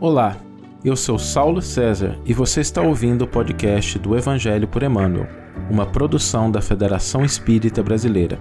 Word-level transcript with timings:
Olá, 0.00 0.36
eu 0.84 0.94
sou 0.94 1.18
Saulo 1.18 1.60
César 1.60 2.22
e 2.24 2.32
você 2.32 2.60
está 2.60 2.80
ouvindo 2.80 3.24
o 3.24 3.28
podcast 3.28 3.98
do 3.98 4.16
Evangelho 4.16 4.68
por 4.68 4.84
Emmanuel, 4.84 5.26
uma 5.68 5.90
produção 5.90 6.48
da 6.48 6.62
Federação 6.62 7.24
Espírita 7.24 7.82
Brasileira. 7.82 8.38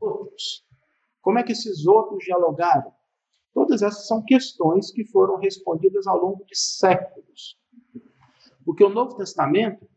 Outros. 0.00 0.64
Como 1.20 1.40
é 1.40 1.42
que 1.42 1.50
esses 1.50 1.84
outros 1.88 2.22
dialogaram? 2.22 2.92
Todas 3.52 3.82
essas 3.82 4.06
são 4.06 4.22
questões 4.22 4.92
que 4.92 5.04
foram 5.04 5.38
respondidas 5.38 6.06
ao 6.06 6.20
longo 6.20 6.44
de 6.44 6.56
séculos. 6.56 7.58
Porque 8.64 8.84
o 8.84 8.88
Novo 8.88 9.16
Testamento 9.16 9.88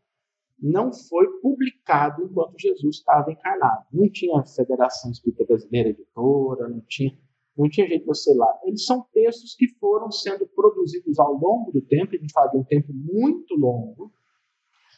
não 0.60 0.92
foi 0.92 1.28
publicado 1.40 2.24
enquanto 2.24 2.58
Jesus 2.58 2.96
estava 2.96 3.30
encarnado. 3.30 3.84
Não 3.92 4.10
tinha 4.10 4.42
Federação 4.42 5.12
Espírita 5.12 5.44
Brasileira 5.44 5.90
Editora, 5.90 6.68
não 6.68 6.80
tinha 6.88 7.16
não 7.60 7.68
tinha 7.68 7.86
jeito 7.86 8.00
de 8.00 8.06
você 8.06 8.32
lá. 8.34 8.58
Eles 8.64 8.86
são 8.86 9.06
textos 9.12 9.54
que 9.54 9.68
foram 9.78 10.10
sendo 10.10 10.46
produzidos 10.46 11.18
ao 11.18 11.34
longo 11.34 11.70
do 11.70 11.82
tempo, 11.82 12.14
a 12.14 12.18
gente 12.18 12.32
fala 12.32 12.50
de 12.50 12.56
um 12.56 12.64
tempo 12.64 12.90
muito 12.92 13.54
longo. 13.54 14.10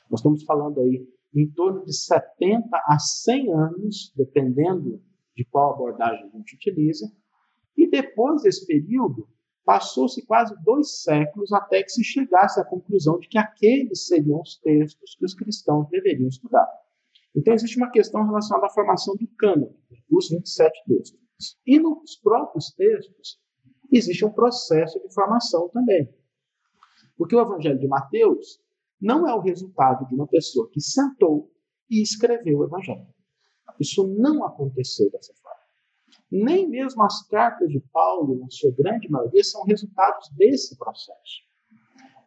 Nós 0.08 0.20
estamos 0.20 0.44
falando 0.44 0.80
aí 0.80 1.04
em 1.34 1.50
torno 1.50 1.84
de 1.84 1.92
70 1.92 2.68
a 2.72 2.98
100 2.98 3.52
anos, 3.52 4.12
dependendo 4.14 5.02
de 5.36 5.44
qual 5.44 5.74
abordagem 5.74 6.24
a 6.24 6.36
gente 6.36 6.54
utiliza. 6.54 7.10
E 7.76 7.90
depois 7.90 8.42
desse 8.42 8.64
período, 8.64 9.26
passou-se 9.64 10.24
quase 10.24 10.54
dois 10.62 11.02
séculos 11.02 11.52
até 11.52 11.82
que 11.82 11.90
se 11.90 12.04
chegasse 12.04 12.60
à 12.60 12.64
conclusão 12.64 13.18
de 13.18 13.28
que 13.28 13.38
aqueles 13.38 14.06
seriam 14.06 14.40
os 14.40 14.58
textos 14.58 15.16
que 15.16 15.24
os 15.24 15.34
cristãos 15.34 15.88
deveriam 15.88 16.28
estudar. 16.28 16.68
Então, 17.34 17.54
existe 17.54 17.78
uma 17.78 17.90
questão 17.90 18.24
relacionada 18.24 18.66
à 18.66 18.70
formação 18.70 19.16
do 19.16 19.26
cânone, 19.38 19.74
dos 20.08 20.28
27 20.28 20.84
textos. 20.86 21.21
E 21.66 21.78
nos 21.78 22.16
próprios 22.16 22.70
textos 22.72 23.40
existe 23.90 24.24
um 24.24 24.32
processo 24.32 25.00
de 25.00 25.12
formação 25.12 25.68
também. 25.68 26.12
Porque 27.16 27.36
o 27.36 27.40
Evangelho 27.40 27.78
de 27.78 27.86
Mateus 27.86 28.60
não 29.00 29.28
é 29.28 29.34
o 29.34 29.40
resultado 29.40 30.06
de 30.08 30.14
uma 30.14 30.26
pessoa 30.26 30.68
que 30.70 30.80
sentou 30.80 31.50
e 31.90 32.02
escreveu 32.02 32.58
o 32.58 32.64
Evangelho. 32.64 33.06
Isso 33.78 34.06
não 34.06 34.44
aconteceu 34.44 35.10
dessa 35.10 35.34
forma. 35.34 35.60
Nem 36.30 36.68
mesmo 36.68 37.02
as 37.02 37.26
cartas 37.26 37.68
de 37.68 37.80
Paulo, 37.92 38.38
na 38.38 38.48
sua 38.48 38.72
grande 38.72 39.10
maioria, 39.10 39.44
são 39.44 39.64
resultados 39.64 40.30
desse 40.30 40.76
processo. 40.78 41.42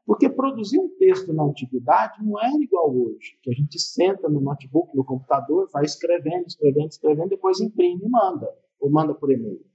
Porque 0.05 0.29
produzir 0.29 0.77
um 0.77 0.89
texto 0.97 1.33
na 1.33 1.43
antiguidade 1.43 2.23
não 2.23 2.39
era 2.39 2.55
igual 2.61 2.95
hoje, 2.95 3.39
que 3.41 3.49
a 3.49 3.53
gente 3.53 3.79
senta 3.79 4.29
no 4.29 4.39
notebook, 4.39 4.95
no 4.95 5.03
computador, 5.03 5.67
vai 5.71 5.83
escrevendo, 5.83 6.45
escrevendo, 6.45 6.89
escrevendo, 6.89 7.29
depois 7.29 7.59
imprime 7.59 8.05
e 8.05 8.09
manda 8.09 8.47
ou 8.79 8.89
manda 8.89 9.13
por 9.13 9.31
e-mail. 9.31 9.65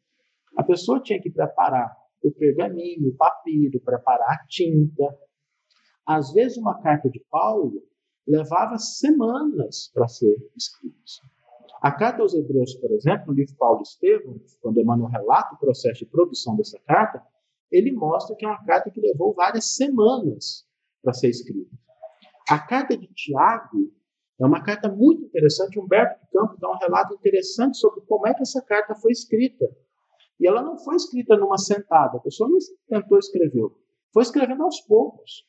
A 0.56 0.62
pessoa 0.62 1.00
tinha 1.00 1.20
que 1.20 1.30
preparar 1.30 1.96
o 2.22 2.30
pergaminho, 2.30 3.08
o 3.08 3.16
papiro, 3.16 3.80
preparar 3.80 4.28
a 4.28 4.46
tinta. 4.46 5.04
Às 6.06 6.32
vezes, 6.32 6.58
uma 6.58 6.80
carta 6.80 7.08
de 7.08 7.24
Paulo 7.30 7.82
levava 8.26 8.76
semanas 8.78 9.90
para 9.92 10.06
ser 10.08 10.34
escrita. 10.56 10.96
A 11.82 11.90
carta 11.90 12.20
aos 12.20 12.34
Hebreus, 12.34 12.74
por 12.74 12.90
exemplo, 12.92 13.28
no 13.28 13.32
livro 13.32 13.56
Paulo 13.56 13.80
Estevão, 13.80 14.38
quando 14.60 14.78
Emmanuel 14.78 15.08
relata 15.08 15.54
o 15.54 15.58
processo 15.58 16.00
de 16.00 16.10
produção 16.10 16.54
dessa 16.54 16.78
carta, 16.80 17.22
ele 17.72 17.92
mostra 17.92 18.36
que 18.36 18.44
é 18.44 18.48
uma 18.48 18.62
carta 18.64 18.90
que 18.90 19.00
levou 19.00 19.32
várias 19.32 19.76
semanas 19.76 20.66
para 21.02 21.14
ser 21.14 21.30
escrita. 21.30 21.74
A 22.48 22.58
carta 22.58 22.96
de 22.96 23.06
Tiago 23.14 23.90
é 24.41 24.46
uma 24.46 24.62
carta 24.62 24.88
muito 24.88 25.24
interessante. 25.24 25.78
Humberto 25.78 26.19
de 26.24 26.30
Campos 26.30 26.58
dá 26.58 26.70
um 26.70 26.78
relato 26.78 27.14
interessante 27.14 27.77
sobre 27.77 28.00
como 28.02 28.27
é 28.27 28.34
que 28.34 28.42
essa 28.42 28.62
carta 28.62 28.94
foi 28.94 29.12
escrita. 29.12 29.66
E 30.41 30.47
ela 30.47 30.62
não 30.62 30.78
foi 30.78 30.97
escrita 30.97 31.36
numa 31.36 31.58
sentada, 31.58 32.16
a 32.16 32.20
pessoa 32.20 32.48
não 32.48 32.56
tentou 32.88 33.19
escrever. 33.19 33.69
Foi 34.12 34.22
escrevendo 34.22 34.62
aos 34.62 34.80
poucos, 34.80 35.47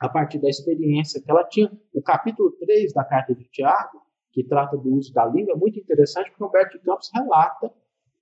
a 0.00 0.08
partir 0.08 0.40
da 0.40 0.48
experiência 0.48 1.22
que 1.22 1.30
ela 1.30 1.44
tinha. 1.44 1.70
O 1.94 2.02
capítulo 2.02 2.50
3 2.58 2.92
da 2.92 3.04
carta 3.04 3.32
de 3.32 3.44
Tiago, 3.44 4.02
que 4.32 4.42
trata 4.42 4.76
do 4.76 4.92
uso 4.94 5.12
da 5.14 5.24
língua, 5.26 5.54
é 5.54 5.56
muito 5.56 5.78
interessante, 5.78 6.30
porque 6.30 6.44
Humberto 6.44 6.78
de 6.78 6.84
Campos 6.84 7.08
relata 7.14 7.72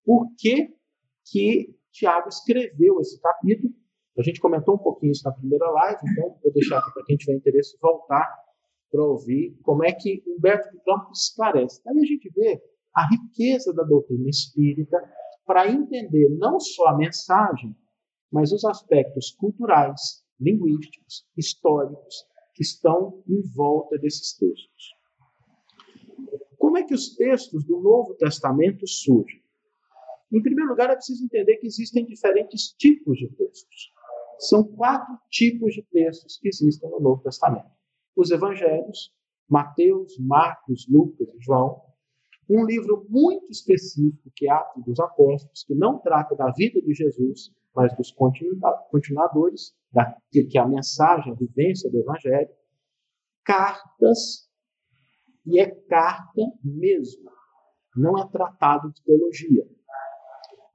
por 0.05 0.29
que, 0.39 0.77
que 1.25 1.75
Tiago 1.91 2.29
escreveu 2.29 3.01
esse 3.01 3.19
capítulo. 3.21 3.73
A 4.19 4.23
gente 4.23 4.41
comentou 4.41 4.75
um 4.75 4.79
pouquinho 4.79 5.13
isso 5.13 5.25
na 5.25 5.33
primeira 5.33 5.69
live, 5.71 6.01
então 6.13 6.39
vou 6.43 6.53
deixar 6.53 6.79
aqui 6.79 6.93
para 6.93 7.05
quem 7.05 7.17
tiver 7.17 7.37
interesse 7.37 7.79
voltar 7.81 8.44
para 8.95 9.05
ouvir 9.05 9.59
como 9.65 9.85
é 9.85 9.93
que 9.93 10.23
Humberto 10.25 10.71
de 10.71 10.81
Campos 10.85 11.27
esclarece. 11.29 11.83
Aí 11.85 11.99
a 11.99 12.07
gente 12.07 12.31
vê 12.31 12.63
a 12.95 13.09
riqueza 13.11 13.75
da 13.75 13.83
doutrina 13.83 14.31
espírita 14.31 14.97
para 15.45 15.69
entender 15.69 16.29
não 16.39 16.61
só 16.61 16.87
a 16.87 16.97
mensagem, 16.97 17.77
mas 18.31 18.53
os 18.53 18.65
aspectos 18.65 19.33
culturais, 19.33 20.25
linguísticos, 20.39 21.27
históricos 21.37 22.15
que 22.55 22.63
estão 22.63 23.21
em 23.29 23.43
volta 23.53 23.99
desses 23.99 24.33
textos. 24.39 24.95
Como 26.57 26.79
é 26.79 26.85
que 26.85 26.95
os 26.95 27.17
textos 27.17 27.65
do 27.65 27.81
Novo 27.81 28.15
Testamento 28.15 28.87
surgem? 28.87 29.43
Em 30.33 30.41
primeiro 30.41 30.71
lugar, 30.71 30.91
é 30.91 30.95
preciso 30.95 31.25
entender 31.25 31.57
que 31.57 31.67
existem 31.67 32.07
diferentes 32.07 32.73
tipos 32.79 33.19
de 33.19 33.29
textos. 33.31 33.93
São 34.39 34.63
quatro 34.63 35.19
tipos 35.31 35.75
de 35.75 35.83
textos 35.83 36.39
que 36.39 36.49
existem 36.49 36.89
no 36.91 37.01
Novo 37.01 37.21
Testamento 37.23 37.74
os 38.17 38.31
evangelhos, 38.31 39.13
Mateus, 39.49 40.19
Marcos, 40.19 40.87
Lucas 40.89 41.29
e 41.29 41.41
João, 41.41 41.83
um 42.49 42.65
livro 42.65 43.07
muito 43.09 43.51
específico, 43.51 44.31
que 44.35 44.47
é 44.47 44.53
Atos 44.53 44.85
dos 44.85 45.01
Apóstolos, 45.01 45.65
que 45.65 45.75
não 45.75 45.99
trata 45.99 46.35
da 46.37 46.51
vida 46.51 46.81
de 46.81 46.93
Jesus, 46.93 47.51
mas 47.75 47.95
dos 47.97 48.13
continuadores, 48.91 49.75
da, 49.91 50.17
que 50.31 50.57
é 50.57 50.61
a 50.61 50.69
mensagem, 50.69 51.33
a 51.33 51.37
vivência 51.37 51.91
do 51.91 51.99
Evangelho, 51.99 52.51
cartas, 53.45 54.49
e 55.47 55.61
é 55.61 55.71
carta 55.71 56.43
mesmo, 56.63 57.31
não 57.97 58.19
é 58.19 58.27
tratado 58.29 58.93
de 58.93 59.03
teologia. 59.03 59.67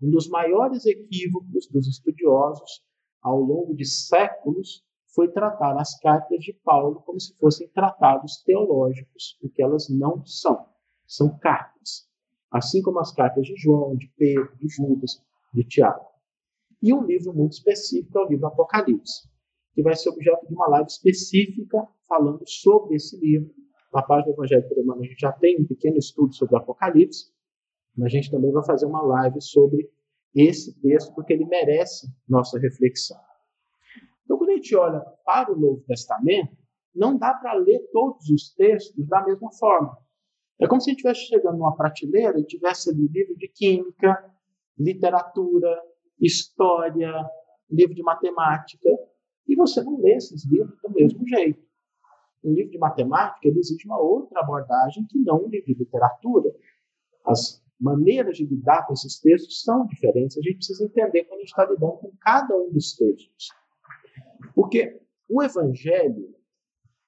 Um 0.01 0.09
dos 0.09 0.29
maiores 0.29 0.85
equívocos 0.85 1.67
dos 1.67 1.87
estudiosos 1.87 2.83
ao 3.21 3.39
longo 3.39 3.75
de 3.75 3.85
séculos 3.85 4.83
foi 5.13 5.31
tratar 5.31 5.75
as 5.79 5.99
cartas 5.99 6.39
de 6.39 6.53
Paulo 6.63 7.01
como 7.01 7.19
se 7.19 7.35
fossem 7.37 7.67
tratados 7.69 8.43
teológicos, 8.43 9.37
o 9.41 9.49
que 9.49 9.61
elas 9.61 9.89
não 9.89 10.25
são. 10.25 10.67
São 11.07 11.37
cartas. 11.39 12.07
Assim 12.51 12.81
como 12.81 12.99
as 12.99 13.11
cartas 13.11 13.45
de 13.45 13.55
João, 13.55 13.95
de 13.95 14.07
Pedro, 14.17 14.55
de 14.57 14.67
Judas, 14.67 15.21
de 15.53 15.63
Tiago. 15.63 16.05
E 16.81 16.93
um 16.93 17.03
livro 17.03 17.33
muito 17.33 17.53
específico 17.53 18.17
é 18.19 18.21
o 18.21 18.29
livro 18.29 18.47
Apocalipse, 18.47 19.27
que 19.73 19.81
vai 19.81 19.95
ser 19.95 20.09
objeto 20.09 20.47
de 20.47 20.53
uma 20.53 20.67
live 20.69 20.87
específica 20.87 21.87
falando 22.07 22.43
sobre 22.45 22.95
esse 22.95 23.19
livro. 23.19 23.53
Na 23.93 24.03
página 24.03 24.27
do 24.27 24.33
Evangelho 24.33 24.67
por 24.69 24.77
Emmanuel, 24.77 25.03
a 25.03 25.07
gente 25.07 25.19
já 25.19 25.31
tem 25.31 25.59
um 25.59 25.65
pequeno 25.65 25.97
estudo 25.97 26.33
sobre 26.35 26.55
Apocalipse, 26.55 27.31
mas 27.97 28.07
a 28.07 28.09
gente 28.09 28.31
também 28.31 28.51
vai 28.51 28.63
fazer 28.63 28.85
uma 28.85 29.01
live 29.01 29.41
sobre 29.41 29.89
esse 30.35 30.79
texto, 30.79 31.13
porque 31.15 31.33
ele 31.33 31.45
merece 31.45 32.07
nossa 32.27 32.59
reflexão. 32.59 33.17
Gente 34.59 34.75
olha 34.75 34.99
para 35.23 35.53
o 35.53 35.57
Novo 35.57 35.81
Testamento, 35.87 36.51
não 36.93 37.17
dá 37.17 37.33
para 37.33 37.53
ler 37.53 37.79
todos 37.93 38.29
os 38.29 38.53
textos 38.55 39.07
da 39.07 39.23
mesma 39.23 39.49
forma. 39.53 39.97
É 40.59 40.67
como 40.67 40.81
se 40.81 40.89
a 40.89 40.91
gente 40.91 40.97
estivesse 40.97 41.29
chegando 41.29 41.57
numa 41.57 41.77
prateleira 41.77 42.37
e 42.37 42.43
tivesse 42.43 42.89
ali 42.89 43.07
livro 43.07 43.37
de 43.37 43.47
química, 43.47 44.35
literatura, 44.77 45.81
história, 46.19 47.09
livro 47.71 47.95
de 47.95 48.03
matemática, 48.03 48.89
e 49.47 49.55
você 49.55 49.81
não 49.81 49.97
lê 50.01 50.15
esses 50.15 50.45
livros 50.45 50.77
do 50.81 50.91
mesmo 50.91 51.25
jeito. 51.25 51.63
Um 52.43 52.51
livro 52.51 52.71
de 52.71 52.77
matemática 52.77 53.47
ele 53.47 53.59
exige 53.59 53.85
uma 53.85 54.01
outra 54.01 54.41
abordagem 54.41 55.05
que 55.09 55.19
não 55.19 55.45
um 55.45 55.47
livro 55.47 55.67
de 55.67 55.75
literatura. 55.75 56.53
As 57.25 57.63
maneiras 57.79 58.35
de 58.35 58.45
lidar 58.45 58.85
com 58.85 58.91
esses 58.91 59.21
textos 59.21 59.63
são 59.63 59.85
diferentes. 59.85 60.37
A 60.37 60.41
gente 60.41 60.55
precisa 60.55 60.83
entender 60.83 61.23
quando 61.23 61.37
a 61.37 61.43
gente 61.43 61.49
está 61.49 61.63
lidando 61.63 61.97
com 61.99 62.11
cada 62.19 62.57
um 62.57 62.69
dos 62.71 62.93
textos. 62.97 63.47
Porque 64.53 65.01
o 65.27 65.43
Evangelho 65.43 66.35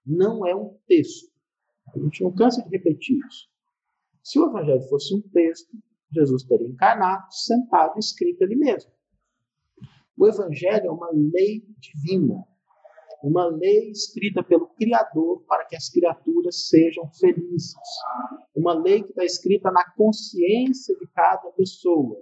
não 0.06 0.46
é 0.46 0.56
um 0.56 0.78
texto. 0.88 1.32
A 1.94 2.00
gente 2.00 2.24
não 2.24 2.34
cansa 2.34 2.62
de 2.64 2.70
repetir 2.70 3.18
isso. 3.28 3.50
Se 4.24 4.40
o 4.40 4.50
Evangelho 4.50 4.82
fosse 4.84 5.16
um 5.16 5.22
texto, 5.22 5.76
Jesus 6.12 6.44
teria 6.44 6.68
encarnado, 6.68 7.26
sentado, 7.32 7.98
escrito 7.98 8.44
ali 8.44 8.56
mesmo. 8.56 8.92
O 10.18 10.28
Evangelho 10.28 10.88
é 10.88 10.92
uma 10.92 11.10
lei 11.12 11.66
divina, 11.80 12.46
uma 13.24 13.46
lei 13.48 13.90
escrita 13.90 14.44
pelo 14.44 14.68
Criador 14.76 15.44
para 15.48 15.66
que 15.66 15.76
as 15.76 15.90
criaturas 15.90 16.68
sejam 16.68 17.10
felizes. 17.14 17.74
Uma 18.56 18.74
lei 18.74 19.02
que 19.04 19.10
está 19.10 19.24
escrita 19.24 19.72
na 19.72 19.90
consciência 19.94 20.96
de 20.98 21.08
cada 21.08 21.52
pessoa, 21.52 22.22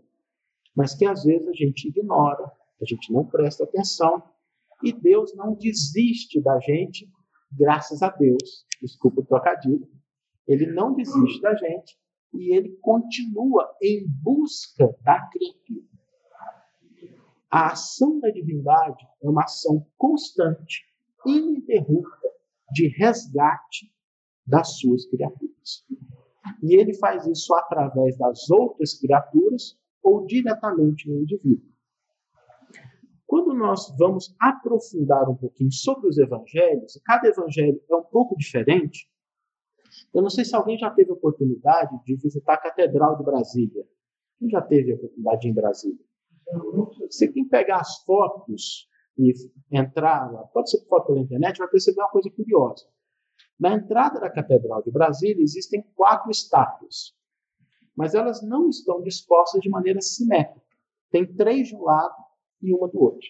mas 0.75 0.95
que 0.95 1.05
às 1.05 1.23
vezes 1.23 1.47
a 1.47 1.53
gente 1.53 1.87
ignora, 1.87 2.51
a 2.81 2.85
gente 2.85 3.11
não 3.11 3.25
presta 3.25 3.63
atenção 3.63 4.23
e 4.83 4.93
Deus 4.93 5.35
não 5.35 5.55
desiste 5.55 6.41
da 6.41 6.59
gente, 6.59 7.09
graças 7.51 8.01
a 8.01 8.09
Deus. 8.09 8.65
Desculpa 8.81 9.21
o 9.21 9.25
trocadilho. 9.25 9.87
Ele 10.47 10.67
não 10.67 10.95
desiste 10.95 11.41
da 11.41 11.53
gente 11.55 11.97
e 12.33 12.55
ele 12.55 12.77
continua 12.81 13.69
em 13.81 14.07
busca 14.07 14.95
da 15.03 15.27
criatura. 15.29 15.89
A 17.51 17.71
ação 17.71 18.19
da 18.19 18.29
divindade 18.29 19.07
é 19.23 19.29
uma 19.29 19.43
ação 19.43 19.85
constante, 19.97 20.85
ininterrupta, 21.25 22.29
de 22.71 22.87
resgate 22.87 23.91
das 24.45 24.79
suas 24.79 25.07
criaturas. 25.07 25.85
E 26.61 26.75
ele 26.75 26.93
faz 26.93 27.25
isso 27.25 27.53
através 27.55 28.17
das 28.17 28.49
outras 28.49 28.93
criaturas 28.99 29.77
ou 30.03 30.25
diretamente 30.25 31.09
no 31.09 31.21
indivíduo. 31.21 31.68
Quando 33.29 33.53
nós 33.53 33.95
vamos 33.95 34.35
aprofundar 34.39 35.29
um 35.29 35.35
pouquinho 35.35 35.71
sobre 35.71 36.09
os 36.09 36.17
evangelhos, 36.17 36.95
e 36.95 37.01
cada 37.01 37.27
evangelho 37.27 37.79
é 37.87 37.95
um 37.95 38.03
pouco 38.03 38.35
diferente, 38.35 39.07
eu 40.11 40.23
não 40.23 40.31
sei 40.31 40.43
se 40.43 40.55
alguém 40.55 40.79
já 40.79 40.89
teve 40.89 41.11
a 41.11 41.13
oportunidade 41.13 41.95
de 42.03 42.15
visitar 42.15 42.55
a 42.55 42.57
Catedral 42.57 43.17
de 43.17 43.23
Brasília. 43.23 43.87
Quem 44.39 44.49
já 44.49 44.63
teve 44.63 44.93
a 44.93 44.95
oportunidade 44.95 45.47
em 45.47 45.53
Brasília? 45.53 46.03
Você 47.07 47.31
tem 47.31 47.43
que 47.43 47.51
pegar 47.51 47.81
as 47.81 48.01
fotos 48.03 48.89
e 49.15 49.31
entrar 49.71 50.31
lá, 50.31 50.47
pode 50.47 50.71
ser 50.71 50.83
foto 50.87 51.05
pela 51.05 51.19
internet, 51.19 51.59
vai 51.59 51.67
perceber 51.67 52.01
uma 52.01 52.09
coisa 52.09 52.31
curiosa. 52.31 52.87
Na 53.59 53.75
entrada 53.75 54.19
da 54.19 54.31
Catedral 54.31 54.81
de 54.81 54.89
Brasília 54.89 55.43
existem 55.43 55.83
quatro 55.95 56.31
estátuas, 56.31 57.15
mas 57.95 58.15
elas 58.15 58.41
não 58.41 58.69
estão 58.69 59.03
dispostas 59.03 59.61
de 59.61 59.69
maneira 59.69 60.01
simétrica. 60.01 60.65
Tem 61.11 61.31
três 61.31 61.67
de 61.67 61.75
um 61.75 61.83
lado 61.83 62.18
e 62.61 62.73
uma 62.73 62.87
do 62.87 63.01
outro. 63.01 63.27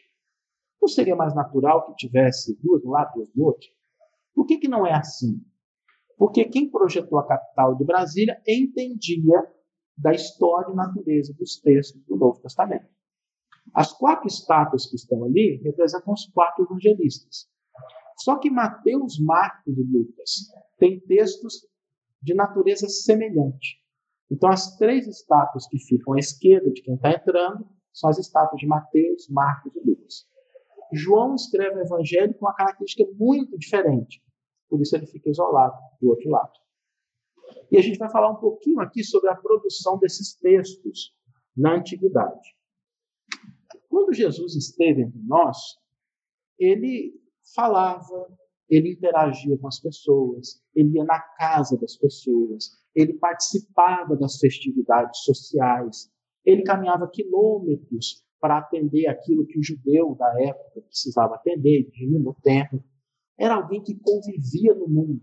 Não 0.82 0.88
seria 0.88 1.16
mais 1.16 1.36
natural 1.36 1.86
que 1.86 1.96
tivesse 1.96 2.58
duas 2.62 2.82
de 2.82 2.88
lado 2.88 3.14
duas 3.16 3.30
do 3.30 3.44
outro? 3.44 3.68
Por 4.34 4.46
que, 4.46 4.58
que 4.58 4.68
não 4.68 4.86
é 4.88 4.94
assim? 4.94 5.44
Porque 6.18 6.46
quem 6.46 6.70
projetou 6.70 7.20
a 7.20 7.28
capital 7.28 7.76
de 7.76 7.84
Brasília 7.84 8.42
entendia 8.48 9.42
da 9.98 10.12
história 10.12 10.72
e 10.72 10.76
natureza 10.76 11.34
dos 11.34 11.60
textos 11.60 12.02
do 12.06 12.16
Novo 12.16 12.40
Testamento. 12.42 12.88
As 13.74 13.94
quatro 13.94 14.28
estátuas 14.28 14.86
que 14.86 14.96
estão 14.96 15.24
ali 15.24 15.62
representam 15.64 16.14
os 16.14 16.26
quatro 16.28 16.66
evangelistas. 16.66 17.48
Só 18.18 18.38
que 18.38 18.50
Mateus, 18.50 19.20
Marcos 19.20 19.78
e 19.78 19.84
Lucas 19.84 20.32
têm 20.78 21.00
textos 21.02 21.68
de 22.22 22.34
natureza 22.34 22.88
semelhante. 22.88 23.78
Então, 24.32 24.50
as 24.50 24.76
três 24.78 25.08
estátuas 25.08 25.68
que 25.68 25.80
ficam 25.80 26.14
à 26.14 26.20
esquerda 26.20 26.72
de 26.72 26.82
quem 26.82 26.96
está 26.96 27.12
entrando 27.12 27.68
são 27.94 28.10
as 28.10 28.18
estátuas 28.18 28.60
de 28.60 28.68
Mateus, 28.68 29.28
Marcos 29.30 29.76
e 29.76 29.80
Lucas. 29.80 30.28
João 30.92 31.36
escreve 31.36 31.78
o 31.78 31.84
evangelho 31.84 32.34
com 32.34 32.46
uma 32.46 32.56
característica 32.56 33.10
muito 33.16 33.58
diferente. 33.58 34.24
Por 34.70 34.82
isso 34.82 34.96
ele 34.96 35.06
fica 35.06 35.30
isolado 35.30 35.78
do 36.02 36.10
outro 36.10 36.30
lado. 36.30 36.54
E 37.72 37.78
a 37.78 37.82
gente 37.82 37.98
vai 37.98 38.10
falar 38.10 38.32
um 38.32 38.40
pouquinho 38.40 38.80
aqui 38.80 39.04
sobre 39.04 39.30
a 39.30 39.36
produção 39.36 39.98
desses 39.98 40.36
textos 40.36 41.14
na 41.56 41.76
antiguidade. 41.76 42.56
Quando 43.90 44.14
Jesus 44.14 44.56
esteve 44.56 45.02
entre 45.02 45.20
nós, 45.24 45.58
ele 46.58 47.14
falava, 47.56 48.28
ele 48.70 48.94
interagia 48.94 49.58
com 49.58 49.68
as 49.68 49.80
pessoas, 49.80 50.62
ele 50.76 50.98
ia 50.98 51.04
na 51.04 51.20
casa 51.20 51.78
das 51.78 51.98
pessoas, 51.98 52.78
ele 52.96 53.14
participava 53.14 54.16
das 54.16 54.38
festividades 54.38 55.24
sociais, 55.24 56.12
ele 56.46 56.64
caminhava 56.64 57.10
quilômetros 57.10 58.24
para 58.40 58.58
atender 58.58 59.08
aquilo 59.08 59.46
que 59.46 59.60
o 59.60 59.64
judeu 59.64 60.16
da 60.16 60.34
época 60.42 60.82
precisava 60.82 61.36
atender, 61.36 61.90
de 61.92 62.08
no 62.08 62.34
templo. 62.42 62.84
Era 63.38 63.56
alguém 63.56 63.84
que 63.84 63.96
convivia 63.96 64.74
no 64.74 64.88
mundo. 64.88 65.22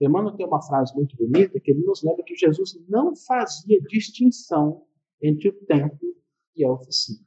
Emmanuel 0.00 0.34
tem 0.34 0.46
uma 0.46 0.62
frase 0.62 0.94
muito 0.94 1.14
bonita 1.16 1.60
que 1.60 1.70
ele 1.70 1.82
nos 1.82 2.02
lembra 2.02 2.24
que 2.24 2.34
Jesus 2.34 2.78
não 2.88 3.14
fazia 3.14 3.80
distinção 3.82 4.86
entre 5.20 5.48
o 5.48 5.52
templo 5.66 6.16
e 6.56 6.64
a 6.64 6.72
oficina. 6.72 7.20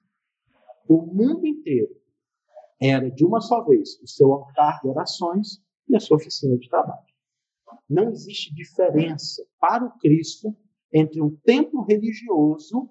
O 0.88 1.06
mundo 1.06 1.46
inteiro 1.46 1.96
era 2.82 3.10
de 3.12 3.24
uma 3.24 3.40
só 3.40 3.64
vez 3.64 4.02
o 4.02 4.08
seu 4.08 4.32
altar 4.34 4.80
de 4.82 4.90
orações 4.90 5.62
e 5.88 5.96
a 5.96 6.00
sua 6.00 6.18
oficina 6.18 6.58
de 6.58 6.68
trabalho. 6.68 7.06
Não 7.90 8.10
existe 8.10 8.54
diferença 8.54 9.46
para 9.60 9.86
o 9.86 9.98
Cristo 10.00 10.56
entre 10.94 11.22
um 11.22 11.36
templo 11.38 11.84
religioso 11.84 12.90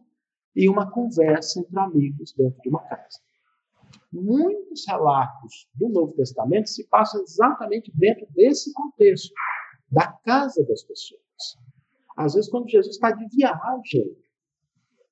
e 0.54 0.68
uma 0.68 0.90
conversa 0.90 1.60
entre 1.60 1.78
amigos 1.78 2.34
dentro 2.36 2.60
de 2.60 2.68
uma 2.68 2.82
casa. 2.82 3.20
Muitos 4.12 4.84
relatos 4.86 5.68
do 5.74 5.88
Novo 5.88 6.12
Testamento 6.12 6.68
se 6.68 6.86
passam 6.88 7.22
exatamente 7.22 7.90
dentro 7.94 8.26
desse 8.34 8.72
contexto, 8.74 9.32
da 9.90 10.12
casa 10.24 10.64
das 10.66 10.82
pessoas. 10.82 11.22
Às 12.16 12.34
vezes, 12.34 12.50
quando 12.50 12.68
Jesus 12.68 12.94
está 12.94 13.10
de 13.10 13.26
viagem, 13.34 14.16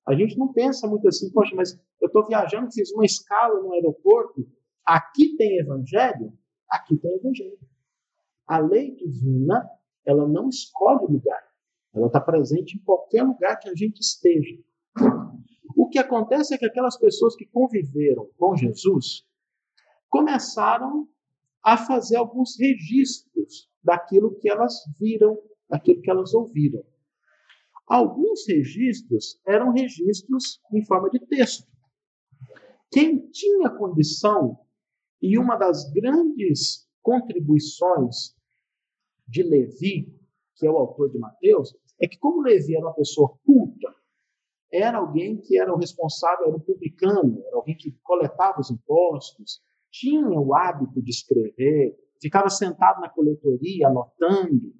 a 0.07 0.13
gente 0.13 0.37
não 0.37 0.51
pensa 0.51 0.87
muito 0.87 1.07
assim, 1.07 1.31
poxa, 1.31 1.55
mas 1.55 1.73
eu 1.99 2.07
estou 2.07 2.25
viajando, 2.27 2.71
fiz 2.71 2.91
uma 2.91 3.05
escala 3.05 3.61
no 3.61 3.73
aeroporto, 3.73 4.47
aqui 4.85 5.35
tem 5.35 5.59
evangelho, 5.59 6.33
aqui 6.69 6.97
tem 6.97 7.15
evangelho. 7.15 7.59
A 8.47 8.59
lei 8.59 8.95
divina, 8.95 9.67
ela 10.05 10.27
não 10.27 10.49
escolhe 10.49 11.11
lugar. 11.11 11.50
Ela 11.93 12.07
está 12.07 12.21
presente 12.21 12.77
em 12.77 12.81
qualquer 12.83 13.23
lugar 13.23 13.57
que 13.57 13.69
a 13.69 13.75
gente 13.75 13.99
esteja. 13.99 14.57
O 15.75 15.87
que 15.89 15.99
acontece 15.99 16.53
é 16.53 16.57
que 16.57 16.65
aquelas 16.65 16.97
pessoas 16.97 17.35
que 17.35 17.45
conviveram 17.45 18.29
com 18.37 18.55
Jesus 18.55 19.25
começaram 20.09 21.07
a 21.63 21.77
fazer 21.77 22.17
alguns 22.17 22.57
registros 22.59 23.69
daquilo 23.83 24.37
que 24.39 24.49
elas 24.49 24.73
viram, 24.99 25.37
daquilo 25.69 26.01
que 26.01 26.09
elas 26.09 26.33
ouviram. 26.33 26.83
Alguns 27.87 28.47
registros 28.47 29.39
eram 29.45 29.71
registros 29.71 30.61
em 30.73 30.85
forma 30.85 31.09
de 31.09 31.19
texto. 31.19 31.67
Quem 32.89 33.29
tinha 33.31 33.69
condição, 33.69 34.59
e 35.21 35.37
uma 35.37 35.55
das 35.55 35.91
grandes 35.91 36.89
contribuições 37.01 38.35
de 39.27 39.43
Levi, 39.43 40.13
que 40.55 40.65
é 40.65 40.71
o 40.71 40.77
autor 40.77 41.09
de 41.09 41.17
Mateus, 41.17 41.75
é 42.01 42.07
que 42.07 42.17
como 42.17 42.41
Levi 42.41 42.75
era 42.75 42.85
uma 42.85 42.93
pessoa 42.93 43.37
culta, 43.45 43.93
era 44.71 44.97
alguém 44.97 45.37
que 45.37 45.59
era 45.59 45.73
o 45.73 45.77
responsável, 45.77 46.47
era 46.47 46.55
o 46.55 46.59
publicano, 46.59 47.43
era 47.45 47.57
alguém 47.57 47.75
que 47.75 47.91
coletava 48.03 48.59
os 48.59 48.71
impostos, 48.71 49.61
tinha 49.91 50.27
o 50.27 50.55
hábito 50.55 51.01
de 51.01 51.11
escrever, 51.11 51.95
ficava 52.21 52.49
sentado 52.49 53.01
na 53.01 53.09
coletoria 53.09 53.87
anotando. 53.87 54.73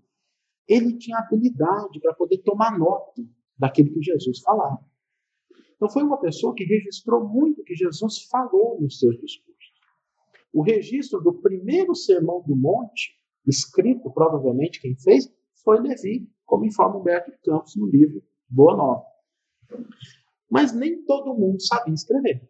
Ele 0.67 0.97
tinha 0.97 1.17
habilidade 1.17 1.99
para 1.99 2.13
poder 2.13 2.37
tomar 2.39 2.79
nota 2.79 3.21
daquilo 3.57 3.91
que 3.93 4.01
Jesus 4.01 4.39
falava. 4.39 4.79
Então, 5.75 5.89
foi 5.89 6.03
uma 6.03 6.19
pessoa 6.19 6.53
que 6.55 6.63
registrou 6.63 7.27
muito 7.27 7.61
o 7.61 7.63
que 7.63 7.75
Jesus 7.75 8.23
falou 8.29 8.79
nos 8.79 8.99
seus 8.99 9.19
discursos. 9.19 9.51
O 10.53 10.61
registro 10.61 11.19
do 11.21 11.33
primeiro 11.33 11.95
sermão 11.95 12.41
do 12.43 12.55
monte, 12.55 13.15
escrito 13.47 14.11
provavelmente 14.11 14.79
quem 14.79 14.95
fez, 14.95 15.27
foi 15.63 15.79
Levi, 15.79 16.29
como 16.51 16.65
informa 16.65 16.97
Humberto 16.97 17.31
de 17.31 17.37
Campos 17.37 17.77
no 17.77 17.87
livro 17.87 18.21
Boa 18.49 18.75
Nova. 18.75 19.05
Mas 20.49 20.73
nem 20.73 21.01
todo 21.05 21.33
mundo 21.33 21.61
sabia 21.61 21.93
escrever. 21.93 22.45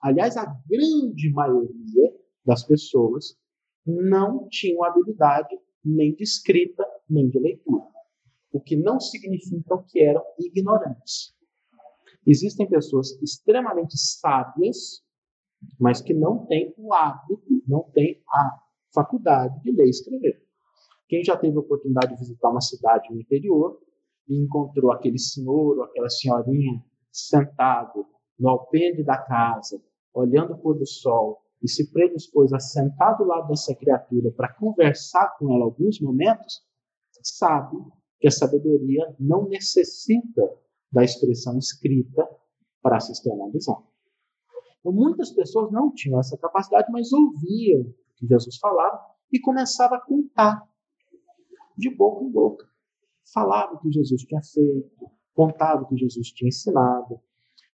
Aliás, 0.00 0.38
a 0.38 0.46
grande 0.66 1.30
maioria 1.34 2.16
das 2.46 2.64
pessoas 2.64 3.38
não 3.86 4.48
tinham 4.48 4.82
habilidade 4.82 5.54
nem 5.84 6.14
de 6.14 6.22
escrita, 6.22 6.82
nem 7.06 7.28
de 7.28 7.38
leitura. 7.38 7.84
O 8.50 8.58
que 8.58 8.74
não 8.74 8.98
significa 8.98 9.84
que 9.86 10.00
eram 10.00 10.24
ignorantes. 10.38 11.36
Existem 12.26 12.66
pessoas 12.66 13.20
extremamente 13.20 13.98
sábias, 13.98 15.04
mas 15.78 16.00
que 16.00 16.14
não 16.14 16.46
têm 16.46 16.72
o 16.78 16.94
hábito, 16.94 17.62
não 17.68 17.82
têm 17.92 18.22
a 18.30 18.62
faculdade 18.94 19.60
de 19.60 19.72
ler 19.72 19.88
e 19.88 19.90
escrever. 19.90 20.41
Quem 21.12 21.22
já 21.22 21.36
teve 21.36 21.54
a 21.58 21.60
oportunidade 21.60 22.14
de 22.14 22.20
visitar 22.20 22.48
uma 22.48 22.62
cidade 22.62 23.12
no 23.12 23.20
interior 23.20 23.78
e 24.26 24.34
encontrou 24.34 24.90
aquele 24.90 25.18
senhor 25.18 25.76
ou 25.76 25.82
aquela 25.82 26.08
senhorinha 26.08 26.82
sentado 27.12 28.06
no 28.38 28.48
alpendre 28.48 29.04
da 29.04 29.18
casa, 29.18 29.78
olhando 30.14 30.54
o 30.54 30.58
pôr 30.58 30.78
do 30.78 30.86
sol, 30.86 31.42
e 31.62 31.68
se 31.68 31.92
predispôs 31.92 32.50
a 32.54 32.58
sentar 32.58 33.18
do 33.18 33.24
lado 33.24 33.48
dessa 33.48 33.74
criatura 33.74 34.32
para 34.32 34.54
conversar 34.54 35.36
com 35.38 35.54
ela 35.54 35.66
alguns 35.66 36.00
momentos, 36.00 36.62
sabe 37.22 37.76
que 38.18 38.28
a 38.28 38.30
sabedoria 38.30 39.14
não 39.20 39.46
necessita 39.50 40.50
da 40.90 41.04
expressão 41.04 41.58
escrita 41.58 42.26
para 42.80 42.98
se 43.00 43.12
externalizar. 43.12 43.76
Então, 44.80 44.92
muitas 44.92 45.30
pessoas 45.30 45.70
não 45.70 45.92
tinham 45.92 46.18
essa 46.18 46.38
capacidade, 46.38 46.90
mas 46.90 47.12
ouviam 47.12 47.82
o 47.82 47.94
que 48.16 48.26
Jesus 48.26 48.56
falava 48.56 48.98
e 49.30 49.38
começavam 49.38 49.98
a 49.98 50.00
contar 50.00 50.71
de 51.76 51.90
boca 51.94 52.24
em 52.24 52.30
boca. 52.30 52.66
Falava 53.32 53.74
o 53.74 53.78
que 53.80 53.90
Jesus 53.90 54.22
tinha 54.22 54.42
feito, 54.42 55.10
contava 55.34 55.82
o 55.82 55.88
que 55.88 55.96
Jesus 55.96 56.28
tinha 56.32 56.48
ensinado. 56.48 57.20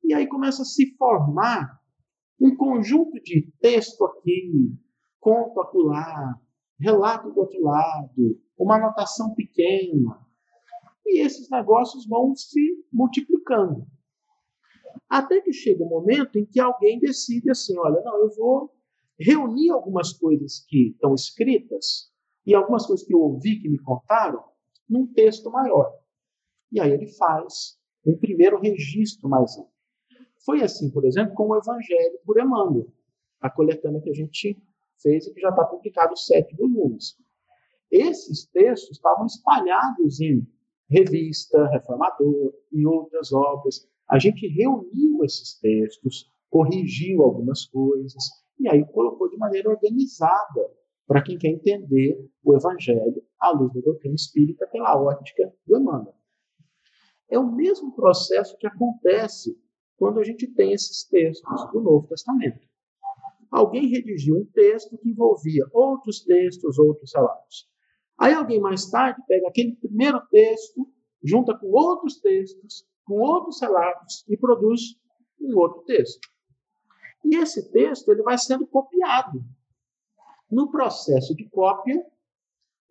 E 0.05 0.15
aí 0.15 0.27
começa 0.29 0.63
a 0.63 0.65
se 0.65 0.95
formar 0.97 1.81
um 2.41 2.55
conjunto 2.57 3.21
de 3.23 3.51
texto 3.61 4.05
aqui, 4.05 4.75
conto 5.19 5.61
acolá, 5.61 6.39
relato 6.79 7.31
do 7.31 7.41
outro 7.41 7.61
lado, 7.63 8.41
uma 8.59 8.77
anotação 8.77 9.35
pequena, 9.35 10.21
e 11.05 11.21
esses 11.21 11.49
negócios 11.51 12.07
vão 12.07 12.35
se 12.35 12.85
multiplicando. 12.93 13.87
Até 15.09 15.41
que 15.41 15.53
chega 15.53 15.85
um 15.85 15.89
momento 15.89 16.37
em 16.37 16.45
que 16.45 16.59
alguém 16.59 16.99
decide 16.99 17.51
assim: 17.51 17.79
olha, 17.79 18.03
não, 18.03 18.19
eu 18.23 18.35
vou 18.35 18.73
reunir 19.19 19.71
algumas 19.71 20.13
coisas 20.13 20.65
que 20.69 20.91
estão 20.91 21.15
escritas 21.15 22.11
e 22.47 22.55
algumas 22.55 22.87
coisas 22.87 23.05
que 23.05 23.13
eu 23.13 23.21
ouvi, 23.21 23.59
que 23.59 23.69
me 23.69 23.79
contaram, 23.79 24.43
num 24.89 25.07
texto 25.07 25.51
maior. 25.51 25.93
E 26.71 26.81
aí 26.81 26.93
ele 26.93 27.09
faz 27.09 27.79
um 28.07 28.17
primeiro 28.17 28.61
registro 28.61 29.29
mais 29.29 29.57
amplo. 29.59 29.71
Foi 30.45 30.63
assim, 30.63 30.91
por 30.91 31.05
exemplo, 31.05 31.35
com 31.35 31.49
o 31.49 31.57
Evangelho 31.57 32.19
por 32.25 32.41
Emmanuel, 32.41 32.87
a 33.41 33.51
coletânea 33.51 34.01
que 34.01 34.11
a 34.11 34.15
gente 34.15 34.57
fez 35.03 35.27
e 35.27 35.35
que 35.35 35.41
já 35.41 35.51
está 35.51 35.65
publicado 35.65 36.17
sete 36.17 36.55
volumes. 36.57 37.17
Esses 37.91 38.47
textos 38.47 38.97
estavam 38.97 39.27
espalhados 39.27 40.21
em 40.21 40.47
revista, 40.89 41.67
reformador 41.69 42.55
e 42.73 42.87
outras 42.87 43.33
obras. 43.33 43.89
A 44.09 44.19
gente 44.21 44.47
reuniu 44.47 45.25
esses 45.25 45.59
textos, 45.59 46.31
corrigiu 46.49 47.23
algumas 47.23 47.67
coisas 47.67 48.25
e 48.59 48.69
aí 48.69 48.85
colocou 48.93 49.29
de 49.29 49.37
maneira 49.37 49.69
organizada 49.69 50.71
para 51.07 51.23
quem 51.23 51.39
quer 51.39 51.49
entender 51.49 52.19
o 52.43 52.55
Evangelho 52.55 53.23
à 53.41 53.51
luz 53.51 53.73
da 53.73 53.81
doutrina 53.81 54.15
espírita 54.15 54.67
pela 54.67 55.01
ótica 55.01 55.53
do 55.67 55.79
Emmanuel. 55.79 56.15
É 57.29 57.39
o 57.39 57.51
mesmo 57.51 57.95
processo 57.95 58.57
que 58.59 58.67
acontece 58.67 59.57
quando 59.97 60.21
a 60.21 60.25
gente 60.25 60.47
tem 60.55 60.73
esses 60.73 61.05
textos 61.05 61.73
do 61.73 61.81
Novo 61.81 62.07
Testamento. 62.09 62.67
Alguém 63.51 63.89
redigiu 63.89 64.37
um 64.37 64.45
texto 64.47 64.99
que 64.99 65.11
envolvia 65.11 65.65
outros 65.73 66.21
textos, 66.21 66.79
outros 66.79 67.13
relatos. 67.15 67.69
Aí 68.19 68.33
alguém 68.33 68.61
mais 68.61 68.91
tarde 68.91 69.23
pega 69.27 69.49
aquele 69.49 69.77
primeiro 69.77 70.21
texto, 70.31 70.87
junta 71.23 71.57
com 71.57 71.69
outros 71.69 72.21
textos, 72.21 72.87
com 73.05 73.15
outros 73.15 73.61
relatos 73.61 74.25
e 74.29 74.37
produz 74.37 74.81
um 75.41 75.57
outro 75.57 75.83
texto. 75.85 76.21
E 77.25 77.37
esse 77.37 77.71
texto 77.71 78.11
ele 78.11 78.23
vai 78.23 78.39
sendo 78.39 78.67
copiado. 78.67 79.45
No 80.51 80.71
processo 80.71 81.35
de 81.35 81.49
cópia, 81.49 82.05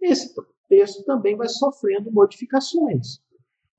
esse 0.01 0.33
texto 0.67 1.03
também 1.05 1.35
vai 1.35 1.47
sofrendo 1.47 2.11
modificações. 2.11 3.19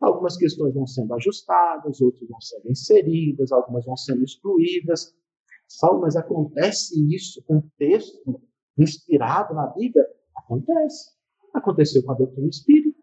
Algumas 0.00 0.36
questões 0.36 0.74
vão 0.74 0.86
sendo 0.86 1.14
ajustadas, 1.14 2.00
outras 2.00 2.28
vão 2.28 2.40
sendo 2.40 2.70
inseridas, 2.70 3.52
algumas 3.52 3.84
vão 3.84 3.96
sendo 3.96 4.24
excluídas. 4.24 5.14
Saulo, 5.66 6.02
mas 6.02 6.16
acontece 6.16 6.94
isso 7.14 7.42
com 7.44 7.60
texto 7.78 8.40
inspirado 8.78 9.54
na 9.54 9.66
Bíblia? 9.68 10.06
Acontece. 10.36 11.10
Aconteceu 11.52 12.02
com 12.04 12.12
a 12.12 12.14
doutrina 12.14 12.48
espírita. 12.48 12.96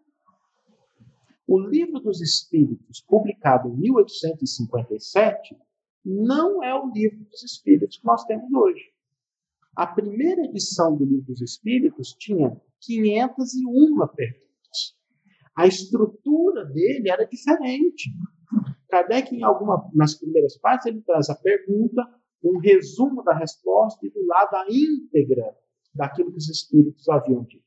O 1.46 1.58
Livro 1.58 2.00
dos 2.00 2.20
Espíritos, 2.22 3.00
publicado 3.02 3.68
em 3.68 3.76
1857, 3.76 5.56
não 6.04 6.62
é 6.62 6.74
o 6.74 6.90
Livro 6.90 7.24
dos 7.24 7.42
Espíritos 7.42 7.98
que 7.98 8.06
nós 8.06 8.24
temos 8.24 8.50
hoje. 8.52 8.93
A 9.76 9.86
primeira 9.86 10.44
edição 10.44 10.96
do 10.96 11.04
Livro 11.04 11.26
dos 11.26 11.40
Espíritos 11.40 12.14
tinha 12.14 12.56
501 12.80 14.06
perguntas. 14.14 14.96
A 15.56 15.66
estrutura 15.66 16.64
dele 16.64 17.10
era 17.10 17.24
diferente. 17.24 18.12
Kardec, 18.88 19.34
em 19.34 19.42
alguma, 19.42 19.90
nas 19.92 20.14
primeiras 20.14 20.56
partes, 20.58 20.86
ele 20.86 21.00
traz 21.02 21.28
a 21.28 21.34
pergunta, 21.34 22.02
um 22.42 22.58
resumo 22.58 23.22
da 23.24 23.34
resposta 23.36 24.06
e 24.06 24.10
do 24.10 24.24
lado 24.26 24.54
a 24.54 24.66
íntegra 24.68 25.56
daquilo 25.92 26.30
que 26.30 26.38
os 26.38 26.48
espíritos 26.48 27.08
haviam 27.08 27.42
dito. 27.44 27.64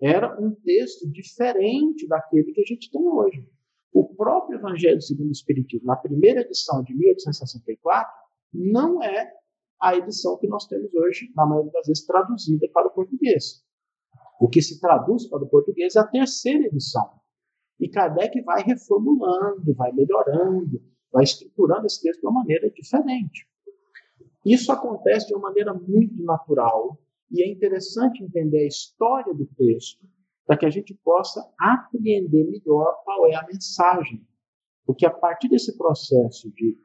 Era 0.00 0.38
um 0.40 0.54
texto 0.54 1.08
diferente 1.10 2.06
daquele 2.06 2.52
que 2.52 2.60
a 2.60 2.66
gente 2.66 2.90
tem 2.90 3.06
hoje. 3.06 3.46
O 3.92 4.04
próprio 4.14 4.58
Evangelho 4.58 5.00
segundo 5.00 5.28
o 5.28 5.32
Espiritismo, 5.32 5.86
na 5.86 5.96
primeira 5.96 6.42
edição 6.42 6.82
de 6.82 6.94
1864, 6.94 8.12
não 8.52 9.02
é 9.02 9.32
a 9.80 9.96
edição 9.96 10.36
que 10.38 10.48
nós 10.48 10.66
temos 10.66 10.92
hoje, 10.94 11.30
na 11.36 11.46
maioria 11.46 11.72
das 11.72 11.86
vezes, 11.86 12.04
traduzida 12.04 12.68
para 12.72 12.88
o 12.88 12.90
português. 12.90 13.62
O 14.40 14.48
que 14.48 14.62
se 14.62 14.80
traduz 14.80 15.26
para 15.28 15.42
o 15.42 15.48
português 15.48 15.96
é 15.96 16.00
a 16.00 16.06
terceira 16.06 16.66
edição. 16.66 17.08
E 17.80 17.88
Kardec 17.88 18.40
vai 18.42 18.62
reformulando, 18.62 19.74
vai 19.74 19.92
melhorando, 19.92 20.82
vai 21.12 21.24
estruturando 21.24 21.86
esse 21.86 22.02
texto 22.02 22.20
de 22.20 22.26
uma 22.26 22.40
maneira 22.40 22.70
diferente. 22.70 23.48
Isso 24.44 24.72
acontece 24.72 25.26
de 25.26 25.34
uma 25.34 25.48
maneira 25.48 25.74
muito 25.74 26.22
natural 26.24 26.98
e 27.30 27.42
é 27.42 27.50
interessante 27.50 28.22
entender 28.22 28.64
a 28.64 28.66
história 28.66 29.34
do 29.34 29.46
texto 29.46 30.06
para 30.46 30.56
que 30.56 30.64
a 30.64 30.70
gente 30.70 30.94
possa 31.04 31.46
apreender 31.58 32.46
melhor 32.48 33.02
qual 33.04 33.26
é 33.26 33.34
a 33.34 33.46
mensagem. 33.46 34.26
Porque 34.86 35.04
a 35.04 35.10
partir 35.10 35.48
desse 35.48 35.76
processo 35.76 36.50
de 36.52 36.78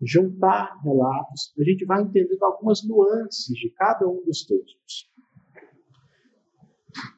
juntar 0.00 0.80
relatos, 0.82 1.52
a 1.58 1.64
gente 1.64 1.84
vai 1.84 2.02
entendendo 2.02 2.42
algumas 2.42 2.86
nuances 2.86 3.54
de 3.54 3.70
cada 3.70 4.08
um 4.08 4.22
dos 4.24 4.44
textos. 4.44 5.10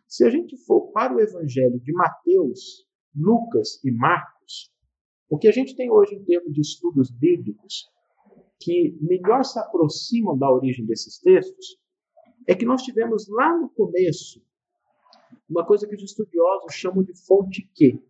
Se 0.07 0.25
a 0.25 0.31
gente 0.31 0.57
for 0.65 0.91
para 0.93 1.15
o 1.15 1.21
Evangelho 1.21 1.79
de 1.81 1.93
Mateus, 1.93 2.87
Lucas 3.15 3.83
e 3.85 3.91
Marcos, 3.91 4.73
o 5.29 5.39
que 5.39 5.47
a 5.47 5.53
gente 5.53 5.77
tem 5.77 5.91
hoje 5.91 6.15
em 6.15 6.25
termos 6.25 6.53
de 6.53 6.61
estudos 6.61 7.11
bíblicos 7.11 7.89
que 8.59 8.97
melhor 9.01 9.45
se 9.45 9.59
aproximam 9.59 10.37
da 10.37 10.51
origem 10.51 10.85
desses 10.85 11.19
textos 11.19 11.79
é 12.47 12.55
que 12.55 12.67
nós 12.67 12.83
tivemos 12.83 13.29
lá 13.29 13.57
no 13.57 13.71
começo 13.71 14.43
uma 15.49 15.67
coisa 15.67 15.87
que 15.87 15.95
os 15.95 16.03
estudiosos 16.03 16.75
chamam 16.75 17.03
de 17.03 17.15
fonte 17.27 17.69
Q. 17.75 18.03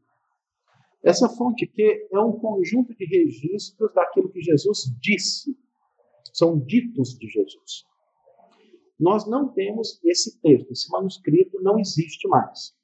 Essa 1.03 1.29
fonte 1.29 1.67
Q 1.67 2.09
é 2.13 2.21
um 2.21 2.33
conjunto 2.33 2.95
de 2.95 3.07
registros 3.07 3.93
daquilo 3.95 4.31
que 4.31 4.43
Jesus 4.43 4.85
disse. 5.01 5.57
São 6.33 6.59
ditos 6.59 7.19
de 7.19 7.27
Jesus. 7.27 7.85
Nós 8.99 9.27
não 9.27 9.49
temos 9.49 9.99
esse 10.05 10.39
texto, 10.41 10.71
esse 10.71 10.91
manuscrito 10.91 11.61
não 11.63 11.79
existe 11.79 12.29
mais. 12.29 12.75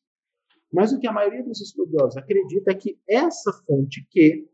Mas 0.72 0.92
o 0.92 0.98
que 0.98 1.06
a 1.06 1.12
maioria 1.12 1.44
dos 1.44 1.60
estudiosos 1.60 2.16
acredita 2.16 2.70
é 2.70 2.74
que 2.74 2.98
essa 3.08 3.52
fonte 3.66 4.06
Q, 4.10 4.48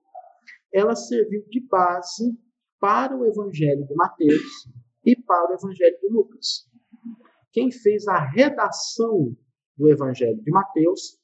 ela 0.72 0.96
serviu 0.96 1.44
de 1.48 1.60
base 1.60 2.36
para 2.80 3.16
o 3.16 3.24
Evangelho 3.24 3.86
de 3.86 3.94
Mateus 3.94 4.68
e 5.04 5.14
para 5.14 5.50
o 5.50 5.54
Evangelho 5.54 5.98
de 6.00 6.08
Lucas. 6.08 6.68
Quem 7.52 7.70
fez 7.70 8.08
a 8.08 8.18
redação 8.18 9.36
do 9.76 9.88
Evangelho 9.88 10.42
de 10.42 10.50
Mateus 10.50 11.18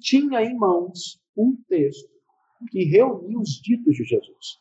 tinha 0.00 0.42
em 0.42 0.56
mãos 0.56 1.19
um 1.36 1.56
texto 1.68 2.10
que 2.70 2.84
reunia 2.84 3.38
os 3.38 3.50
ditos 3.62 3.94
de 3.94 4.04
Jesus. 4.04 4.60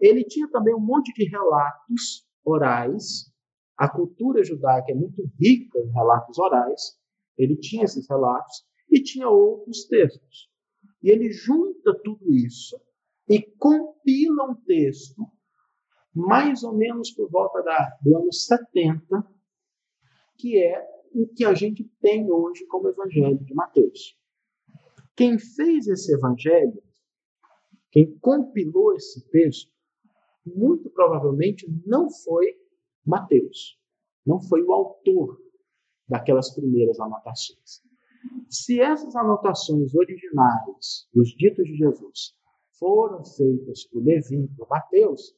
Ele 0.00 0.24
tinha 0.24 0.48
também 0.50 0.74
um 0.74 0.80
monte 0.80 1.12
de 1.12 1.28
relatos 1.28 2.26
orais 2.44 3.32
a 3.76 3.88
cultura 3.88 4.42
judaica 4.42 4.90
é 4.90 4.94
muito 4.94 5.22
rica 5.38 5.78
em 5.78 5.90
relatos 5.92 6.38
orais, 6.38 6.98
ele 7.36 7.56
tinha 7.56 7.84
esses 7.84 8.08
relatos 8.08 8.64
e 8.90 9.02
tinha 9.02 9.28
outros 9.28 9.84
textos. 9.84 10.50
E 11.02 11.10
ele 11.10 11.30
junta 11.30 11.94
tudo 12.02 12.32
isso 12.32 12.80
e 13.28 13.42
compila 13.58 14.50
um 14.50 14.54
texto, 14.54 15.26
mais 16.14 16.62
ou 16.62 16.74
menos 16.74 17.10
por 17.10 17.30
volta 17.30 17.62
da, 17.62 17.98
do 18.02 18.16
ano 18.16 18.32
70, 18.32 19.06
que 20.38 20.58
é 20.58 20.82
o 21.12 21.26
que 21.28 21.44
a 21.44 21.52
gente 21.52 21.84
tem 22.00 22.30
hoje 22.30 22.64
como 22.66 22.88
Evangelho 22.88 23.44
de 23.44 23.54
Mateus. 23.54 24.18
Quem 25.16 25.38
fez 25.38 25.86
esse 25.86 26.12
Evangelho, 26.12 26.82
quem 27.90 28.18
compilou 28.18 28.94
esse 28.94 29.26
texto, 29.30 29.72
muito 30.44 30.90
provavelmente 30.90 31.66
não 31.86 32.10
foi 32.10 32.54
Mateus. 33.04 33.80
Não 34.26 34.40
foi 34.40 34.62
o 34.62 34.72
autor 34.72 35.40
daquelas 36.06 36.54
primeiras 36.54 37.00
anotações. 37.00 37.82
Se 38.50 38.80
essas 38.80 39.16
anotações 39.16 39.94
originais 39.94 41.08
dos 41.14 41.30
ditos 41.30 41.64
de 41.64 41.76
Jesus 41.76 42.36
foram 42.78 43.24
feitas 43.24 43.84
por 43.84 44.04
Levi 44.04 44.48
por 44.56 44.68
Mateus, 44.68 45.34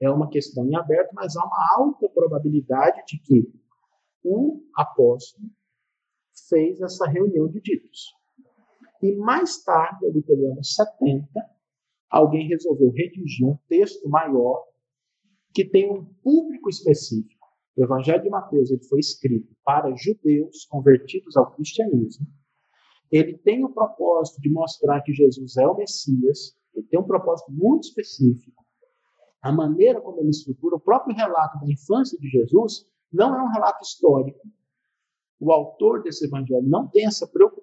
é 0.00 0.10
uma 0.10 0.28
questão 0.28 0.66
em 0.66 0.74
aberto, 0.74 1.12
mas 1.14 1.36
há 1.36 1.44
uma 1.44 1.76
alta 1.76 2.08
probabilidade 2.08 3.04
de 3.06 3.20
que 3.20 3.52
o 4.24 4.60
apóstolo 4.74 5.46
fez 6.48 6.80
essa 6.80 7.06
reunião 7.06 7.46
de 7.48 7.60
ditos. 7.60 8.21
E 9.02 9.16
mais 9.16 9.62
tarde, 9.64 10.06
ali 10.06 10.22
pelo 10.22 10.52
ano 10.52 10.64
70, 10.64 11.28
alguém 12.08 12.46
resolveu 12.48 12.90
redigir 12.90 13.46
um 13.46 13.58
texto 13.68 14.08
maior 14.08 14.64
que 15.52 15.64
tem 15.64 15.90
um 15.90 16.04
público 16.22 16.70
específico. 16.70 17.46
O 17.76 17.82
Evangelho 17.82 18.22
de 18.22 18.30
Mateus 18.30 18.70
ele 18.70 18.84
foi 18.84 19.00
escrito 19.00 19.54
para 19.64 19.94
judeus 19.96 20.66
convertidos 20.66 21.36
ao 21.36 21.50
cristianismo. 21.52 22.26
Ele 23.10 23.36
tem 23.38 23.64
o 23.64 23.72
propósito 23.72 24.40
de 24.40 24.50
mostrar 24.50 25.02
que 25.02 25.12
Jesus 25.12 25.56
é 25.56 25.66
o 25.66 25.76
Messias. 25.76 26.56
Ele 26.74 26.86
tem 26.86 27.00
um 27.00 27.06
propósito 27.06 27.50
muito 27.50 27.84
específico. 27.84 28.62
A 29.42 29.50
maneira 29.50 30.00
como 30.00 30.20
ele 30.20 30.30
estrutura 30.30 30.76
o 30.76 30.80
próprio 30.80 31.16
relato 31.16 31.58
da 31.58 31.70
infância 31.70 32.18
de 32.18 32.28
Jesus 32.28 32.86
não 33.12 33.34
é 33.34 33.42
um 33.42 33.52
relato 33.52 33.82
histórico. 33.82 34.40
O 35.40 35.50
autor 35.50 36.02
desse 36.02 36.26
evangelho 36.26 36.62
não 36.62 36.88
tem 36.88 37.06
essa 37.06 37.26
preocupação. 37.26 37.61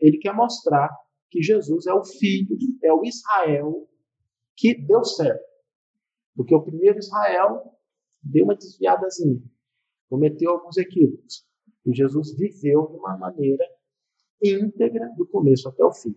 Ele 0.00 0.18
quer 0.18 0.34
mostrar 0.34 0.90
que 1.30 1.42
Jesus 1.42 1.86
é 1.86 1.94
o 1.94 2.04
filho, 2.04 2.56
é 2.82 2.92
o 2.92 3.04
Israel 3.04 3.88
que 4.56 4.74
deu 4.74 5.02
certo 5.02 5.42
Porque 6.36 6.54
o 6.54 6.62
primeiro 6.62 6.98
Israel 6.98 7.62
deu 8.22 8.44
uma 8.44 8.54
desviadazinha, 8.54 9.42
cometeu 10.08 10.50
alguns 10.50 10.76
equívocos. 10.76 11.46
E 11.84 11.94
Jesus 11.94 12.36
viveu 12.36 12.86
de 12.88 12.96
uma 12.96 13.16
maneira 13.16 13.64
íntegra 14.42 15.08
do 15.16 15.26
começo 15.26 15.68
até 15.68 15.84
o 15.84 15.92
fim. 15.92 16.14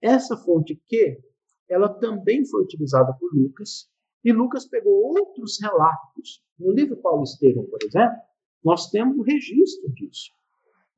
Essa 0.00 0.36
fonte 0.36 0.74
Q, 0.88 1.22
ela 1.68 1.88
também 1.88 2.44
foi 2.46 2.62
utilizada 2.62 3.12
por 3.14 3.32
Lucas, 3.34 3.88
e 4.24 4.32
Lucas 4.32 4.66
pegou 4.66 4.92
outros 4.92 5.60
relatos. 5.60 6.42
No 6.58 6.72
livro 6.72 6.96
Paulo 6.96 7.22
Estevam, 7.22 7.64
por 7.66 7.78
exemplo, 7.82 8.18
nós 8.62 8.90
temos 8.90 9.16
o 9.16 9.22
registro 9.22 9.90
disso. 9.92 10.30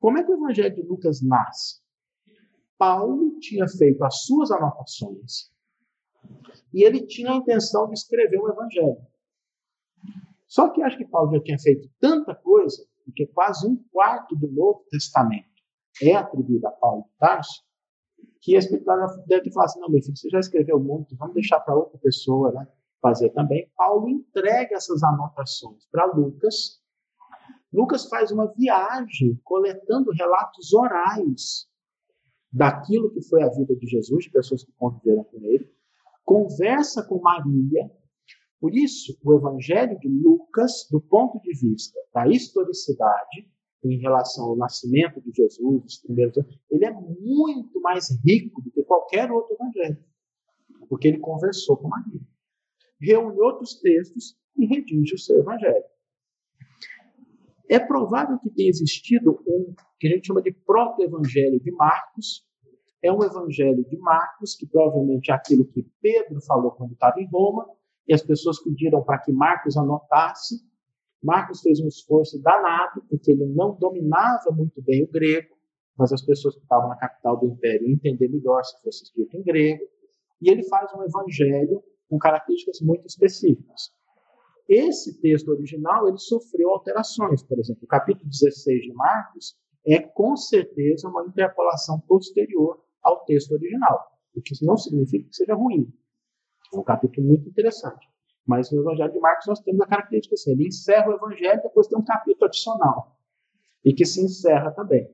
Como 0.03 0.17
é 0.17 0.23
que 0.25 0.29
o 0.29 0.35
Evangelho 0.35 0.75
de 0.75 0.81
Lucas 0.81 1.21
nasce? 1.21 1.81
Paulo 2.77 3.39
tinha 3.39 3.65
feito 3.69 4.03
as 4.03 4.25
suas 4.25 4.51
anotações 4.51 5.49
e 6.73 6.83
ele 6.83 7.07
tinha 7.07 7.31
a 7.31 7.35
intenção 7.37 7.87
de 7.87 7.93
escrever 7.93 8.37
um 8.37 8.49
Evangelho. 8.49 8.97
Só 10.45 10.67
que 10.71 10.83
acho 10.83 10.97
que 10.97 11.07
Paulo 11.07 11.31
já 11.31 11.41
tinha 11.41 11.57
feito 11.57 11.89
tanta 12.01 12.35
coisa, 12.35 12.85
porque 13.05 13.27
quase 13.27 13.65
um 13.65 13.81
quarto 13.93 14.35
do 14.35 14.51
Novo 14.51 14.85
Testamento 14.91 15.47
é 16.01 16.13
atribuído 16.13 16.67
a 16.67 16.71
Paulo 16.71 17.03
de 17.03 17.17
Tarso, 17.17 17.63
que 18.41 18.57
a 18.57 18.59
espiritualidade 18.59 19.25
deve 19.25 19.53
falar 19.53 19.67
assim, 19.67 19.79
não, 19.79 19.87
meu 19.87 20.03
filho, 20.03 20.17
você 20.17 20.27
já 20.27 20.39
escreveu 20.41 20.81
muito, 20.81 21.15
vamos 21.15 21.33
deixar 21.33 21.61
para 21.61 21.77
outra 21.77 21.97
pessoa 21.99 22.51
né, 22.51 22.67
fazer 23.01 23.29
também. 23.29 23.71
Paulo 23.77 24.09
entrega 24.09 24.75
essas 24.75 25.01
anotações 25.01 25.87
para 25.89 26.07
Lucas. 26.07 26.82
Lucas 27.73 28.07
faz 28.07 28.31
uma 28.31 28.53
viagem 28.53 29.39
coletando 29.43 30.11
relatos 30.11 30.73
orais 30.73 31.67
daquilo 32.51 33.11
que 33.11 33.21
foi 33.23 33.41
a 33.41 33.49
vida 33.49 33.75
de 33.75 33.87
Jesus, 33.87 34.25
de 34.25 34.31
pessoas 34.31 34.63
que 34.63 34.71
conviveram 34.73 35.23
com 35.23 35.43
ele, 35.43 35.67
conversa 36.23 37.03
com 37.03 37.19
Maria. 37.19 37.91
Por 38.59 38.75
isso, 38.75 39.17
o 39.23 39.33
Evangelho 39.33 39.97
de 39.99 40.07
Lucas, 40.07 40.87
do 40.91 41.01
ponto 41.01 41.39
de 41.41 41.51
vista 41.51 41.99
da 42.13 42.27
historicidade, 42.27 43.51
em 43.83 43.99
relação 43.99 44.45
ao 44.45 44.55
nascimento 44.55 45.19
de 45.19 45.31
Jesus, 45.35 45.83
os 45.83 45.97
primeiros 45.97 46.37
anos, 46.37 46.57
ele 46.69 46.85
é 46.85 46.91
muito 46.91 47.81
mais 47.81 48.07
rico 48.23 48.61
do 48.61 48.71
que 48.71 48.83
qualquer 48.83 49.29
outro 49.31 49.55
evangelho, 49.55 50.01
porque 50.87 51.09
ele 51.09 51.19
conversou 51.19 51.75
com 51.75 51.89
Maria, 51.89 52.21
reúne 53.01 53.41
outros 53.41 53.79
textos 53.81 54.37
e 54.55 54.65
redige 54.65 55.15
o 55.15 55.19
seu 55.19 55.39
evangelho. 55.39 55.83
É 57.73 57.79
provável 57.79 58.37
que 58.37 58.51
tenha 58.51 58.69
existido 58.69 59.31
um 59.47 59.73
que 59.99 60.05
a 60.05 60.11
gente 60.11 60.27
chama 60.27 60.43
de 60.43 60.51
proto-evangelho 60.51 61.59
de 61.59 61.71
Marcos. 61.71 62.45
É 63.01 63.11
um 63.11 63.23
evangelho 63.23 63.83
de 63.89 63.97
Marcos, 63.97 64.55
que 64.55 64.67
provavelmente 64.67 65.31
é 65.31 65.33
aquilo 65.33 65.65
que 65.65 65.81
Pedro 65.99 66.39
falou 66.41 66.69
quando 66.73 66.93
estava 66.93 67.19
em 67.19 67.27
Roma, 67.33 67.65
e 68.07 68.13
as 68.13 68.21
pessoas 68.21 68.61
pediram 68.61 69.03
para 69.03 69.17
que 69.17 69.31
Marcos 69.31 69.75
anotasse, 69.75 70.61
Marcos 71.23 71.61
fez 71.61 71.79
um 71.79 71.87
esforço 71.87 72.39
danado, 72.43 73.03
porque 73.09 73.31
ele 73.31 73.47
não 73.47 73.75
dominava 73.79 74.51
muito 74.51 74.79
bem 74.83 75.03
o 75.05 75.11
grego, 75.11 75.55
mas 75.97 76.13
as 76.13 76.21
pessoas 76.21 76.53
que 76.53 76.61
estavam 76.61 76.89
na 76.89 76.95
capital 76.95 77.39
do 77.39 77.47
império 77.47 77.89
entenderam 77.89 78.33
melhor 78.33 78.63
se 78.63 78.79
fosse 78.83 79.03
escrito 79.05 79.35
em 79.35 79.41
grego. 79.41 79.83
E 80.39 80.51
ele 80.51 80.61
faz 80.65 80.93
um 80.93 81.01
evangelho 81.01 81.83
com 82.07 82.19
características 82.19 82.81
muito 82.81 83.07
específicas. 83.07 83.89
Esse 84.67 85.19
texto 85.19 85.49
original 85.49 86.07
ele 86.07 86.17
sofreu 86.17 86.71
alterações. 86.71 87.43
Por 87.43 87.59
exemplo, 87.59 87.83
o 87.83 87.87
capítulo 87.87 88.29
16 88.29 88.81
de 88.81 88.93
Marcos 88.93 89.57
é 89.85 89.99
com 89.99 90.35
certeza 90.35 91.09
uma 91.09 91.25
interpolação 91.25 91.99
posterior 92.01 92.81
ao 93.01 93.25
texto 93.25 93.51
original, 93.51 94.11
o 94.33 94.41
que 94.41 94.53
não 94.65 94.77
significa 94.77 95.27
que 95.27 95.35
seja 95.35 95.53
ruim. 95.53 95.93
É 96.73 96.77
um 96.77 96.83
capítulo 96.83 97.27
muito 97.27 97.49
interessante. 97.49 98.07
Mas 98.45 98.71
no 98.71 98.81
Evangelho 98.81 99.11
de 99.11 99.19
Marcos 99.19 99.47
nós 99.47 99.59
temos 99.61 99.81
a 99.81 99.87
característica 99.87 100.35
assim: 100.35 100.51
ele 100.51 100.67
encerra 100.67 101.09
o 101.09 101.15
Evangelho, 101.15 101.61
depois 101.61 101.87
tem 101.87 101.97
um 101.97 102.03
capítulo 102.03 102.45
adicional, 102.45 103.17
e 103.83 103.93
que 103.93 104.05
se 104.05 104.21
encerra 104.21 104.71
também. 104.71 105.09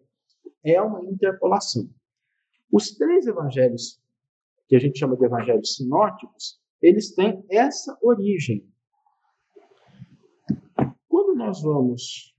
É 0.63 0.81
uma 0.81 1.03
interpolação. 1.05 1.89
Os 2.71 2.91
três 2.91 3.25
evangelhos, 3.25 3.99
que 4.67 4.75
a 4.75 4.79
gente 4.79 4.99
chama 4.99 5.17
de 5.17 5.25
evangelhos 5.25 5.75
sinóticos, 5.75 6.61
eles 6.81 7.15
têm 7.15 7.43
essa 7.49 7.97
origem. 8.01 8.68
Nós 11.39 11.61
vamos 11.61 12.35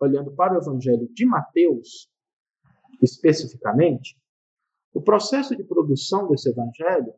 olhando 0.00 0.32
para 0.32 0.54
o 0.54 0.60
evangelho 0.60 1.08
de 1.14 1.24
Mateus, 1.24 2.10
especificamente, 3.00 4.18
o 4.92 5.00
processo 5.00 5.54
de 5.56 5.62
produção 5.62 6.26
desse 6.26 6.50
evangelho 6.50 7.14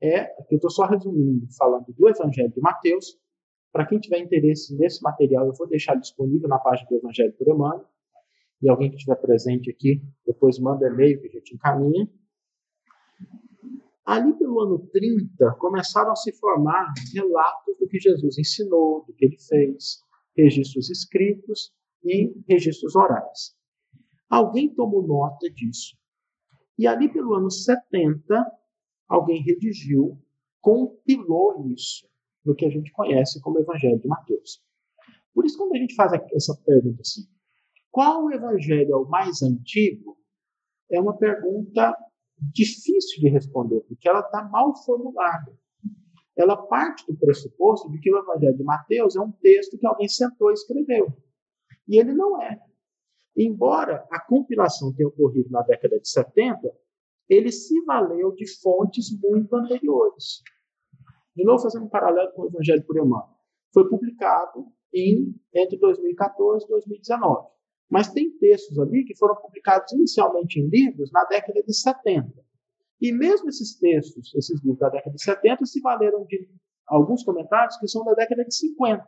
é, 0.00 0.32
eu 0.48 0.56
estou 0.56 0.70
só 0.70 0.86
resumindo, 0.86 1.48
falando 1.58 1.92
do 1.92 2.08
Evangelho 2.08 2.52
de 2.52 2.60
Mateus. 2.60 3.18
Para 3.72 3.84
quem 3.84 3.98
tiver 3.98 4.18
interesse 4.18 4.76
nesse 4.76 5.02
material, 5.02 5.44
eu 5.46 5.54
vou 5.54 5.66
deixar 5.66 5.96
disponível 5.96 6.48
na 6.48 6.58
página 6.58 6.88
do 6.88 6.96
Evangelho 6.98 7.32
por 7.32 7.48
Emmanuel. 7.48 7.88
E 8.62 8.68
alguém 8.68 8.90
que 8.90 8.96
estiver 8.96 9.16
presente 9.16 9.70
aqui, 9.70 10.00
depois 10.24 10.56
manda 10.60 10.86
e-mail 10.86 11.20
que 11.20 11.26
a 11.26 11.30
gente 11.30 11.54
encaminha. 11.56 12.08
Ali 14.04 14.32
pelo 14.34 14.60
ano 14.60 14.78
30, 14.92 15.52
começaram 15.58 16.12
a 16.12 16.16
se 16.16 16.32
formar 16.32 16.92
relatos 17.12 17.76
do 17.80 17.88
que 17.88 17.98
Jesus 17.98 18.38
ensinou, 18.38 19.04
do 19.04 19.12
que 19.14 19.24
ele 19.24 19.38
fez, 19.38 20.00
registros 20.36 20.90
escritos 20.90 21.72
e 22.04 22.32
registros 22.48 22.94
orais. 22.96 23.54
Alguém 24.28 24.74
tomou 24.74 25.06
nota 25.06 25.50
disso. 25.50 25.96
E 26.78 26.86
ali 26.86 27.12
pelo 27.12 27.34
ano 27.34 27.50
70, 27.50 28.22
alguém 29.08 29.42
redigiu, 29.42 30.18
compilou 30.60 31.66
isso 31.68 32.08
no 32.44 32.54
que 32.54 32.64
a 32.64 32.70
gente 32.70 32.90
conhece 32.92 33.40
como 33.40 33.60
Evangelho 33.60 34.00
de 34.00 34.08
Mateus. 34.08 34.62
Por 35.34 35.44
isso, 35.44 35.56
quando 35.56 35.74
a 35.74 35.78
gente 35.78 35.94
faz 35.94 36.12
essa 36.34 36.54
pergunta 36.64 37.00
assim, 37.00 37.22
qual 37.90 38.30
evangelho 38.30 38.92
é 38.92 38.96
o 38.96 39.08
mais 39.08 39.42
antigo? 39.42 40.16
É 40.90 41.00
uma 41.00 41.16
pergunta 41.16 41.96
difícil 42.38 43.20
de 43.20 43.28
responder, 43.28 43.80
porque 43.82 44.08
ela 44.08 44.20
está 44.20 44.42
mal 44.44 44.74
formulada. 44.84 45.56
Ela 46.36 46.56
parte 46.56 47.06
do 47.06 47.16
pressuposto 47.16 47.90
de 47.90 48.00
que 48.00 48.12
o 48.12 48.18
Evangelho 48.18 48.56
de 48.56 48.64
Mateus 48.64 49.16
é 49.16 49.20
um 49.20 49.32
texto 49.32 49.78
que 49.78 49.86
alguém 49.86 50.08
sentou 50.08 50.50
e 50.50 50.54
escreveu. 50.54 51.12
E 51.86 51.98
ele 51.98 52.12
não 52.14 52.40
é. 52.40 52.58
Embora 53.36 54.06
a 54.10 54.20
compilação 54.20 54.94
tenha 54.94 55.08
ocorrido 55.08 55.50
na 55.50 55.62
década 55.62 55.98
de 55.98 56.08
70, 56.08 56.72
ele 57.28 57.50
se 57.50 57.82
valeu 57.84 58.32
de 58.32 58.46
fontes 58.60 59.08
muito 59.20 59.54
anteriores. 59.56 60.42
De 61.34 61.44
novo, 61.44 61.62
fazendo 61.62 61.86
um 61.86 61.88
paralelo 61.88 62.32
com 62.32 62.42
o 62.42 62.46
Evangelho 62.48 62.84
por 62.84 62.96
Emmanuel. 62.96 63.28
Foi 63.72 63.88
publicado 63.88 64.66
em, 64.92 65.34
entre 65.54 65.78
2014 65.78 66.64
e 66.64 66.68
2019. 66.68 67.48
Mas 67.90 68.12
tem 68.12 68.30
textos 68.38 68.78
ali 68.78 69.04
que 69.04 69.16
foram 69.16 69.36
publicados 69.36 69.92
inicialmente 69.92 70.60
em 70.60 70.68
livros 70.68 71.10
na 71.10 71.24
década 71.24 71.62
de 71.62 71.74
70. 71.74 72.32
E 73.02 73.12
mesmo 73.12 73.50
esses 73.50 73.78
textos, 73.78 74.34
esses 74.34 74.62
livros 74.62 74.78
da 74.78 74.88
década 74.88 75.14
de 75.14 75.22
70, 75.22 75.66
se 75.66 75.80
valeram 75.80 76.24
de 76.24 76.48
alguns 76.86 77.22
comentários 77.22 77.76
que 77.76 77.88
são 77.88 78.04
da 78.04 78.14
década 78.14 78.44
de 78.44 78.54
50. 78.54 79.06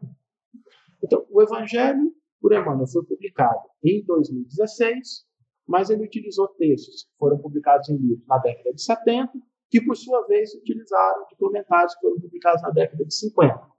Então, 1.03 1.25
o 1.31 1.41
Evangelho 1.41 2.13
por 2.41 2.53
Emmanuel 2.53 2.87
foi 2.87 3.05
publicado 3.07 3.69
em 3.83 4.05
2016 4.05 5.25
mas 5.67 5.91
ele 5.91 6.05
utilizou 6.05 6.49
textos 6.49 7.05
que 7.05 7.17
foram 7.19 7.39
publicados 7.39 7.89
em 7.89 7.97
livros 7.97 8.27
na 8.27 8.39
década 8.39 8.73
de 8.73 8.83
70, 8.83 9.33
que 9.71 9.81
por 9.83 9.97
sua 9.97 10.27
vez 10.27 10.55
utilizaram 10.55 11.27
de 11.29 11.37
comentários 11.37 11.95
que 11.95 12.01
foram 12.01 12.21
publicados 12.21 12.63
na 12.63 12.71
década 12.71 13.05
de 13.05 13.15
50. 13.15 13.75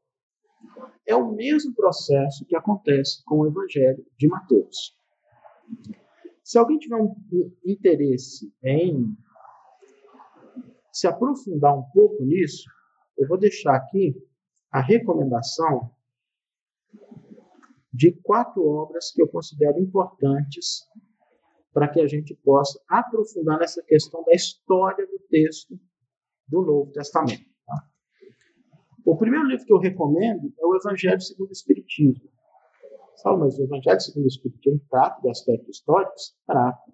É 1.06 1.16
o 1.16 1.32
mesmo 1.32 1.74
processo 1.76 2.46
que 2.46 2.56
acontece 2.56 3.24
com 3.26 3.40
o 3.40 3.48
Evangelho 3.48 4.04
de 4.18 4.28
Mateus. 4.28 4.98
Se 6.44 6.58
alguém 6.58 6.78
tiver 6.80 6.96
um 6.96 7.16
interesse 7.64 8.52
em 8.64 9.16
se 10.96 11.08
aprofundar 11.08 11.78
um 11.78 11.84
pouco 11.94 12.24
nisso, 12.24 12.64
eu 13.18 13.28
vou 13.28 13.38
deixar 13.38 13.76
aqui 13.76 14.16
a 14.72 14.80
recomendação 14.80 15.92
de 17.94 18.14
quatro 18.24 18.66
obras 18.66 19.12
que 19.12 19.22
eu 19.22 19.28
considero 19.28 19.78
importantes 19.78 20.88
para 21.74 21.90
que 21.90 22.00
a 22.00 22.08
gente 22.08 22.34
possa 22.36 22.82
aprofundar 22.88 23.60
nessa 23.60 23.84
questão 23.84 24.24
da 24.24 24.34
história 24.34 25.06
do 25.06 25.20
texto 25.30 25.78
do 26.48 26.62
Novo 26.62 26.92
Testamento. 26.94 27.44
Tá? 27.66 27.88
O 29.06 29.18
primeiro 29.18 29.48
livro 29.48 29.66
que 29.66 29.74
eu 29.74 29.80
recomendo 29.80 30.54
é 30.58 30.66
o 30.66 30.78
Evangelho 30.78 31.20
segundo 31.20 31.50
o 31.50 31.52
Espiritismo. 31.52 32.30
Fala, 33.22 33.40
mas 33.40 33.60
o 33.60 33.64
Evangelho 33.64 34.00
segundo 34.00 34.24
o 34.24 34.30
Espiritismo 34.30 34.82
trata 34.90 35.22
de 35.22 35.30
aspectos 35.30 35.76
históricos? 35.76 36.38
Trata. 36.48 36.85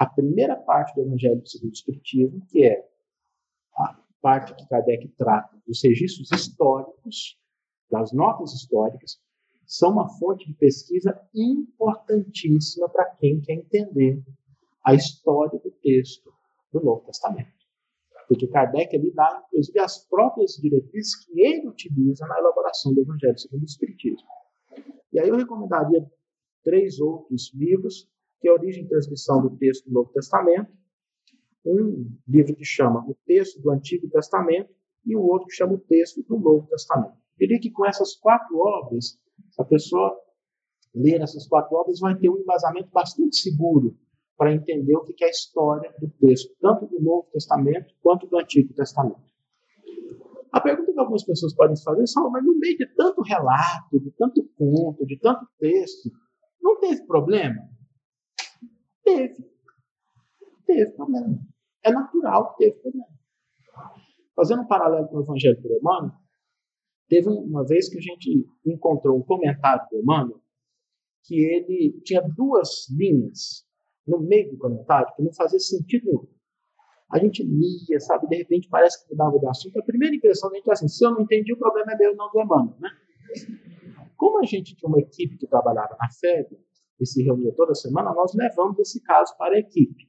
A 0.00 0.06
primeira 0.06 0.56
parte 0.56 0.94
do 0.94 1.02
Evangelho 1.02 1.46
segundo 1.46 1.72
o 1.72 1.74
Espiritismo, 1.74 2.40
que 2.46 2.64
é 2.64 2.88
a 3.76 4.02
parte 4.22 4.54
que 4.54 4.66
Kardec 4.66 5.06
trata 5.08 5.54
dos 5.66 5.82
registros 5.84 6.32
históricos, 6.32 7.38
das 7.90 8.10
notas 8.10 8.54
históricas, 8.54 9.20
são 9.66 9.92
uma 9.92 10.08
fonte 10.18 10.46
de 10.46 10.54
pesquisa 10.54 11.20
importantíssima 11.34 12.88
para 12.88 13.14
quem 13.16 13.42
quer 13.42 13.52
entender 13.52 14.24
a 14.86 14.94
história 14.94 15.58
do 15.58 15.70
texto 15.70 16.32
do 16.72 16.82
Novo 16.82 17.04
Testamento. 17.04 17.52
Porque 18.26 18.46
Kardec 18.46 18.96
ele 18.96 19.10
dá, 19.10 19.44
inclusive, 19.48 19.80
as 19.80 19.98
próprias 20.08 20.52
diretrizes 20.52 21.14
que 21.26 21.38
ele 21.42 21.68
utiliza 21.68 22.26
na 22.26 22.38
elaboração 22.38 22.94
do 22.94 23.02
Evangelho 23.02 23.38
segundo 23.38 23.62
o 23.64 23.66
Espiritismo. 23.66 24.26
E 25.12 25.20
aí 25.20 25.28
eu 25.28 25.36
recomendaria 25.36 26.10
três 26.64 26.98
outros 27.00 27.52
livros, 27.54 28.08
que 28.40 28.48
é 28.48 28.50
a 28.50 28.54
Origem 28.54 28.84
e 28.84 28.88
Transmissão 28.88 29.42
do 29.42 29.56
Texto 29.56 29.86
do 29.86 29.92
Novo 29.92 30.10
Testamento, 30.12 30.72
um 31.64 32.10
livro 32.26 32.54
que 32.54 32.64
chama 32.64 33.04
O 33.06 33.14
Texto 33.26 33.60
do 33.60 33.70
Antigo 33.70 34.08
Testamento 34.08 34.70
e 35.04 35.14
o 35.14 35.22
outro 35.22 35.46
que 35.48 35.54
chama 35.54 35.74
O 35.74 35.78
Texto 35.78 36.22
do 36.22 36.38
Novo 36.38 36.66
Testamento. 36.68 37.14
Eu 37.38 37.46
diria 37.46 37.60
que 37.60 37.70
com 37.70 37.86
essas 37.86 38.14
quatro 38.16 38.58
obras, 38.58 39.18
a 39.58 39.64
pessoa 39.64 40.16
ler 40.94 41.20
essas 41.20 41.46
quatro 41.46 41.76
obras 41.76 42.00
vai 42.00 42.16
ter 42.16 42.28
um 42.28 42.38
embasamento 42.38 42.90
bastante 42.90 43.36
seguro 43.36 43.96
para 44.36 44.54
entender 44.54 44.96
o 44.96 45.04
que 45.04 45.22
é 45.22 45.26
a 45.26 45.30
história 45.30 45.94
do 46.00 46.08
texto, 46.08 46.54
tanto 46.60 46.86
do 46.86 47.00
Novo 47.00 47.28
Testamento 47.32 47.94
quanto 48.02 48.26
do 48.26 48.38
Antigo 48.38 48.72
Testamento. 48.72 49.20
A 50.52 50.60
pergunta 50.60 50.92
que 50.92 50.98
algumas 50.98 51.24
pessoas 51.24 51.54
podem 51.54 51.76
fazer 51.76 52.02
é: 52.02 52.30
mas 52.30 52.44
no 52.44 52.58
meio 52.58 52.76
de 52.76 52.86
tanto 52.94 53.22
relato, 53.22 54.00
de 54.00 54.10
tanto 54.12 54.42
conto, 54.56 55.06
de 55.06 55.18
tanto 55.18 55.46
texto, 55.58 56.10
não 56.60 56.80
teve 56.80 57.06
problema? 57.06 57.68
Teve. 59.16 59.50
Teve 60.66 60.90
problema. 60.92 61.38
É 61.82 61.90
natural 61.90 62.54
que 62.54 62.64
teve 62.64 62.80
problema. 62.80 63.08
Fazendo 64.36 64.62
um 64.62 64.66
paralelo 64.66 65.08
com 65.08 65.16
o 65.16 65.22
Evangelho 65.22 65.60
do 65.60 65.76
Emmanuel, 65.76 66.14
teve 67.08 67.28
uma 67.28 67.64
vez 67.64 67.88
que 67.88 67.98
a 67.98 68.00
gente 68.00 68.46
encontrou 68.64 69.18
um 69.18 69.22
comentário 69.22 69.86
do 69.90 69.98
Emmanuel 69.98 70.40
que 71.24 71.38
ele 71.38 72.00
tinha 72.02 72.22
duas 72.22 72.88
linhas 72.90 73.66
no 74.06 74.20
meio 74.20 74.50
do 74.52 74.58
comentário 74.58 75.12
que 75.14 75.22
não 75.22 75.32
fazia 75.32 75.58
sentido 75.58 76.06
nenhum. 76.06 76.26
A 77.12 77.18
gente 77.18 77.42
lia, 77.42 77.98
sabe, 77.98 78.28
de 78.28 78.36
repente 78.36 78.68
parece 78.68 79.02
que 79.02 79.10
mudava 79.10 79.38
de 79.38 79.46
assunto. 79.46 79.78
A 79.78 79.84
primeira 79.84 80.14
impressão 80.14 80.48
da 80.48 80.56
gente 80.56 80.68
é 80.68 80.72
assim: 80.72 80.88
se 80.88 81.04
eu 81.04 81.10
não 81.10 81.22
entendi, 81.22 81.52
o 81.52 81.58
problema 81.58 81.92
é 81.92 81.96
meu, 81.96 82.14
não 82.14 82.30
do 82.30 82.40
Emmanuel, 82.40 82.76
né? 82.78 82.88
Como 84.16 84.38
a 84.38 84.44
gente 84.44 84.76
tinha 84.76 84.88
uma 84.88 85.00
equipe 85.00 85.36
que 85.36 85.46
trabalhava 85.46 85.96
na 85.98 86.08
FEB 86.10 86.56
e 87.00 87.06
se 87.06 87.22
reunia 87.22 87.52
toda 87.54 87.74
semana, 87.74 88.12
nós 88.12 88.34
levamos 88.34 88.78
esse 88.78 89.00
caso 89.02 89.36
para 89.38 89.54
a 89.56 89.58
equipe. 89.58 90.08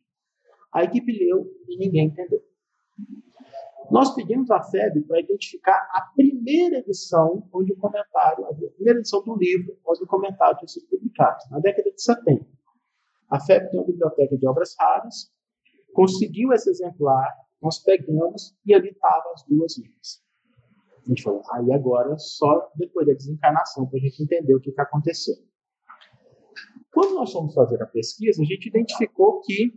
A 0.73 0.84
equipe 0.84 1.12
leu 1.12 1.49
e 1.67 1.77
ninguém 1.77 2.08
entendeu. 2.08 2.41
Nós 3.89 4.13
pedimos 4.15 4.49
à 4.51 4.62
FEB 4.62 5.01
para 5.04 5.19
identificar 5.19 5.75
a 5.93 6.01
primeira 6.15 6.77
edição 6.77 7.47
onde 7.54 7.73
o 7.73 7.77
comentário, 7.77 8.45
a 8.45 8.54
primeira 8.54 8.99
edição 8.99 9.23
do 9.23 9.36
livro 9.36 9.77
onde 9.86 10.04
o 10.04 10.08
comentário 10.08 10.58
tinha 10.60 10.67
sido 10.67 10.88
publicado, 10.88 11.43
na 11.49 11.60
década 11.60 11.91
de 11.91 12.01
70. 12.01 12.45
A 13.30 13.39
FEB 13.39 13.69
tem 13.69 13.80
uma 13.80 13.86
biblioteca 13.86 14.38
de 14.38 14.47
obras 14.47 14.75
raras, 14.80 15.32
conseguiu 15.93 16.54
esse 16.54 16.69
exemplar, 16.69 17.27
nós 17.62 17.80
pegamos 17.80 18.56
e 18.65 18.73
ali 18.73 18.95
as 19.34 19.43
duas 19.43 19.77
linhas. 19.77 20.23
A 21.06 21.10
gente 21.10 21.23
falou, 21.23 21.41
aí 21.51 21.73
agora 21.73 22.17
só 22.17 22.71
depois 22.75 23.08
da 23.08 23.13
desencarnação 23.13 23.88
para 23.88 23.97
a 23.97 24.01
gente 24.01 24.23
entender 24.23 24.56
o 24.56 24.62
que, 24.62 24.71
que 24.71 24.82
aconteceu. 24.82 25.36
Quando 27.02 27.16
nós 27.16 27.32
fomos 27.32 27.56
fazer 27.56 27.82
a 27.82 27.88
pesquisa, 27.88 28.44
a 28.44 28.46
gente 28.46 28.70
identificou 28.70 29.42
que 29.42 29.74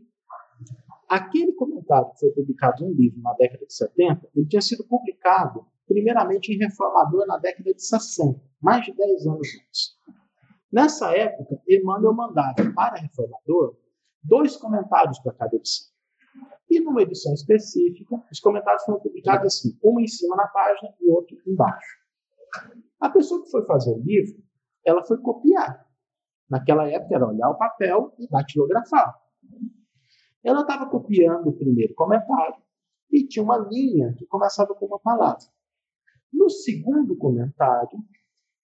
aquele 1.09 1.55
comentário 1.55 2.11
que 2.11 2.21
foi 2.21 2.31
publicado 2.33 2.85
em 2.85 2.89
um 2.89 2.93
livro 2.93 3.19
na 3.23 3.33
década 3.33 3.65
de 3.65 3.73
70, 3.73 4.29
ele 4.37 4.47
tinha 4.47 4.61
sido 4.61 4.85
publicado 4.85 5.67
primeiramente 5.89 6.53
em 6.53 6.59
Reformador 6.59 7.27
na 7.27 7.39
década 7.39 7.73
de 7.73 7.83
60, 7.83 8.39
mais 8.61 8.85
de 8.85 8.93
10 8.93 9.27
anos 9.27 9.49
antes. 9.59 9.99
Nessa 10.71 11.17
época, 11.17 11.63
Emmanuel 11.67 12.13
mandava 12.13 12.57
para 12.75 13.01
Reformador 13.01 13.79
dois 14.23 14.59
comentários 14.59 15.19
para 15.21 15.33
cada 15.33 15.57
edição. 15.57 15.89
E 16.69 16.79
numa 16.79 17.01
edição 17.01 17.33
específica, 17.33 18.23
os 18.31 18.39
comentários 18.39 18.85
foram 18.85 19.01
publicados 19.01 19.47
assim, 19.47 19.79
um 19.83 19.99
em 19.99 20.07
cima 20.07 20.37
na 20.37 20.49
página 20.49 20.93
e 21.01 21.11
outro 21.11 21.39
embaixo. 21.47 22.01
A 23.01 23.09
pessoa 23.09 23.43
que 23.43 23.51
foi 23.51 23.65
fazer 23.65 23.93
o 23.93 24.03
livro, 24.03 24.45
ela 24.85 25.03
foi 25.03 25.17
copiar. 25.17 25.84
Naquela 26.49 26.89
época 26.89 27.15
era 27.15 27.27
olhar 27.27 27.51
o 27.51 27.59
papel 27.59 28.15
e 28.19 28.29
datilografar. 28.29 29.15
Ela 30.43 30.61
estava 30.61 30.89
copiando 30.89 31.49
o 31.49 31.57
primeiro 31.57 31.95
comentário 31.95 32.63
e 33.11 33.27
tinha 33.27 33.43
uma 33.43 33.57
linha 33.57 34.15
que 34.15 34.27
começava 34.27 34.75
com 34.75 34.87
uma 34.87 34.99
palavra. 34.99 35.45
No 36.33 36.51
segundo 36.51 37.17
comentário, 37.17 37.99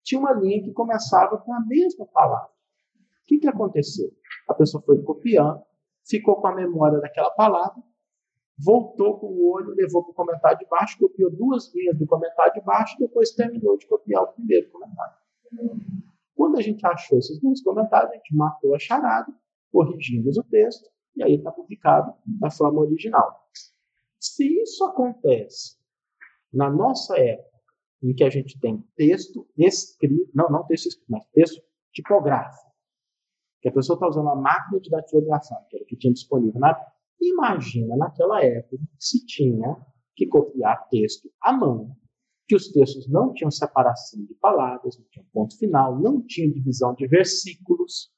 tinha 0.03 0.21
uma 0.21 0.33
linha 0.33 0.63
que 0.63 0.73
começava 0.73 1.39
com 1.39 1.55
a 1.55 1.61
mesma 1.61 2.07
palavra. 2.07 2.51
O 2.97 3.27
que, 3.27 3.39
que 3.39 3.49
aconteceu? 3.49 4.11
A 4.49 4.55
pessoa 4.55 4.83
foi 4.83 5.01
copiando, 5.03 5.63
ficou 6.05 6.41
com 6.41 6.49
a 6.49 6.55
memória 6.55 6.99
daquela 7.01 7.31
palavra, 7.31 7.81
voltou 8.59 9.19
com 9.19 9.29
o 9.29 9.53
olho, 9.53 9.75
levou 9.75 10.03
para 10.03 10.11
o 10.11 10.15
comentário 10.15 10.59
de 10.59 10.67
baixo, 10.67 10.99
copiou 10.99 11.31
duas 11.31 11.73
linhas 11.75 11.97
do 11.97 12.07
comentário 12.07 12.53
de 12.53 12.61
baixo 12.61 12.97
e 12.97 13.07
depois 13.07 13.31
terminou 13.31 13.79
de 13.79 13.87
copiar 13.87 14.25
o 14.25 14.33
primeiro 14.33 14.71
comentário. 14.71 15.15
Quando 16.41 16.57
a 16.57 16.63
gente 16.63 16.87
achou 16.87 17.19
esses 17.19 17.39
dois 17.39 17.63
comentários, 17.63 18.13
a 18.13 18.15
gente 18.15 18.35
matou 18.35 18.75
a 18.75 18.79
charada, 18.79 19.31
corrigimos 19.71 20.39
o 20.39 20.43
texto, 20.45 20.89
e 21.15 21.23
aí 21.23 21.35
está 21.35 21.53
publicado 21.53 22.15
na 22.41 22.51
forma 22.51 22.81
original. 22.81 23.47
Se 24.19 24.47
isso 24.63 24.83
acontece 24.87 25.77
na 26.51 26.71
nossa 26.71 27.19
época, 27.19 27.61
em 28.03 28.15
que 28.15 28.25
a 28.25 28.31
gente 28.31 28.59
tem 28.59 28.83
texto 28.97 29.47
escrito, 29.55 30.31
não, 30.35 30.49
não 30.49 30.65
texto 30.65 30.87
escrito, 30.87 31.11
mas 31.11 31.27
texto 31.27 31.63
tipográfico, 31.93 32.73
que 33.61 33.69
a 33.69 33.73
pessoa 33.73 33.97
está 33.97 34.09
usando 34.09 34.31
a 34.31 34.35
máquina 34.35 34.81
de 34.81 34.89
datilografar, 34.89 35.67
que 35.69 35.77
era 35.77 35.85
o 35.85 35.87
que 35.87 35.97
tinha 35.97 36.15
disponível 36.15 36.59
na 36.59 36.75
Imagina 37.21 37.99
naquela 37.99 38.43
época 38.43 38.83
se 38.99 39.27
tinha 39.27 39.77
que 40.17 40.27
copiar 40.27 40.89
texto 40.89 41.31
à 41.43 41.53
mão, 41.53 41.95
que 42.51 42.57
os 42.57 42.67
textos 42.73 43.07
não 43.09 43.33
tinham 43.33 43.49
separação 43.49 44.25
de 44.25 44.35
palavras, 44.35 44.99
não 44.99 45.05
tinham 45.09 45.27
ponto 45.33 45.57
final, 45.57 45.97
não 46.01 46.21
tinha 46.21 46.53
divisão 46.53 46.93
de 46.97 47.07
versículos. 47.07 48.11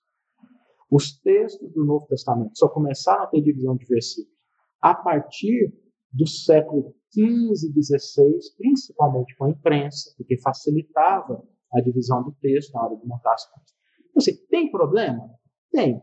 Os 0.91 1.21
textos 1.21 1.71
do 1.75 1.85
Novo 1.85 2.07
Testamento 2.07 2.57
só 2.57 2.67
começaram 2.67 3.25
a 3.25 3.27
ter 3.27 3.43
divisão 3.43 3.77
de 3.77 3.85
versículos 3.85 4.35
a 4.81 4.95
partir 4.95 5.71
do 6.11 6.27
século 6.27 6.95
15 7.11 7.69
e 7.69 7.73
16, 7.75 8.55
principalmente 8.57 9.37
com 9.37 9.45
a 9.45 9.51
imprensa, 9.51 10.15
porque 10.17 10.41
facilitava 10.41 11.47
a 11.71 11.83
divisão 11.83 12.23
do 12.23 12.33
texto 12.41 12.73
na 12.73 12.87
hora 12.87 12.97
de 12.97 13.07
montar 13.07 13.35
as 13.35 13.45
coisas. 13.51 13.71
Então, 14.01 14.13
assim, 14.17 14.47
tem 14.47 14.71
problema? 14.71 15.29
Tem. 15.71 16.01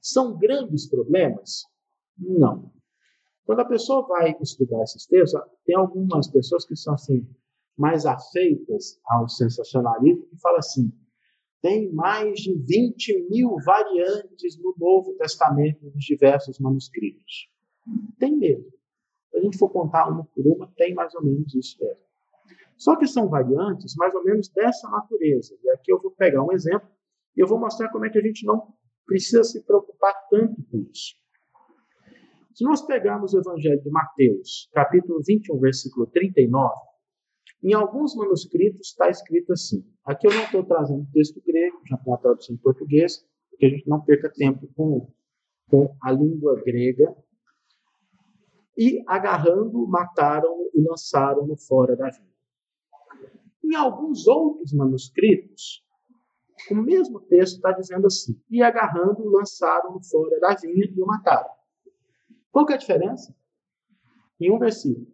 São 0.00 0.36
grandes 0.36 0.90
problemas? 0.90 1.62
Não. 2.18 2.72
Quando 3.50 3.62
a 3.62 3.64
pessoa 3.64 4.06
vai 4.06 4.36
estudar 4.40 4.80
esses 4.84 5.06
textos, 5.06 5.40
tem 5.66 5.74
algumas 5.74 6.30
pessoas 6.30 6.64
que 6.64 6.76
são 6.76 6.94
assim 6.94 7.28
mais 7.76 8.06
afeitas 8.06 9.00
ao 9.04 9.28
sensacionalismo 9.28 10.24
que 10.28 10.38
falam 10.38 10.58
assim: 10.60 10.92
tem 11.60 11.92
mais 11.92 12.38
de 12.38 12.54
20 12.54 13.26
mil 13.28 13.56
variantes 13.66 14.56
no 14.56 14.72
Novo 14.78 15.16
Testamento 15.16 15.84
nos 15.84 16.04
diversos 16.04 16.60
manuscritos. 16.60 17.50
Tem 18.20 18.36
mesmo 18.36 18.70
se 19.32 19.38
a 19.38 19.40
gente 19.40 19.58
for 19.58 19.68
contar 19.68 20.08
uma 20.08 20.24
por 20.26 20.46
uma, 20.46 20.72
tem 20.76 20.94
mais 20.94 21.12
ou 21.16 21.24
menos 21.24 21.52
isso 21.52 21.76
mesmo. 21.80 22.04
Só 22.78 22.94
que 22.94 23.08
são 23.08 23.28
variantes 23.28 23.96
mais 23.96 24.14
ou 24.14 24.22
menos 24.22 24.48
dessa 24.48 24.88
natureza. 24.88 25.58
E 25.60 25.70
aqui 25.70 25.92
eu 25.92 26.00
vou 26.00 26.12
pegar 26.12 26.44
um 26.44 26.52
exemplo 26.52 26.88
e 27.36 27.40
eu 27.40 27.48
vou 27.48 27.58
mostrar 27.58 27.88
como 27.88 28.06
é 28.06 28.10
que 28.10 28.18
a 28.20 28.22
gente 28.22 28.46
não 28.46 28.72
precisa 29.04 29.42
se 29.42 29.60
preocupar 29.64 30.14
tanto 30.30 30.62
com 30.70 30.86
isso. 30.88 31.18
Se 32.60 32.64
nós 32.64 32.82
pegarmos 32.82 33.32
o 33.32 33.38
Evangelho 33.38 33.80
de 33.80 33.88
Mateus, 33.88 34.68
capítulo 34.74 35.18
21, 35.26 35.58
versículo 35.60 36.06
39, 36.08 36.74
em 37.64 37.72
alguns 37.72 38.14
manuscritos 38.14 38.88
está 38.88 39.08
escrito 39.08 39.54
assim. 39.54 39.82
Aqui 40.04 40.26
eu 40.26 40.34
não 40.34 40.42
estou 40.42 40.62
trazendo 40.66 41.08
texto 41.10 41.42
grego, 41.42 41.80
já 41.86 41.96
tem 41.96 42.12
a 42.12 42.18
tradução 42.18 42.54
em 42.54 42.58
português, 42.58 43.26
porque 43.48 43.64
a 43.64 43.68
gente 43.70 43.88
não 43.88 44.02
perca 44.02 44.30
tempo 44.30 44.68
com, 44.76 45.10
com 45.70 45.96
a 46.02 46.12
língua 46.12 46.62
grega, 46.62 47.16
e, 48.76 49.02
agarrando, 49.06 49.88
mataram 49.88 50.54
e 50.74 50.82
lançaram-no 50.82 51.56
fora 51.56 51.96
da 51.96 52.10
vinha. 52.10 52.28
Em 53.64 53.74
alguns 53.74 54.26
outros 54.26 54.74
manuscritos, 54.74 55.82
o 56.70 56.74
mesmo 56.74 57.20
texto 57.22 57.56
está 57.56 57.72
dizendo 57.72 58.06
assim: 58.06 58.38
e 58.50 58.62
agarrando, 58.62 59.30
lançaram-no 59.30 60.04
fora 60.04 60.38
da 60.40 60.54
vinha 60.56 60.84
e 60.94 61.02
o 61.02 61.06
mataram. 61.06 61.58
Qual 62.50 62.66
que 62.66 62.72
é 62.72 62.76
a 62.76 62.78
diferença? 62.78 63.34
Em 64.40 64.50
um 64.50 64.58
versículo, 64.58 65.06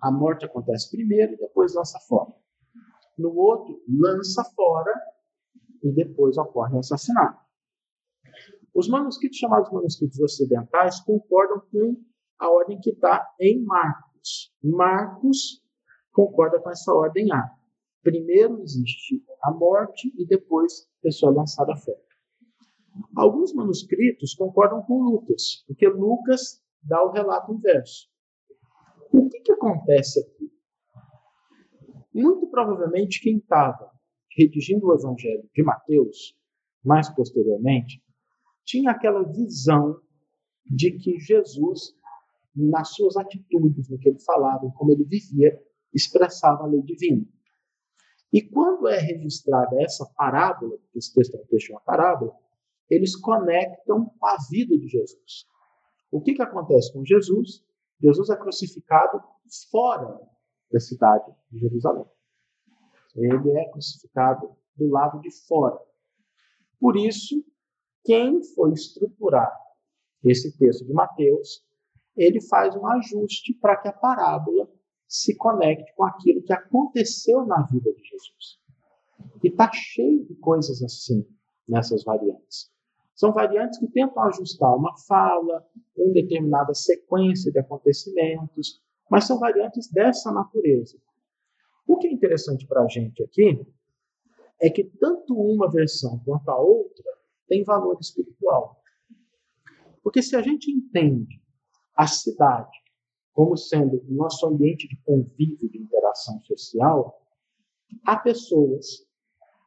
a 0.00 0.10
morte 0.10 0.44
acontece 0.44 0.90
primeiro 0.90 1.34
e 1.34 1.36
depois 1.36 1.74
lança 1.74 1.98
fora. 2.00 2.32
No 3.18 3.34
outro, 3.34 3.82
lança 3.88 4.44
fora 4.54 4.92
e 5.82 5.90
depois 5.92 6.36
ocorre 6.36 6.74
o 6.74 6.78
assassinato. 6.78 7.40
Os 8.74 8.88
manuscritos 8.88 9.38
chamados 9.38 9.72
manuscritos 9.72 10.20
ocidentais 10.20 11.00
concordam 11.00 11.62
com 11.72 11.96
a 12.38 12.50
ordem 12.50 12.78
que 12.78 12.90
está 12.90 13.26
em 13.40 13.64
Marcos. 13.64 14.54
Marcos 14.62 15.64
concorda 16.12 16.60
com 16.60 16.70
essa 16.70 16.92
ordem 16.92 17.32
A. 17.32 17.50
Primeiro 18.02 18.60
existe 18.60 19.24
a 19.42 19.50
morte 19.50 20.12
e 20.16 20.26
depois 20.26 20.88
a 20.98 21.02
pessoa 21.02 21.32
lançada 21.32 21.74
fora. 21.76 22.05
Alguns 23.14 23.52
manuscritos 23.52 24.34
concordam 24.34 24.82
com 24.82 25.02
Lucas, 25.02 25.64
porque 25.66 25.88
Lucas 25.88 26.62
dá 26.82 27.02
o 27.02 27.10
relato 27.10 27.52
inverso. 27.52 28.08
O 29.12 29.28
que, 29.28 29.40
que 29.40 29.52
acontece 29.52 30.20
aqui? 30.20 30.50
Muito 32.14 32.46
provavelmente 32.48 33.20
quem 33.20 33.38
estava 33.38 33.90
redigindo 34.36 34.86
o 34.86 34.94
Evangelho 34.94 35.48
de 35.54 35.62
Mateus, 35.62 36.36
mais 36.84 37.08
posteriormente, 37.14 38.02
tinha 38.64 38.90
aquela 38.90 39.22
visão 39.22 40.00
de 40.64 40.92
que 40.92 41.18
Jesus, 41.18 41.94
nas 42.54 42.94
suas 42.94 43.16
atitudes, 43.16 43.88
no 43.88 43.98
que 43.98 44.08
ele 44.08 44.20
falava, 44.20 44.70
como 44.76 44.92
ele 44.92 45.04
vivia, 45.04 45.58
expressava 45.94 46.64
a 46.64 46.66
lei 46.66 46.82
divina. 46.82 47.24
E 48.32 48.42
quando 48.42 48.88
é 48.88 48.98
registrada 48.98 49.80
essa 49.80 50.04
parábola, 50.16 50.76
esse 50.94 51.14
texto 51.14 51.36
é 51.36 51.72
uma 51.72 51.80
parábola, 51.80 52.34
eles 52.90 53.16
conectam 53.16 54.12
a 54.22 54.36
vida 54.50 54.76
de 54.76 54.88
Jesus. 54.88 55.46
O 56.10 56.20
que, 56.20 56.34
que 56.34 56.42
acontece 56.42 56.92
com 56.92 57.04
Jesus? 57.04 57.64
Jesus 58.00 58.30
é 58.30 58.36
crucificado 58.36 59.20
fora 59.70 60.20
da 60.70 60.80
cidade 60.80 61.32
de 61.50 61.58
Jerusalém. 61.58 62.04
Ele 63.14 63.58
é 63.58 63.70
crucificado 63.70 64.54
do 64.76 64.88
lado 64.88 65.20
de 65.20 65.30
fora. 65.46 65.78
Por 66.78 66.96
isso, 66.96 67.42
quem 68.04 68.42
foi 68.54 68.72
estruturar 68.72 69.50
esse 70.22 70.56
texto 70.58 70.84
de 70.84 70.92
Mateus, 70.92 71.64
ele 72.16 72.40
faz 72.40 72.74
um 72.76 72.86
ajuste 72.86 73.54
para 73.54 73.76
que 73.76 73.88
a 73.88 73.92
parábola 73.92 74.70
se 75.08 75.36
conecte 75.36 75.92
com 75.94 76.04
aquilo 76.04 76.42
que 76.42 76.52
aconteceu 76.52 77.46
na 77.46 77.62
vida 77.62 77.92
de 77.92 78.02
Jesus. 78.02 78.60
E 79.42 79.48
está 79.48 79.70
cheio 79.72 80.24
de 80.26 80.34
coisas 80.36 80.82
assim 80.82 81.26
nessas 81.68 82.04
variantes. 82.04 82.70
São 83.16 83.32
variantes 83.32 83.78
que 83.78 83.88
tentam 83.88 84.22
ajustar 84.24 84.76
uma 84.76 84.94
fala, 85.08 85.66
uma 85.96 86.12
determinada 86.12 86.74
sequência 86.74 87.50
de 87.50 87.58
acontecimentos, 87.58 88.82
mas 89.10 89.24
são 89.24 89.38
variantes 89.38 89.90
dessa 89.90 90.30
natureza. 90.30 90.98
O 91.86 91.96
que 91.96 92.08
é 92.08 92.12
interessante 92.12 92.66
para 92.66 92.82
a 92.82 92.88
gente 92.88 93.22
aqui 93.22 93.66
é 94.60 94.68
que 94.68 94.84
tanto 94.84 95.34
uma 95.34 95.70
versão 95.70 96.20
quanto 96.26 96.48
a 96.50 96.60
outra 96.60 97.04
tem 97.48 97.64
valor 97.64 97.96
espiritual. 98.00 98.82
Porque 100.02 100.22
se 100.22 100.36
a 100.36 100.42
gente 100.42 100.70
entende 100.70 101.40
a 101.96 102.06
cidade 102.06 102.76
como 103.32 103.56
sendo 103.56 103.96
o 103.96 104.14
nosso 104.14 104.46
ambiente 104.46 104.88
de 104.88 104.96
convívio, 105.02 105.70
de 105.70 105.78
interação 105.78 106.38
social, 106.40 107.22
há 108.04 108.16
pessoas 108.16 109.06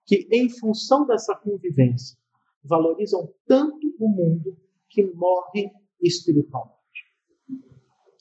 que, 0.05 0.27
em 0.31 0.49
função 0.49 1.05
dessa 1.05 1.35
convivência, 1.35 2.17
valorizam 2.63 3.33
tanto 3.47 3.87
o 3.99 4.09
mundo 4.09 4.57
que 4.89 5.03
morrem 5.03 5.71
espiritualmente. 6.01 6.77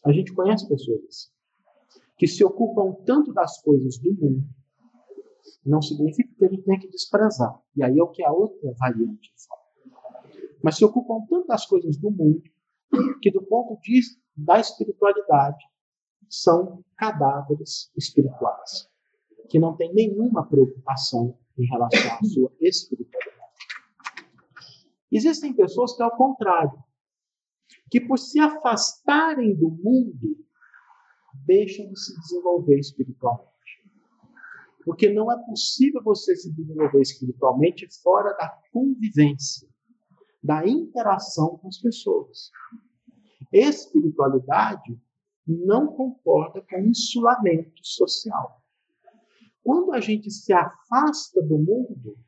A 0.05 0.13
gente 0.13 0.33
conhece 0.33 0.69
pessoas 0.69 1.33
que 2.17 2.27
se 2.27 2.45
ocupam 2.45 2.93
tanto 3.05 3.33
das 3.33 3.61
coisas 3.63 3.99
do 3.99 4.13
mundo, 4.13 4.45
não 5.65 5.81
significa 5.81 6.35
que 6.37 6.45
a 6.45 6.49
gente 6.49 6.81
que 6.81 6.89
desprezar. 6.89 7.61
E 7.77 7.83
aí 7.83 7.99
é 7.99 8.03
o 8.03 8.09
que 8.09 8.25
a 8.25 8.33
outra 8.33 8.73
variante 8.79 9.33
fala. 9.47 9.63
Mas 10.63 10.77
se 10.77 10.85
ocupam 10.85 11.25
tanto 11.29 11.47
das 11.47 11.67
coisas 11.67 11.97
do 11.97 12.11
mundo, 12.11 12.43
que 13.23 13.31
do 13.31 13.43
ponto 13.43 13.81
de 13.81 13.93
vista 13.93 14.21
da 14.37 14.59
espiritualidade, 14.59 15.65
são 16.29 16.85
cadáveres 16.97 17.91
espirituais, 17.97 18.89
que 19.49 19.59
não 19.59 19.77
têm 19.77 19.93
nenhuma 19.95 20.47
preocupação 20.47 21.39
em 21.59 21.67
relação 21.67 22.13
à 22.13 22.25
sua 22.25 22.53
espiritualidade. 22.61 23.38
Existem 25.11 25.55
pessoas 25.55 25.97
que, 25.97 26.03
ao 26.03 26.17
contrário, 26.17 26.73
que 27.91 28.01
por 28.01 28.19
se 28.19 28.39
afastarem 28.39 29.55
do 29.55 29.71
mundo, 29.71 30.37
deixam 31.47 31.89
de 31.89 31.99
se 31.99 32.19
desenvolver 32.21 32.79
espiritualmente. 32.79 33.49
Porque 34.85 35.11
não 35.11 35.31
é 35.31 35.37
possível 35.45 36.03
você 36.03 36.35
se 36.37 36.53
desenvolver 36.53 37.01
espiritualmente 37.01 37.87
fora 38.03 38.33
da 38.35 38.49
convivência, 38.73 39.69
da 40.43 40.67
interação 40.67 41.59
com 41.59 41.69
as 41.69 41.79
pessoas. 41.79 42.51
Espiritualidade 43.53 44.99
não 45.47 45.89
concorda 45.89 46.63
com 46.69 46.79
insulamento 46.81 47.81
social. 47.83 48.63
Quando 49.63 49.93
a 49.93 50.01
gente 50.01 50.31
se 50.31 50.53
afasta 50.53 51.43
do 51.43 51.59
mundo 51.59 52.19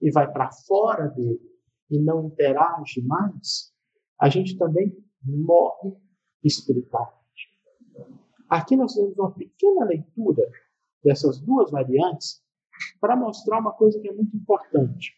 e 0.00 0.10
vai 0.10 0.30
para 0.30 0.50
fora 0.66 1.08
dele, 1.08 1.53
e 1.90 1.98
não 1.98 2.26
interage 2.26 3.02
mais, 3.02 3.72
a 4.20 4.28
gente 4.28 4.56
também 4.56 4.96
morre 5.22 5.96
espiritualmente. 6.42 7.14
Aqui 8.48 8.76
nós 8.76 8.94
temos 8.94 9.16
uma 9.16 9.32
pequena 9.32 9.84
leitura 9.84 10.42
dessas 11.02 11.40
duas 11.40 11.70
variantes 11.70 12.42
para 13.00 13.16
mostrar 13.16 13.58
uma 13.58 13.72
coisa 13.72 14.00
que 14.00 14.08
é 14.08 14.12
muito 14.12 14.36
importante. 14.36 15.14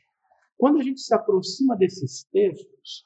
Quando 0.57 0.79
a 0.79 0.83
gente 0.83 1.01
se 1.01 1.15
aproxima 1.15 1.77
desses 1.77 2.25
textos, 2.25 3.05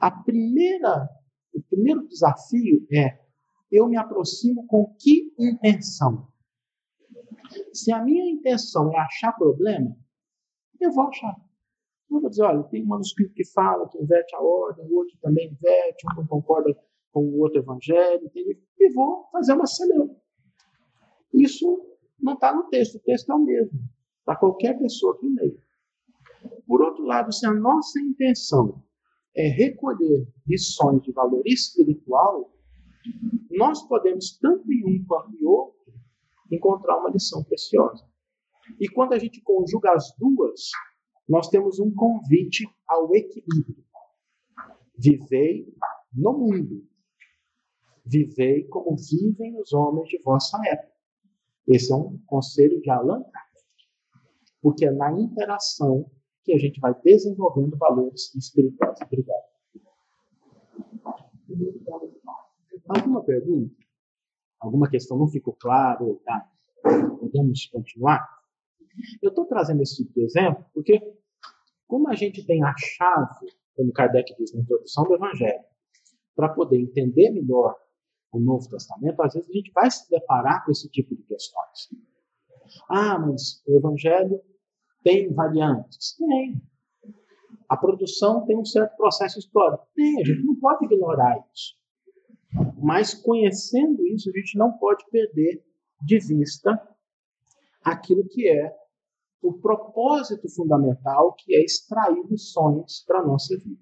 a 0.00 0.10
primeira, 0.10 1.08
o 1.54 1.62
primeiro 1.62 2.06
desafio 2.06 2.86
é 2.92 3.22
eu 3.70 3.88
me 3.88 3.96
aproximo 3.96 4.66
com 4.66 4.94
que 4.98 5.34
intenção? 5.38 6.28
Se 7.72 7.92
a 7.92 8.02
minha 8.02 8.30
intenção 8.30 8.92
é 8.92 8.98
achar 8.98 9.32
problema, 9.32 9.96
eu 10.80 10.92
vou 10.92 11.08
achar. 11.08 11.36
Eu 12.16 12.20
vou 12.20 12.30
dizer, 12.30 12.42
olha, 12.44 12.62
tem 12.64 12.82
um 12.82 12.86
manuscrito 12.86 13.34
que 13.34 13.44
fala 13.44 13.88
que 13.88 13.98
inverte 13.98 14.34
a 14.34 14.40
ordem, 14.40 14.86
o 14.86 14.96
outro 14.96 15.16
também 15.20 15.50
inverte, 15.50 16.06
um 16.12 16.16
não 16.20 16.26
concorda 16.26 16.76
com 17.12 17.24
o 17.24 17.40
outro 17.40 17.60
evangelho, 17.60 18.30
e 18.34 18.92
vou 18.92 19.28
fazer 19.30 19.52
uma 19.52 19.66
celeuma. 19.66 20.14
Isso 21.32 21.84
não 22.20 22.34
está 22.34 22.54
no 22.54 22.64
texto, 22.64 22.96
o 22.96 23.00
texto 23.00 23.30
é 23.30 23.34
o 23.34 23.38
mesmo, 23.38 23.78
para 24.24 24.36
qualquer 24.36 24.78
pessoa 24.78 25.18
que 25.18 25.28
leia. 25.28 25.62
Por 26.66 26.82
outro 26.82 27.04
lado, 27.04 27.32
se 27.32 27.46
a 27.46 27.52
nossa 27.52 28.00
intenção 28.00 28.82
é 29.36 29.48
recolher 29.48 30.26
lições 30.46 31.02
de 31.02 31.12
valor 31.12 31.42
espiritual, 31.44 32.52
nós 33.50 33.82
podemos, 33.88 34.38
tanto 34.38 34.70
em 34.72 34.84
um 34.84 35.04
quanto 35.06 35.34
em 35.34 35.44
outro, 35.44 35.92
encontrar 36.50 36.98
uma 36.98 37.10
lição 37.10 37.42
preciosa. 37.44 38.04
E 38.80 38.88
quando 38.88 39.12
a 39.12 39.18
gente 39.18 39.42
conjuga 39.42 39.92
as 39.92 40.14
duas, 40.18 40.70
nós 41.28 41.48
temos 41.48 41.78
um 41.78 41.92
convite 41.94 42.66
ao 42.86 43.14
equilíbrio. 43.14 43.84
Vivei 44.96 45.66
no 46.12 46.32
mundo. 46.32 46.86
Vivei 48.04 48.64
como 48.64 48.96
vivem 48.96 49.58
os 49.58 49.72
homens 49.72 50.08
de 50.08 50.20
vossa 50.22 50.60
época. 50.66 50.94
Esse 51.66 51.92
é 51.92 51.96
um 51.96 52.18
conselho 52.26 52.80
de 52.80 52.90
Allan 52.90 53.22
Kardec. 53.22 53.64
Porque 54.60 54.86
é 54.86 54.90
na 54.90 55.12
interação 55.12 56.10
que 56.44 56.52
a 56.52 56.58
gente 56.58 56.78
vai 56.78 56.94
desenvolvendo 57.02 57.76
valores 57.78 58.34
espirituais. 58.34 58.98
Obrigado. 59.00 59.54
Alguma 62.86 63.24
pergunta? 63.24 63.74
Alguma 64.60 64.90
questão 64.90 65.18
não 65.18 65.28
ficou 65.28 65.54
claro? 65.54 66.20
Tá? 66.24 66.50
Podemos 67.18 67.66
continuar? 67.66 68.43
Eu 69.22 69.30
estou 69.30 69.46
trazendo 69.46 69.82
esse 69.82 69.96
tipo 69.96 70.12
de 70.14 70.24
exemplo 70.24 70.64
porque, 70.72 71.00
como 71.86 72.08
a 72.08 72.14
gente 72.14 72.44
tem 72.44 72.62
a 72.64 72.74
chave, 72.76 73.46
como 73.74 73.92
Kardec 73.92 74.34
diz 74.36 74.54
na 74.54 74.60
introdução 74.60 75.04
do 75.04 75.14
Evangelho, 75.14 75.64
para 76.34 76.48
poder 76.48 76.78
entender 76.78 77.30
melhor 77.30 77.76
o 78.32 78.40
Novo 78.40 78.68
Testamento, 78.68 79.22
às 79.22 79.34
vezes 79.34 79.48
a 79.48 79.52
gente 79.52 79.70
vai 79.72 79.90
se 79.90 80.08
deparar 80.10 80.64
com 80.64 80.72
esse 80.72 80.88
tipo 80.90 81.14
de 81.14 81.22
questões. 81.22 81.88
Ah, 82.88 83.18
mas 83.18 83.62
o 83.66 83.76
Evangelho 83.76 84.40
tem 85.02 85.32
variantes? 85.32 86.16
Tem. 86.16 86.60
A 87.68 87.76
produção 87.76 88.44
tem 88.46 88.56
um 88.56 88.64
certo 88.64 88.96
processo 88.96 89.38
histórico? 89.38 89.86
Tem, 89.94 90.20
a 90.20 90.24
gente 90.24 90.42
não 90.44 90.56
pode 90.56 90.84
ignorar 90.84 91.36
isso. 91.52 91.76
Mas 92.82 93.14
conhecendo 93.14 94.06
isso, 94.06 94.30
a 94.30 94.38
gente 94.38 94.56
não 94.58 94.72
pode 94.78 95.04
perder 95.10 95.64
de 96.02 96.18
vista 96.18 96.80
aquilo 97.82 98.26
que 98.28 98.48
é 98.48 98.74
o 99.44 99.52
propósito 99.52 100.48
fundamental, 100.48 101.34
que 101.34 101.54
é 101.54 101.62
extrair 101.62 102.24
lições 102.30 103.04
para 103.06 103.20
a 103.20 103.26
nossa 103.26 103.54
vida. 103.58 103.80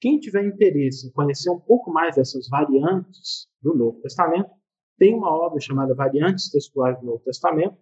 Quem 0.00 0.20
tiver 0.20 0.46
interesse 0.46 1.08
em 1.08 1.10
conhecer 1.10 1.50
um 1.50 1.58
pouco 1.58 1.90
mais 1.90 2.14
dessas 2.14 2.48
variantes 2.48 3.48
do 3.60 3.74
Novo 3.74 4.00
Testamento, 4.00 4.50
tem 4.96 5.12
uma 5.12 5.30
obra 5.30 5.58
chamada 5.58 5.94
Variantes 5.94 6.48
Textuais 6.48 6.98
do 7.00 7.06
Novo 7.06 7.24
Testamento, 7.24 7.76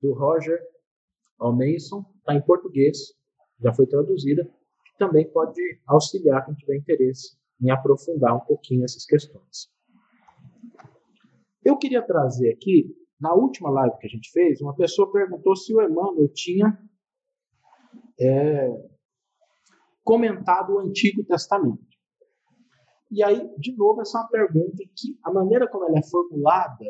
do 0.00 0.14
Roger 0.14 0.58
Almason, 1.38 2.06
está 2.18 2.34
em 2.34 2.40
português, 2.40 3.12
já 3.60 3.74
foi 3.74 3.86
traduzida, 3.86 4.44
que 4.44 4.98
também 4.98 5.30
pode 5.30 5.60
auxiliar 5.86 6.46
quem 6.46 6.54
tiver 6.54 6.76
interesse 6.76 7.36
em 7.60 7.70
aprofundar 7.70 8.34
um 8.34 8.40
pouquinho 8.40 8.84
essas 8.84 9.04
questões. 9.04 9.68
Eu 11.62 11.76
queria 11.76 12.00
trazer 12.00 12.50
aqui 12.50 12.96
na 13.20 13.34
última 13.34 13.70
live 13.70 13.98
que 13.98 14.06
a 14.06 14.10
gente 14.10 14.30
fez, 14.30 14.60
uma 14.60 14.74
pessoa 14.74 15.10
perguntou 15.10 15.56
se 15.56 15.74
o 15.74 15.80
Emmanuel 15.80 16.28
tinha 16.34 16.78
é, 18.20 18.68
comentado 20.04 20.74
o 20.74 20.80
Antigo 20.80 21.24
Testamento. 21.24 21.84
E 23.10 23.22
aí, 23.22 23.48
de 23.58 23.74
novo, 23.76 24.00
essa 24.00 24.18
é 24.18 24.20
uma 24.20 24.28
pergunta 24.28 24.82
que 24.96 25.18
a 25.24 25.32
maneira 25.32 25.68
como 25.68 25.84
ela 25.84 25.98
é 25.98 26.02
formulada 26.02 26.84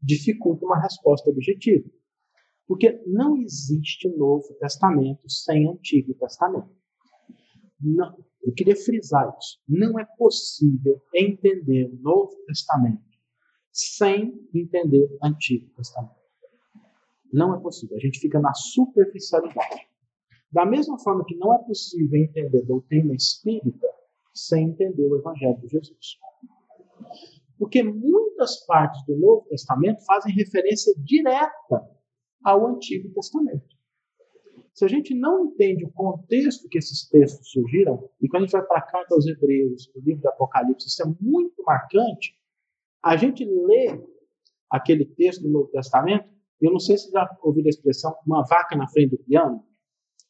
dificulta 0.00 0.64
uma 0.64 0.80
resposta 0.80 1.30
objetiva. 1.30 1.88
Porque 2.66 3.02
não 3.06 3.36
existe 3.36 4.08
Novo 4.16 4.54
Testamento 4.58 5.28
sem 5.28 5.68
Antigo 5.68 6.14
Testamento. 6.14 6.74
Não, 7.80 8.16
eu 8.42 8.52
queria 8.54 8.76
frisar 8.76 9.28
isso. 9.38 9.60
Não 9.68 9.98
é 9.98 10.06
possível 10.16 11.00
entender 11.14 11.90
o 11.92 11.96
Novo 12.00 12.34
Testamento 12.46 13.15
sem 13.76 14.48
entender 14.54 15.04
o 15.04 15.18
Antigo 15.22 15.68
Testamento. 15.76 16.16
Não 17.30 17.54
é 17.54 17.60
possível. 17.60 17.96
A 17.98 18.00
gente 18.00 18.18
fica 18.18 18.40
na 18.40 18.54
superficialidade. 18.54 19.86
Da 20.50 20.64
mesma 20.64 20.98
forma 20.98 21.24
que 21.26 21.36
não 21.36 21.54
é 21.54 21.58
possível 21.58 22.18
entender 22.18 22.62
doutrina 22.62 23.14
espírita 23.14 23.86
sem 24.32 24.70
entender 24.70 25.06
o 25.06 25.16
Evangelho 25.16 25.60
de 25.60 25.68
Jesus. 25.68 26.18
Porque 27.58 27.82
muitas 27.82 28.64
partes 28.64 29.04
do 29.04 29.14
Novo 29.18 29.46
Testamento 29.48 30.02
fazem 30.06 30.32
referência 30.32 30.94
direta 30.98 31.86
ao 32.42 32.66
Antigo 32.66 33.12
Testamento. 33.12 33.76
Se 34.72 34.86
a 34.86 34.88
gente 34.88 35.14
não 35.14 35.46
entende 35.46 35.84
o 35.84 35.92
contexto 35.92 36.68
que 36.68 36.78
esses 36.78 37.06
textos 37.08 37.50
surgiram, 37.50 38.08
e 38.22 38.28
quando 38.28 38.44
a 38.44 38.46
gente 38.46 38.52
vai 38.52 38.66
para 38.66 38.78
a 38.78 38.82
carta 38.82 39.14
aos 39.14 39.26
Hebreus, 39.26 39.90
o 39.94 40.00
livro 40.00 40.22
do 40.22 40.28
Apocalipse, 40.28 40.86
isso 40.86 41.02
é 41.02 41.06
muito 41.20 41.62
marcante, 41.62 42.34
a 43.02 43.16
gente 43.16 43.44
lê 43.44 44.00
aquele 44.70 45.04
texto 45.04 45.42
do 45.42 45.48
Novo 45.48 45.68
Testamento, 45.68 46.28
eu 46.60 46.72
não 46.72 46.78
sei 46.78 46.96
se 46.96 47.10
já 47.10 47.28
ouviram 47.42 47.66
a 47.66 47.70
expressão 47.70 48.14
uma 48.26 48.42
vaca 48.44 48.76
na 48.76 48.88
frente 48.88 49.10
do 49.10 49.18
piano. 49.18 49.62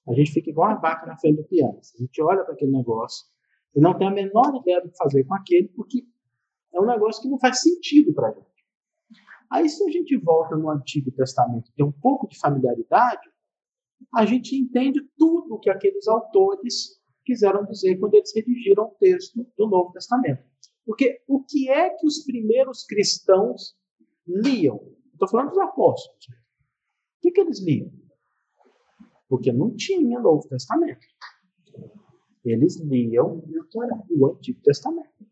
A 0.09 0.13
gente 0.13 0.33
fica 0.33 0.51
igual 0.51 0.69
uma 0.71 0.81
vaca 0.81 1.07
na 1.07 1.17
frente 1.19 1.37
do 1.37 1.45
piano. 1.45 1.79
A 1.79 1.99
gente 1.99 2.23
olha 2.23 2.45
para 2.45 2.55
aquele 2.55 2.73
negócio 2.73 3.27
e 3.75 3.81
não 3.81 3.97
tem 3.97 4.09
a 4.09 4.11
menor 4.11 4.55
ideia 4.61 4.81
do 4.81 4.91
que 4.91 4.97
fazer 4.97 5.25
com 5.25 5.35
aquele, 5.35 5.69
porque 5.69 6.05
é 6.73 6.81
um 6.81 6.87
negócio 6.87 7.23
que 7.23 7.29
não 7.29 7.39
faz 7.39 7.61
sentido 7.61 8.13
para 8.13 8.29
a 8.29 8.33
gente. 8.33 8.47
Aí, 9.51 9.69
se 9.69 9.83
a 9.85 9.91
gente 9.91 10.17
volta 10.17 10.57
no 10.57 10.71
Antigo 10.71 11.11
Testamento, 11.13 11.71
tem 11.77 11.87
um 11.87 11.93
pouco 11.93 12.29
de 12.29 12.39
familiaridade, 12.39 13.31
a 14.15 14.27
gente 14.27 14.57
entende 14.57 15.01
tudo 15.17 15.55
o 15.55 15.59
que 15.59 15.71
aqueles 15.71 16.07
autores 16.09 17.01
quiseram 17.25 17.65
dizer 17.65 17.99
quando 17.99 18.15
eles 18.15 18.33
redigiram 18.35 18.85
o 18.85 18.97
texto 18.99 19.47
do 19.57 19.69
Novo 19.69 19.93
Testamento. 19.93 20.43
Porque 20.87 21.21
o 21.27 21.43
que 21.43 21.69
é 21.69 21.91
que 21.91 22.07
os 22.07 22.25
primeiros 22.25 22.85
cristãos 22.85 23.77
liam? 24.25 24.81
Estou 25.13 25.29
falando 25.29 25.49
dos 25.49 25.59
apóstolos. 25.59 26.27
O 26.29 27.21
que, 27.21 27.33
que 27.33 27.41
eles 27.41 27.61
liam? 27.61 27.93
Porque 29.29 29.53
não 29.53 29.75
tinha 29.75 30.21
Novo 30.21 30.49
Testamento. 30.49 31.05
Eles 32.45 32.79
liam 32.81 33.43
o 34.11 34.27
Antigo 34.27 34.61
Testamento. 34.63 35.27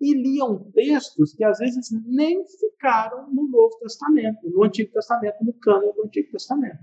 E 0.00 0.14
liam 0.14 0.70
textos 0.72 1.34
que 1.34 1.44
às 1.44 1.58
vezes 1.58 1.90
nem 2.06 2.42
ficaram 2.46 3.30
no 3.30 3.46
Novo 3.46 3.78
Testamento, 3.80 4.48
no 4.48 4.64
Antigo 4.64 4.90
Testamento, 4.94 5.44
no 5.44 5.52
cânone 5.52 5.92
do 5.92 6.04
Antigo 6.04 6.32
Testamento. 6.32 6.82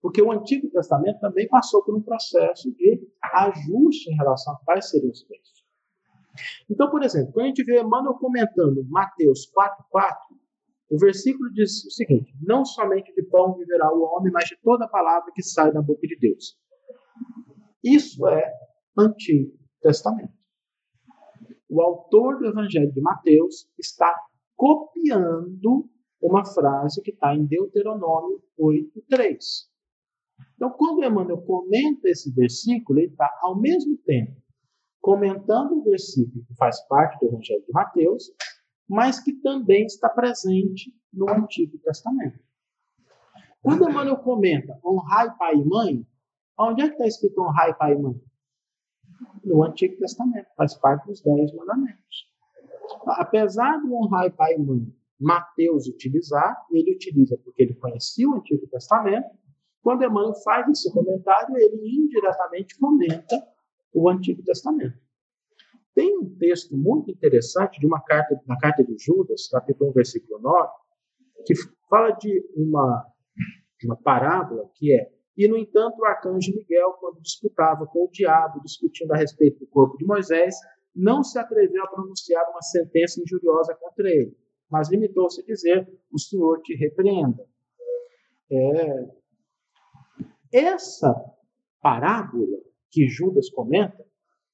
Porque 0.00 0.22
o 0.22 0.30
Antigo 0.30 0.70
Testamento 0.70 1.18
também 1.18 1.48
passou 1.48 1.82
por 1.82 1.96
um 1.96 2.00
processo 2.00 2.72
de 2.76 3.10
ajuste 3.32 4.12
em 4.12 4.14
relação 4.14 4.54
a 4.54 4.58
quais 4.64 4.88
seriam 4.88 5.10
os 5.10 5.24
textos. 5.24 5.55
Então, 6.70 6.90
por 6.90 7.02
exemplo, 7.02 7.32
quando 7.32 7.46
a 7.46 7.48
gente 7.48 7.64
vê 7.64 7.80
Emmanuel 7.80 8.14
comentando 8.14 8.84
Mateus 8.88 9.50
4,4, 9.92 10.16
o 10.90 10.98
versículo 10.98 11.52
diz 11.52 11.84
o 11.84 11.90
seguinte: 11.90 12.32
Não 12.40 12.64
somente 12.64 13.12
de 13.14 13.22
pão 13.24 13.54
viverá 13.54 13.92
o 13.92 14.02
homem, 14.02 14.32
mas 14.32 14.48
de 14.48 14.56
toda 14.62 14.88
palavra 14.88 15.32
que 15.34 15.42
sai 15.42 15.72
da 15.72 15.82
boca 15.82 16.06
de 16.06 16.16
Deus. 16.18 16.56
Isso 17.82 18.26
é 18.28 18.52
Antigo 18.96 19.52
Testamento. 19.80 20.32
O 21.68 21.82
autor 21.82 22.38
do 22.38 22.46
Evangelho 22.46 22.92
de 22.92 23.00
Mateus 23.00 23.68
está 23.78 24.16
copiando 24.54 25.88
uma 26.20 26.44
frase 26.44 27.02
que 27.02 27.10
está 27.10 27.34
em 27.34 27.44
Deuteronômio 27.44 28.42
8,3. 28.58 29.36
Então, 30.54 30.70
quando 30.70 31.04
Emmanuel 31.04 31.42
comenta 31.42 32.08
esse 32.08 32.32
versículo, 32.32 32.98
ele 32.98 33.10
está, 33.10 33.30
ao 33.42 33.58
mesmo 33.58 33.96
tempo, 33.98 34.40
comentando 35.06 35.78
o 35.78 35.84
versículo 35.84 36.44
que 36.44 36.54
faz 36.56 36.80
parte 36.88 37.20
do 37.20 37.28
Evangelho 37.28 37.64
de 37.64 37.72
Mateus, 37.72 38.24
mas 38.88 39.20
que 39.20 39.34
também 39.34 39.86
está 39.86 40.08
presente 40.08 40.92
no 41.12 41.30
Antigo 41.30 41.78
Testamento. 41.78 42.40
Quando 43.62 43.88
Emmanuel 43.88 44.16
comenta 44.16 44.76
honrai 44.84 45.32
pai 45.38 45.54
e 45.54 45.64
mãe, 45.64 46.04
onde 46.58 46.82
é 46.82 46.88
que 46.88 46.94
está 46.94 47.06
escrito 47.06 47.40
honrai 47.40 47.72
pai 47.74 47.92
e 47.92 47.98
mãe? 48.02 48.20
No 49.44 49.62
Antigo 49.62 49.96
Testamento, 49.96 50.48
faz 50.56 50.74
parte 50.74 51.06
dos 51.06 51.22
Dez 51.22 51.54
Mandamentos. 51.54 52.26
Apesar 53.06 53.78
do 53.78 53.94
honrai 53.94 54.28
pai 54.30 54.54
e 54.54 54.58
mãe 54.58 54.92
Mateus 55.20 55.86
utilizar, 55.86 56.66
ele 56.72 56.96
utiliza 56.96 57.38
porque 57.44 57.62
ele 57.62 57.74
conhecia 57.74 58.28
o 58.28 58.34
Antigo 58.34 58.66
Testamento, 58.66 59.30
quando 59.84 60.02
Emmanuel 60.02 60.34
faz 60.42 60.68
esse 60.68 60.92
comentário, 60.92 61.56
ele 61.56 61.96
indiretamente 61.96 62.76
comenta 62.76 63.55
o 63.96 64.08
Antigo 64.08 64.42
Testamento. 64.42 64.98
Tem 65.94 66.18
um 66.18 66.36
texto 66.36 66.76
muito 66.76 67.10
interessante 67.10 67.80
de 67.80 67.86
uma 67.86 68.02
carta, 68.02 68.38
na 68.46 68.58
carta 68.58 68.84
de 68.84 68.96
Judas, 68.98 69.48
capítulo 69.48 69.90
1, 69.90 69.92
versículo 69.94 70.38
9, 70.40 70.68
que 71.46 71.54
fala 71.88 72.10
de 72.10 72.44
uma, 72.54 73.06
uma 73.84 73.96
parábola 73.96 74.68
que 74.74 74.92
é 74.92 75.16
e, 75.36 75.46
no 75.46 75.58
entanto, 75.58 75.98
o 75.98 76.04
arcanjo 76.06 76.50
Miguel, 76.54 76.92
quando 76.98 77.20
disputava 77.20 77.86
com 77.86 78.06
o 78.06 78.10
diabo, 78.10 78.60
discutindo 78.62 79.12
a 79.12 79.18
respeito 79.18 79.58
do 79.58 79.66
corpo 79.66 79.98
de 79.98 80.06
Moisés, 80.06 80.54
não 80.94 81.22
se 81.22 81.38
atreveu 81.38 81.84
a 81.84 81.88
pronunciar 81.88 82.42
uma 82.50 82.62
sentença 82.62 83.20
injuriosa 83.20 83.74
contra 83.74 84.08
ele, 84.08 84.34
mas 84.70 84.90
limitou-se 84.90 85.42
a 85.42 85.44
dizer: 85.44 85.86
O 86.10 86.18
Senhor 86.18 86.62
te 86.62 86.74
repreenda. 86.74 87.46
É, 88.50 89.10
essa 90.54 91.14
parábola 91.82 92.58
que 92.96 93.06
Judas 93.08 93.50
comenta 93.50 94.02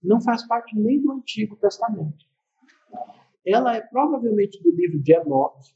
não 0.02 0.20
faz 0.20 0.44
parte 0.48 0.76
nem 0.76 1.00
do 1.00 1.12
Antigo 1.12 1.54
Testamento. 1.54 2.26
Ela 3.46 3.76
é 3.76 3.80
provavelmente 3.80 4.60
do 4.60 4.74
livro 4.74 5.00
de 5.00 5.14
Enoque, 5.14 5.70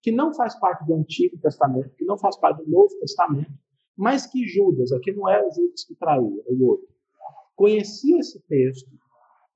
que 0.00 0.12
não 0.12 0.32
faz 0.32 0.54
parte 0.54 0.86
do 0.86 0.94
Antigo 0.94 1.36
Testamento, 1.38 1.90
que 1.96 2.04
não 2.04 2.16
faz 2.16 2.36
parte 2.36 2.64
do 2.64 2.70
Novo 2.70 2.96
Testamento, 3.00 3.50
mas 3.96 4.24
que 4.24 4.46
Judas, 4.46 4.92
aqui 4.92 5.10
não 5.10 5.28
é 5.28 5.44
o 5.44 5.50
Judas 5.50 5.82
que 5.82 5.96
traiu, 5.96 6.44
é 6.46 6.52
o 6.52 6.64
outro, 6.64 6.86
conhecia 7.56 8.20
esse 8.20 8.40
texto, 8.42 8.92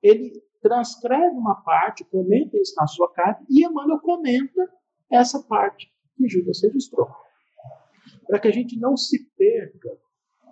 ele 0.03 0.43
transcreve 0.61 1.37
uma 1.37 1.55
parte, 1.61 2.03
comenta 2.03 2.57
isso 2.57 2.75
na 2.75 2.85
sua 2.85 3.09
carta, 3.13 3.45
e 3.49 3.65
Emmanuel 3.65 4.01
comenta 4.01 4.69
essa 5.09 5.41
parte 5.43 5.89
que 6.17 6.27
Judas 6.27 6.61
registrou 6.61 7.07
para 8.27 8.39
que 8.39 8.49
a 8.49 8.51
gente 8.51 8.77
não 8.77 8.97
se 8.97 9.23
perca 9.37 9.97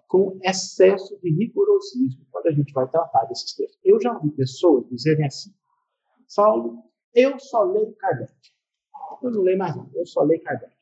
com 0.07 0.39
excesso 0.41 1.19
de 1.21 1.29
rigorosismo 1.31 2.25
quando 2.31 2.47
a 2.47 2.51
gente 2.51 2.71
vai 2.73 2.87
tratar 2.89 3.25
desses 3.25 3.53
textos. 3.53 3.79
Eu 3.83 3.99
já 4.01 4.13
ouvi 4.13 4.31
pessoas 4.31 4.87
dizerem 4.89 5.25
assim, 5.25 5.53
Saulo, 6.27 6.83
eu 7.13 7.37
só 7.39 7.63
leio 7.63 7.93
Kardec. 7.95 8.33
Eu 9.21 9.31
não 9.31 9.41
leio 9.41 9.57
mais 9.57 9.75
nada, 9.75 9.89
eu 9.93 10.05
só 10.05 10.21
leio 10.21 10.41
Kardec. 10.43 10.73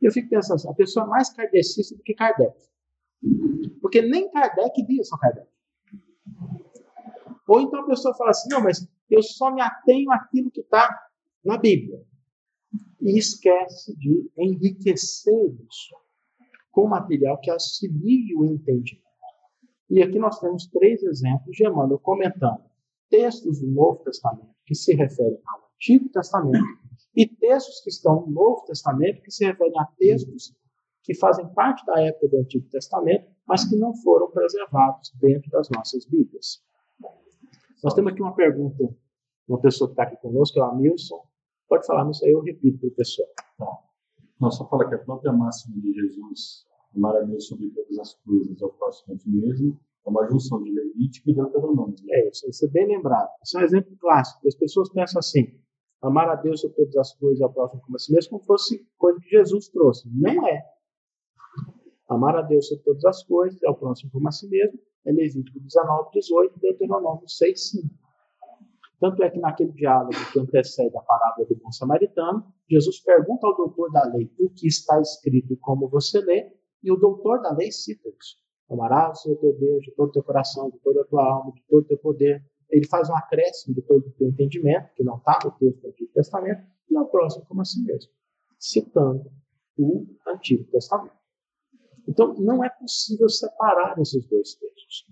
Eu 0.00 0.12
fico 0.12 0.28
pensando 0.28 0.56
assim, 0.56 0.70
a 0.70 0.74
pessoa 0.74 1.06
é 1.06 1.08
mais 1.08 1.30
kardecista 1.30 1.96
do 1.96 2.02
que 2.02 2.14
Kardec. 2.14 2.56
Porque 3.80 4.02
nem 4.02 4.30
Kardec 4.30 4.82
lia 4.82 5.02
só 5.02 5.16
Kardec. 5.18 5.48
Ou 7.48 7.60
então 7.60 7.80
a 7.80 7.86
pessoa 7.86 8.14
fala 8.14 8.30
assim, 8.30 8.48
não, 8.50 8.62
mas 8.62 8.86
eu 9.10 9.22
só 9.22 9.52
me 9.52 9.60
atenho 9.62 10.10
àquilo 10.12 10.50
que 10.50 10.60
está 10.60 10.88
na 11.44 11.56
Bíblia. 11.56 12.04
E 13.00 13.18
esquece 13.18 13.96
de 13.96 14.30
enriquecer 14.36 15.56
isso 15.68 15.94
com 16.76 16.86
material 16.86 17.40
que 17.40 17.50
auxilie 17.50 18.36
o 18.36 18.44
entendimento. 18.44 19.02
E 19.88 20.02
aqui 20.02 20.18
nós 20.18 20.38
temos 20.38 20.66
três 20.66 21.02
exemplos 21.02 21.56
de 21.56 21.66
Emmanuel 21.66 21.98
comentando 21.98 22.62
textos 23.08 23.60
do 23.60 23.68
Novo 23.68 24.04
Testamento 24.04 24.54
que 24.66 24.74
se 24.74 24.94
referem 24.94 25.40
ao 25.46 25.70
Antigo 25.74 26.10
Testamento 26.10 26.66
e 27.16 27.26
textos 27.26 27.80
que 27.80 27.88
estão 27.88 28.26
no 28.26 28.30
Novo 28.30 28.66
Testamento 28.66 29.22
que 29.22 29.30
se 29.30 29.46
referem 29.46 29.72
a 29.80 29.86
textos 29.98 30.54
que 31.02 31.14
fazem 31.14 31.48
parte 31.54 31.82
da 31.86 31.98
época 31.98 32.28
do 32.28 32.40
Antigo 32.40 32.68
Testamento, 32.68 33.26
mas 33.46 33.64
que 33.64 33.76
não 33.76 33.94
foram 34.02 34.30
preservados 34.30 35.14
dentro 35.18 35.48
das 35.50 35.70
nossas 35.70 36.04
Bíblias. 36.04 36.62
Nós 37.82 37.94
temos 37.94 38.12
aqui 38.12 38.20
uma 38.20 38.34
pergunta 38.34 38.94
uma 39.48 39.60
pessoa 39.60 39.88
que 39.88 39.92
está 39.92 40.02
aqui 40.02 40.16
conosco, 40.16 40.58
é 40.58 40.62
o 40.62 40.66
Amilson. 40.66 41.24
Pode 41.68 41.86
falar, 41.86 42.04
não 42.04 42.12
sei, 42.12 42.34
eu 42.34 42.42
repito 42.42 42.80
para 42.80 42.88
o 42.88 42.90
pessoal. 42.90 43.28
Tá. 43.56 43.78
Não, 44.40 44.50
só 44.50 44.68
fala 44.68 44.88
que 44.88 44.94
a 44.96 44.98
própria 44.98 45.32
máxima 45.32 45.80
de 45.80 45.94
Jesus, 45.94 46.65
amar 46.96 47.16
a 47.16 47.20
Deus 47.20 47.46
sobre 47.46 47.70
todas 47.70 47.98
as 47.98 48.14
coisas, 48.14 48.60
ao 48.62 48.70
próximo 48.70 49.14
a 49.14 49.18
ti 49.18 49.28
mesmo, 49.28 49.78
é 50.06 50.10
uma 50.10 50.26
junção 50.28 50.62
de 50.62 50.70
Levítico 50.72 51.30
e 51.30 51.34
Deuteronômio. 51.34 51.96
É 52.10 52.28
isso, 52.28 52.48
isso 52.48 52.64
é 52.64 52.68
bem 52.68 52.86
lembrado. 52.86 53.28
Isso 53.44 53.58
é 53.58 53.60
um 53.60 53.64
exemplo 53.64 53.96
clássico. 53.98 54.46
As 54.46 54.54
pessoas 54.54 54.88
pensam 54.90 55.18
assim, 55.18 55.58
amar 56.00 56.28
a 56.28 56.36
Deus 56.36 56.60
sobre 56.60 56.76
todas 56.76 56.96
as 56.96 57.14
coisas 57.16 57.40
ao 57.42 57.52
próximo 57.52 57.82
como 57.82 57.96
a 57.96 57.98
si 57.98 58.12
mesmo, 58.12 58.30
como 58.30 58.44
fosse 58.44 58.86
coisa 58.96 59.20
que 59.20 59.28
Jesus 59.28 59.68
trouxe. 59.68 60.08
Não 60.12 60.46
é. 60.46 60.62
Amar 62.08 62.36
a 62.36 62.42
Deus 62.42 62.68
sobre 62.68 62.84
todas 62.84 63.04
as 63.04 63.24
coisas 63.24 63.62
ao 63.64 63.76
próximo 63.76 64.10
como 64.12 64.28
a 64.28 64.32
si 64.32 64.48
mesmo 64.48 64.78
é 65.04 65.12
Levítico 65.12 65.60
19, 65.60 66.10
18 66.12 66.56
e 66.56 66.60
Deuteronômio 66.60 67.28
6, 67.28 67.70
5. 67.70 67.88
Tanto 68.98 69.22
é 69.22 69.30
que 69.30 69.38
naquele 69.38 69.72
diálogo 69.72 70.14
que 70.32 70.38
antecede 70.38 70.96
a 70.96 71.02
parábola 71.02 71.46
do 71.46 71.56
bom 71.56 71.70
samaritano, 71.70 72.46
Jesus 72.68 73.00
pergunta 73.00 73.46
ao 73.46 73.56
doutor 73.56 73.92
da 73.92 74.04
lei 74.06 74.30
o 74.38 74.48
que 74.50 74.66
está 74.66 75.00
escrito 75.00 75.52
e 75.52 75.56
como 75.56 75.88
você 75.88 76.20
lê, 76.20 76.50
e 76.86 76.92
o 76.92 76.96
doutor 76.96 77.42
da 77.42 77.52
lei 77.52 77.72
cita 77.72 78.08
isso. 78.08 78.36
Amarás 78.70 79.24
o 79.26 79.34
teu 79.36 79.58
Deus 79.58 79.82
de 79.82 79.92
todo 79.92 80.08
o 80.08 80.12
teu 80.12 80.22
coração, 80.22 80.70
de 80.70 80.78
toda 80.78 81.02
a 81.02 81.04
tua 81.04 81.24
alma, 81.24 81.52
de 81.52 81.62
todo 81.68 81.82
o 81.82 81.84
teu 81.84 81.98
poder. 81.98 82.44
Ele 82.70 82.86
faz 82.86 83.10
um 83.10 83.16
acréscimo 83.16 83.74
de 83.74 83.82
todo 83.82 84.06
o 84.06 84.10
teu 84.12 84.28
entendimento, 84.28 84.94
que 84.94 85.02
não 85.02 85.16
está 85.16 85.38
no 85.44 85.50
texto 85.50 85.82
do 85.82 85.88
Antigo 85.88 86.12
Testamento, 86.12 86.62
e 86.88 86.96
ao 86.96 87.08
próximo 87.08 87.44
como 87.46 87.60
assim 87.60 87.82
mesmo, 87.84 88.10
citando 88.58 89.30
o 89.76 90.06
Antigo 90.28 90.64
Testamento. 90.70 91.16
Então, 92.08 92.34
não 92.34 92.64
é 92.64 92.70
possível 92.70 93.28
separar 93.28 93.98
esses 93.98 94.24
dois 94.26 94.54
textos. 94.54 95.06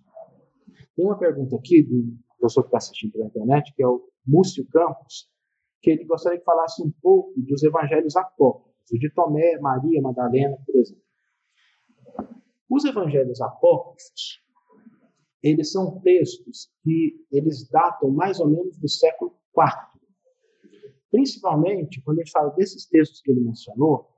Tem 0.94 1.04
uma 1.04 1.18
pergunta 1.18 1.56
aqui 1.56 1.82
do 1.82 2.16
professor 2.38 2.62
que 2.62 2.68
está 2.68 2.78
assistindo 2.78 3.12
pela 3.12 3.26
internet, 3.26 3.74
que 3.74 3.82
é 3.82 3.88
o 3.88 4.08
Múcio 4.24 4.64
Campos, 4.68 5.28
que 5.82 5.90
ele 5.90 6.04
gostaria 6.04 6.38
que 6.38 6.44
falasse 6.44 6.82
um 6.82 6.92
pouco 7.02 7.32
dos 7.36 7.64
evangelhos 7.64 8.16
apócrifos, 8.16 8.72
de 8.90 9.12
Tomé, 9.12 9.58
Maria, 9.58 10.00
Madalena, 10.00 10.56
por 10.64 10.76
exemplo. 10.76 11.03
Os 12.74 12.84
evangelhos 12.84 13.40
apócrifos, 13.40 14.42
eles 15.40 15.70
são 15.70 16.00
textos 16.00 16.72
que 16.82 17.24
eles 17.30 17.68
datam 17.68 18.10
mais 18.10 18.40
ou 18.40 18.48
menos 18.48 18.76
do 18.78 18.88
século 18.88 19.32
IV. 19.56 20.00
Principalmente, 21.08 22.02
quando 22.02 22.18
a 22.18 22.24
gente 22.24 22.32
fala 22.32 22.50
desses 22.50 22.84
textos 22.88 23.20
que 23.20 23.30
ele 23.30 23.42
mencionou, 23.42 24.08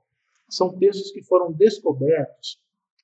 são 0.49 0.75
textos 0.79 1.11
que 1.11 1.21
foram 1.21 1.53
descobertos 1.53 2.59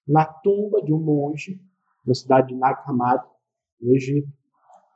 na 0.07 0.25
tumba 0.25 0.81
de 0.81 0.91
um 0.91 0.99
monge 0.99 1.61
na 2.03 2.15
cidade 2.15 2.47
de 2.47 2.55
Nag 2.55 2.81
Hammadi, 2.87 3.27
no 3.79 3.95
Egito, 3.95 4.27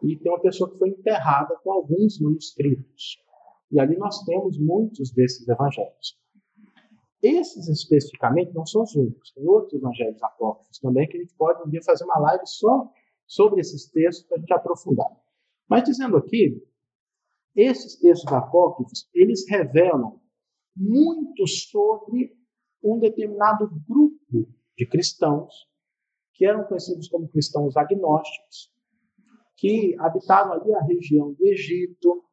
e 0.02 0.18
tem 0.18 0.32
uma 0.32 0.42
pessoa 0.42 0.72
que 0.72 0.80
foi 0.80 0.90
enterrada 0.90 1.56
com 1.64 1.72
alguns 1.72 2.20
manuscritos. 2.20 3.24
E 3.72 3.80
ali 3.80 3.96
nós 3.96 4.24
temos 4.24 4.58
muitos 4.58 5.12
desses 5.12 5.48
evangelhos. 5.48 6.18
Esses 7.28 7.68
especificamente 7.68 8.54
não 8.54 8.66
são 8.66 8.84
os 8.84 8.96
únicos. 8.96 9.32
Tem 9.32 9.46
outros 9.46 9.74
evangelhos 9.74 10.22
apócrifos 10.24 10.80
também 10.80 11.08
que 11.08 11.18
a 11.18 11.20
gente 11.20 11.34
pode 11.36 11.62
um 11.68 11.70
dia 11.70 11.82
fazer 11.84 12.06
uma 12.06 12.20
live 12.20 12.46
só 12.46 12.90
sobre 13.26 13.60
esses 13.60 13.90
textos 13.92 14.26
para 14.28 14.38
a 14.38 14.40
gente 14.40 14.54
aprofundar. 14.54 15.12
Mas 15.68 15.84
dizendo 15.84 16.16
aqui, 16.16 16.64
esses 17.54 17.98
textos 18.00 18.32
apócrifos, 18.32 19.10
eles 19.14 19.46
revelam 19.50 20.22
muito 20.76 21.46
sobre 21.48 22.34
um 22.82 22.98
determinado 22.98 23.70
grupo 23.88 24.48
de 24.78 24.86
cristãos 24.88 25.68
que 26.34 26.46
eram 26.46 26.64
conhecidos 26.64 27.10
como 27.10 27.28
cristãos 27.28 27.76
agnósticos, 27.76 28.72
que 29.58 29.96
habitavam 30.00 30.54
ali 30.54 30.74
a 30.76 30.84
região 30.84 31.34
do 31.34 31.46
Egito, 31.48 32.24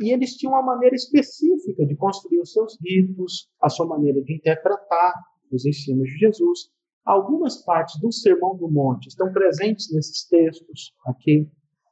e 0.00 0.12
eles 0.12 0.36
tinham 0.36 0.52
uma 0.52 0.62
maneira 0.62 0.94
específica 0.94 1.86
de 1.86 1.96
construir 1.96 2.40
os 2.40 2.52
seus 2.52 2.76
ritos, 2.80 3.48
a 3.60 3.68
sua 3.68 3.86
maneira 3.86 4.22
de 4.22 4.34
interpretar 4.34 5.14
os 5.50 5.64
ensinos 5.64 6.08
de 6.08 6.18
Jesus. 6.18 6.70
Algumas 7.04 7.64
partes 7.64 7.98
do 8.00 8.12
Sermão 8.12 8.56
do 8.56 8.68
Monte 8.68 9.08
estão 9.08 9.32
presentes 9.32 9.92
nesses 9.92 10.26
textos 10.28 10.92
aqui, 11.06 11.48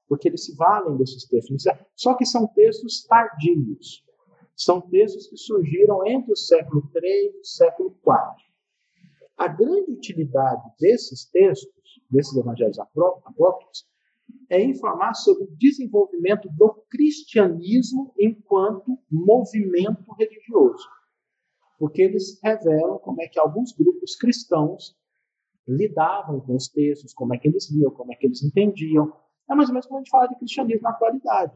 porque 0.08 0.28
eles 0.28 0.44
se 0.44 0.54
valem 0.56 0.96
desses 0.96 1.26
textos. 1.26 1.64
Só 1.94 2.14
que 2.14 2.26
são 2.26 2.46
textos 2.48 3.04
tardios. 3.04 4.04
São 4.56 4.80
textos 4.80 5.28
que 5.28 5.36
surgiram 5.36 6.06
entre 6.06 6.32
o 6.32 6.36
século 6.36 6.82
III 6.94 7.32
e 7.34 7.40
o 7.40 7.44
século 7.44 7.96
IV. 8.06 8.44
A 9.36 9.48
grande 9.48 9.90
utilidade 9.90 10.62
desses 10.78 11.24
textos, 11.30 12.00
desses 12.10 12.36
evangelhos 12.36 12.78
apócrifos, 12.78 13.86
é 14.50 14.62
informar 14.62 15.14
sobre 15.14 15.44
o 15.44 15.56
desenvolvimento 15.56 16.48
do 16.56 16.74
cristianismo 16.88 18.12
enquanto 18.18 18.98
movimento 19.10 20.12
religioso. 20.18 20.86
Porque 21.78 22.02
eles 22.02 22.40
revelam 22.42 22.98
como 22.98 23.20
é 23.22 23.28
que 23.28 23.38
alguns 23.38 23.72
grupos 23.72 24.16
cristãos 24.16 24.96
lidavam 25.66 26.40
com 26.40 26.56
os 26.56 26.68
textos, 26.68 27.14
como 27.14 27.34
é 27.34 27.38
que 27.38 27.48
eles 27.48 27.70
liam, 27.70 27.90
como 27.90 28.12
é 28.12 28.16
que 28.16 28.26
eles 28.26 28.42
entendiam. 28.42 29.12
É 29.50 29.54
mais 29.54 29.68
ou 29.68 29.74
menos 29.74 29.86
como 29.86 29.98
a 29.98 30.00
gente 30.02 30.10
fala 30.10 30.28
de 30.28 30.36
cristianismo 30.36 30.82
na 30.82 30.90
atualidade. 30.90 31.52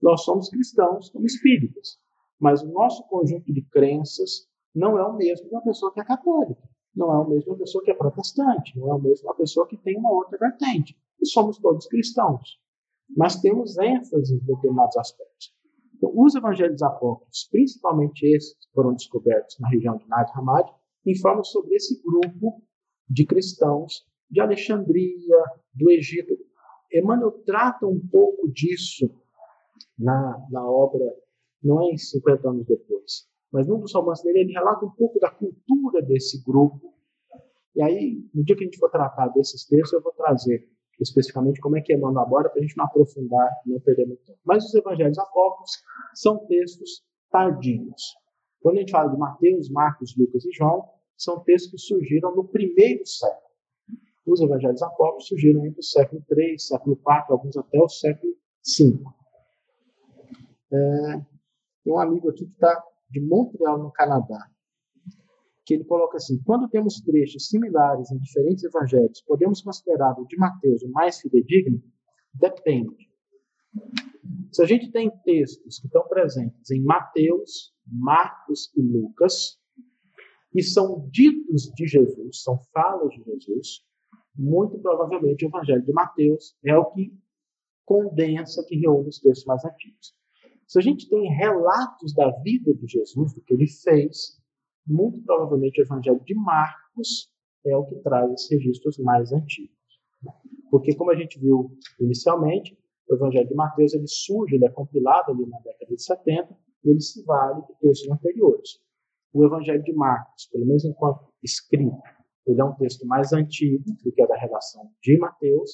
Nós 0.00 0.24
somos 0.24 0.48
cristãos 0.48 1.10
como 1.10 1.26
espíritas, 1.26 1.98
mas 2.38 2.62
o 2.62 2.72
nosso 2.72 3.06
conjunto 3.08 3.52
de 3.52 3.62
crenças 3.62 4.48
não 4.74 4.98
é 4.98 5.06
o 5.06 5.14
mesmo 5.14 5.48
de 5.48 5.54
uma 5.54 5.62
pessoa 5.62 5.92
que 5.92 6.00
é 6.00 6.04
católica, 6.04 6.68
não 6.94 7.12
é 7.12 7.18
o 7.18 7.28
mesmo 7.28 7.44
de 7.44 7.50
uma 7.50 7.58
pessoa 7.58 7.84
que 7.84 7.90
é 7.90 7.94
protestante, 7.94 8.76
não 8.78 8.90
é 8.90 8.94
o 8.94 9.00
mesmo 9.00 9.22
de 9.22 9.26
uma 9.26 9.36
pessoa 9.36 9.66
que 9.68 9.76
tem 9.76 9.96
uma 9.96 10.10
outra 10.10 10.38
vertente 10.38 10.96
e 11.22 11.26
somos 11.26 11.58
todos 11.58 11.86
cristãos. 11.86 12.60
Mas 13.16 13.40
temos 13.40 13.78
ênfase 13.78 14.34
em 14.34 14.38
determinados 14.38 14.96
aspectos. 14.96 15.54
Então, 15.96 16.12
os 16.16 16.34
evangelhos 16.34 16.82
apócrifos, 16.82 17.48
principalmente 17.50 18.26
esses 18.26 18.54
que 18.54 18.72
foram 18.74 18.92
descobertos 18.92 19.56
na 19.60 19.68
região 19.68 19.96
de 19.96 20.08
Nag 20.08 20.30
Hammadi, 20.34 20.72
informam 21.06 21.44
sobre 21.44 21.74
esse 21.74 22.02
grupo 22.02 22.62
de 23.08 23.24
cristãos 23.24 24.04
de 24.30 24.40
Alexandria, 24.40 25.36
do 25.74 25.90
Egito. 25.90 26.34
Emmanuel 26.92 27.32
trata 27.44 27.86
um 27.86 28.00
pouco 28.10 28.50
disso 28.50 29.08
na, 29.98 30.46
na 30.50 30.68
obra, 30.68 31.04
não 31.62 31.82
é 31.82 31.92
em 31.92 31.96
50 31.96 32.48
anos 32.48 32.66
depois, 32.66 33.28
mas 33.52 33.68
num 33.68 33.78
dos 33.78 33.94
romances 33.94 34.24
dele 34.24 34.40
ele 34.40 34.52
relata 34.52 34.84
um 34.84 34.90
pouco 34.90 35.20
da 35.20 35.30
cultura 35.30 36.02
desse 36.02 36.42
grupo. 36.42 36.94
E 37.74 37.82
aí, 37.82 38.28
no 38.34 38.42
dia 38.44 38.56
que 38.56 38.62
a 38.62 38.66
gente 38.66 38.78
for 38.78 38.90
tratar 38.90 39.28
desses 39.28 39.66
textos, 39.66 39.92
eu 39.92 40.02
vou 40.02 40.12
trazer 40.12 40.68
especificamente 41.02 41.60
como 41.60 41.76
é 41.76 41.80
que 41.80 41.92
Emmanuel 41.92 42.24
aborda, 42.24 42.50
para 42.50 42.60
a 42.60 42.62
gente 42.62 42.76
não 42.76 42.84
aprofundar 42.84 43.48
não 43.66 43.80
perder 43.80 44.06
muito 44.06 44.24
tempo. 44.24 44.38
Mas 44.44 44.64
os 44.64 44.74
evangelhos 44.74 45.18
apócrifos 45.18 45.82
são 46.14 46.46
textos 46.46 47.02
tardios. 47.30 48.14
Quando 48.60 48.76
a 48.76 48.80
gente 48.80 48.92
fala 48.92 49.10
de 49.10 49.18
Mateus, 49.18 49.70
Marcos, 49.70 50.14
Lucas 50.16 50.44
e 50.44 50.52
João, 50.52 50.88
são 51.16 51.40
textos 51.40 51.70
que 51.70 51.78
surgiram 51.78 52.34
no 52.34 52.44
primeiro 52.44 53.04
século. 53.06 53.52
Os 54.26 54.40
evangelhos 54.40 54.82
apócrifos 54.82 55.28
surgiram 55.28 55.66
entre 55.66 55.80
o 55.80 55.82
século 55.82 56.22
III, 56.30 56.58
século 56.58 56.96
IV, 56.96 57.24
alguns 57.30 57.56
até 57.56 57.78
o 57.80 57.88
século 57.88 58.32
V. 58.78 59.00
É, 60.72 61.20
tem 61.84 61.92
um 61.92 61.98
amigo 61.98 62.30
aqui 62.30 62.46
que 62.46 62.52
está 62.52 62.82
de 63.10 63.20
Montreal, 63.20 63.78
no 63.78 63.90
Canadá 63.90 64.51
que 65.64 65.74
ele 65.74 65.84
coloca 65.84 66.16
assim: 66.16 66.42
quando 66.44 66.68
temos 66.68 67.00
trechos 67.00 67.48
similares 67.48 68.10
em 68.10 68.18
diferentes 68.18 68.64
evangelhos, 68.64 69.22
podemos 69.22 69.62
considerar 69.62 70.18
o 70.18 70.26
de 70.26 70.36
Mateus 70.36 70.82
o 70.82 70.90
mais 70.90 71.20
fidedigno? 71.20 71.82
Depende. 72.34 73.10
Se 74.50 74.62
a 74.62 74.66
gente 74.66 74.90
tem 74.90 75.10
textos 75.24 75.78
que 75.78 75.86
estão 75.86 76.06
presentes 76.08 76.70
em 76.70 76.82
Mateus, 76.82 77.74
Marcos 77.86 78.70
e 78.76 78.82
Lucas, 78.82 79.58
e 80.54 80.62
são 80.62 81.08
ditos 81.10 81.70
de 81.74 81.86
Jesus, 81.86 82.42
são 82.42 82.58
falas 82.72 83.10
de 83.14 83.24
Jesus, 83.24 83.84
muito 84.36 84.78
provavelmente 84.78 85.44
o 85.44 85.48
Evangelho 85.48 85.82
de 85.82 85.92
Mateus 85.92 86.56
é 86.64 86.76
o 86.76 86.90
que 86.92 87.12
condensa, 87.84 88.64
que 88.66 88.76
reúne 88.76 89.08
os 89.08 89.18
textos 89.18 89.46
mais 89.46 89.64
antigos. 89.64 90.14
Se 90.66 90.78
a 90.78 90.82
gente 90.82 91.08
tem 91.08 91.28
relatos 91.34 92.14
da 92.14 92.30
vida 92.40 92.72
de 92.74 92.86
Jesus, 92.86 93.34
do 93.34 93.42
que 93.42 93.54
ele 93.54 93.66
fez, 93.66 94.40
muito 94.86 95.22
provavelmente 95.22 95.80
o 95.80 95.84
Evangelho 95.84 96.20
de 96.24 96.34
Marcos 96.34 97.30
é 97.64 97.76
o 97.76 97.84
que 97.84 97.96
traz 97.96 98.30
esses 98.32 98.50
registros 98.50 98.98
mais 98.98 99.32
antigos. 99.32 99.76
Porque, 100.70 100.94
como 100.94 101.10
a 101.10 101.16
gente 101.16 101.38
viu 101.38 101.76
inicialmente, 102.00 102.76
o 103.08 103.14
Evangelho 103.14 103.48
de 103.48 103.54
Mateus 103.54 103.94
ele 103.94 104.06
surge, 104.06 104.56
ele 104.56 104.64
é 104.64 104.70
compilado 104.70 105.32
ali 105.32 105.46
na 105.46 105.58
década 105.58 105.94
de 105.94 106.02
70 106.02 106.56
e 106.84 106.90
ele 106.90 107.00
se 107.00 107.22
vale 107.24 107.60
de 107.62 107.74
textos 107.80 108.10
anteriores. 108.10 108.80
O 109.32 109.44
Evangelho 109.44 109.82
de 109.82 109.92
Marcos, 109.92 110.46
pelo 110.46 110.66
menos 110.66 110.84
enquanto 110.84 111.26
escrito, 111.42 111.96
ele 112.46 112.60
é 112.60 112.64
um 112.64 112.74
texto 112.74 113.06
mais 113.06 113.32
antigo 113.32 113.84
do 114.02 114.12
que 114.12 114.22
a 114.22 114.26
da 114.26 114.36
relação 114.36 114.90
de 115.02 115.16
Mateus, 115.18 115.70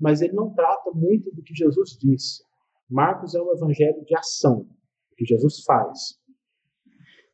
mas 0.00 0.20
ele 0.20 0.34
não 0.34 0.52
trata 0.52 0.90
muito 0.92 1.30
do 1.34 1.42
que 1.42 1.54
Jesus 1.54 1.96
disse. 2.00 2.44
Marcos 2.90 3.34
é 3.34 3.40
um 3.40 3.52
evangelho 3.52 4.04
de 4.04 4.16
ação, 4.16 4.68
que 5.16 5.24
Jesus 5.24 5.62
faz. 5.64 6.20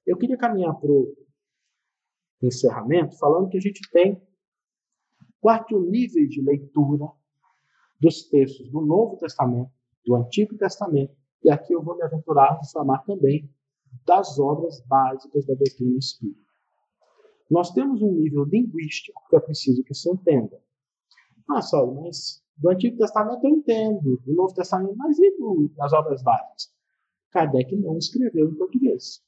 Eu 0.09 0.17
queria 0.17 0.39
caminhar 0.39 0.75
para 0.75 0.91
o 0.91 1.15
encerramento 2.43 3.19
falando 3.19 3.51
que 3.51 3.59
a 3.59 3.61
gente 3.61 3.83
tem 3.91 4.19
quatro 5.39 5.83
níveis 5.83 6.31
de 6.31 6.41
leitura 6.41 7.13
dos 8.01 8.23
textos 8.31 8.71
do 8.71 8.81
Novo 8.81 9.19
Testamento, 9.19 9.71
do 10.07 10.17
Antigo 10.17 10.57
Testamento, 10.57 11.15
e 11.45 11.51
aqui 11.51 11.75
eu 11.75 11.83
vou 11.83 11.95
me 11.95 12.03
aventurar 12.05 12.53
a 12.53 12.65
falar 12.73 13.01
também 13.01 13.53
das 14.07 14.39
obras 14.39 14.81
básicas 14.87 15.45
da 15.45 15.53
doutrina 15.53 15.99
espírita. 15.99 16.41
Nós 17.51 17.71
temos 17.73 18.01
um 18.01 18.13
nível 18.13 18.45
linguístico 18.45 19.23
que 19.29 19.37
é 19.37 19.41
preciso 19.41 19.85
que 19.85 19.93
se 19.93 20.09
entenda. 20.11 20.59
Ah, 21.51 21.61
Saulo, 21.61 22.01
mas 22.01 22.43
do 22.57 22.71
Antigo 22.71 22.97
Testamento 22.97 23.47
eu 23.47 23.51
entendo, 23.51 24.17
do 24.25 24.33
Novo 24.33 24.55
Testamento, 24.55 24.97
mas 24.97 25.19
e 25.19 25.37
do, 25.37 25.71
das 25.77 25.93
obras 25.93 26.23
básicas? 26.23 26.73
Kardec 27.31 27.77
não 27.77 27.99
escreveu 27.99 28.49
em 28.49 28.55
português. 28.55 29.28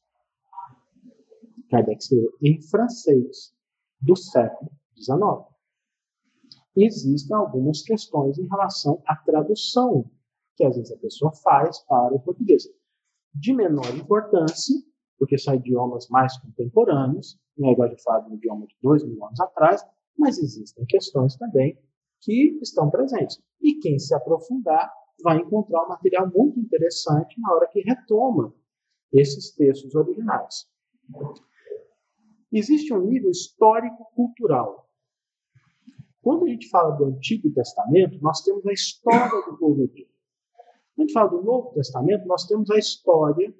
Kardec 1.70 2.02
escreveu 2.02 2.32
em 2.42 2.60
francês 2.60 3.54
do 4.00 4.16
século 4.16 4.70
XIX. 4.96 5.48
Existem 6.76 7.36
algumas 7.36 7.82
questões 7.82 8.38
em 8.38 8.46
relação 8.48 9.02
à 9.06 9.16
tradução 9.16 10.10
que 10.56 10.64
às 10.64 10.76
vezes 10.76 10.92
a 10.92 10.98
pessoa 10.98 11.32
faz 11.32 11.78
para 11.80 12.14
o 12.14 12.20
português. 12.20 12.64
De 13.34 13.54
menor 13.54 13.94
importância, 13.96 14.76
porque 15.18 15.38
são 15.38 15.54
idiomas 15.54 16.08
mais 16.08 16.36
contemporâneos, 16.38 17.38
não 17.56 17.68
é 17.68 17.72
igual 17.72 17.88
de 17.88 18.02
falar 18.02 18.20
de 18.20 18.32
um 18.32 18.34
idioma 18.34 18.66
de 18.66 18.76
dois 18.82 19.04
mil 19.04 19.24
anos 19.24 19.40
atrás, 19.40 19.82
mas 20.18 20.38
existem 20.38 20.84
questões 20.86 21.36
também 21.36 21.78
que 22.20 22.58
estão 22.60 22.90
presentes. 22.90 23.40
E 23.62 23.78
quem 23.80 23.98
se 23.98 24.14
aprofundar 24.14 24.92
vai 25.22 25.38
encontrar 25.38 25.84
um 25.84 25.88
material 25.88 26.30
muito 26.34 26.58
interessante 26.58 27.40
na 27.40 27.54
hora 27.54 27.68
que 27.68 27.80
retoma 27.80 28.52
esses 29.12 29.54
textos 29.54 29.94
originais. 29.94 30.68
Existe 32.52 32.92
um 32.92 33.00
nível 33.00 33.30
histórico-cultural. 33.30 34.88
Quando 36.20 36.44
a 36.44 36.48
gente 36.48 36.68
fala 36.68 36.96
do 36.96 37.04
Antigo 37.04 37.50
Testamento, 37.52 38.18
nós 38.20 38.42
temos 38.42 38.66
a 38.66 38.72
história 38.72 39.42
do 39.46 39.56
povo 39.56 39.84
hebreu. 39.84 40.06
Quando 40.94 40.98
a 40.98 41.02
gente 41.02 41.12
fala 41.12 41.30
do 41.30 41.42
Novo 41.42 41.72
Testamento, 41.72 42.26
nós 42.26 42.46
temos 42.46 42.70
a 42.70 42.78
história 42.78 43.54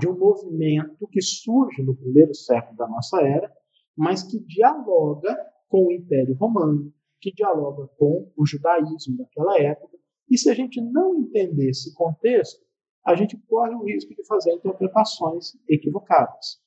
de 0.00 0.08
um 0.08 0.18
movimento 0.18 1.06
que 1.08 1.20
surge 1.22 1.82
no 1.82 1.94
primeiro 1.94 2.34
século 2.34 2.76
da 2.76 2.88
nossa 2.88 3.22
era, 3.22 3.50
mas 3.96 4.22
que 4.22 4.38
dialoga 4.40 5.36
com 5.68 5.86
o 5.86 5.92
Império 5.92 6.34
Romano, 6.34 6.92
que 7.20 7.32
dialoga 7.32 7.86
com 7.98 8.30
o 8.36 8.46
judaísmo 8.46 9.16
daquela 9.16 9.58
época. 9.58 9.96
E 10.28 10.36
se 10.36 10.50
a 10.50 10.54
gente 10.54 10.80
não 10.80 11.14
entender 11.20 11.70
esse 11.70 11.94
contexto, 11.94 12.64
a 13.04 13.14
gente 13.14 13.36
corre 13.48 13.74
o 13.74 13.84
risco 13.84 14.14
de 14.14 14.26
fazer 14.26 14.52
interpretações 14.52 15.52
equivocadas. 15.68 16.61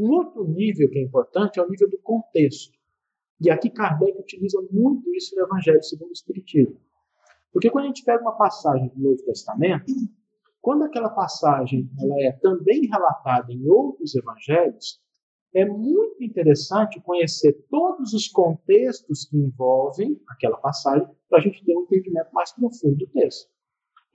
Um 0.00 0.12
outro 0.12 0.48
nível 0.48 0.88
que 0.88 0.98
é 0.98 1.02
importante 1.02 1.60
é 1.60 1.62
o 1.62 1.68
nível 1.68 1.90
do 1.90 1.98
contexto. 1.98 2.72
E 3.38 3.50
aqui 3.50 3.68
Kardec 3.68 4.18
utiliza 4.18 4.58
muito 4.70 5.14
isso 5.14 5.36
no 5.36 5.42
Evangelho 5.42 5.82
segundo 5.82 6.08
o 6.08 6.12
Espiritismo. 6.12 6.80
Porque 7.52 7.68
quando 7.68 7.84
a 7.84 7.88
gente 7.88 8.02
pega 8.02 8.22
uma 8.22 8.36
passagem 8.36 8.88
do 8.88 8.98
Novo 8.98 9.22
Testamento, 9.24 9.92
quando 10.62 10.84
aquela 10.84 11.10
passagem 11.10 11.90
ela 11.98 12.14
é 12.22 12.32
também 12.32 12.86
relatada 12.86 13.52
em 13.52 13.68
outros 13.68 14.14
evangelhos, 14.14 15.02
é 15.52 15.66
muito 15.66 16.22
interessante 16.24 16.98
conhecer 17.02 17.52
todos 17.68 18.14
os 18.14 18.26
contextos 18.28 19.26
que 19.26 19.36
envolvem 19.36 20.18
aquela 20.28 20.56
passagem 20.56 21.06
para 21.28 21.40
a 21.40 21.42
gente 21.42 21.62
ter 21.62 21.76
um 21.76 21.82
entendimento 21.82 22.30
mais 22.32 22.52
profundo 22.52 22.96
do 22.96 23.06
texto. 23.08 23.50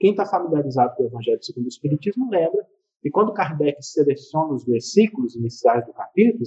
Quem 0.00 0.10
está 0.10 0.26
familiarizado 0.26 0.96
com 0.96 1.04
o 1.04 1.06
Evangelho 1.06 1.42
segundo 1.42 1.66
o 1.66 1.68
Espiritismo 1.68 2.28
lembra 2.28 2.66
que 3.06 3.10
quando 3.12 3.32
Kardec 3.32 3.80
seleciona 3.84 4.52
os 4.52 4.64
versículos 4.64 5.36
iniciais 5.36 5.86
do 5.86 5.92
capítulo, 5.92 6.42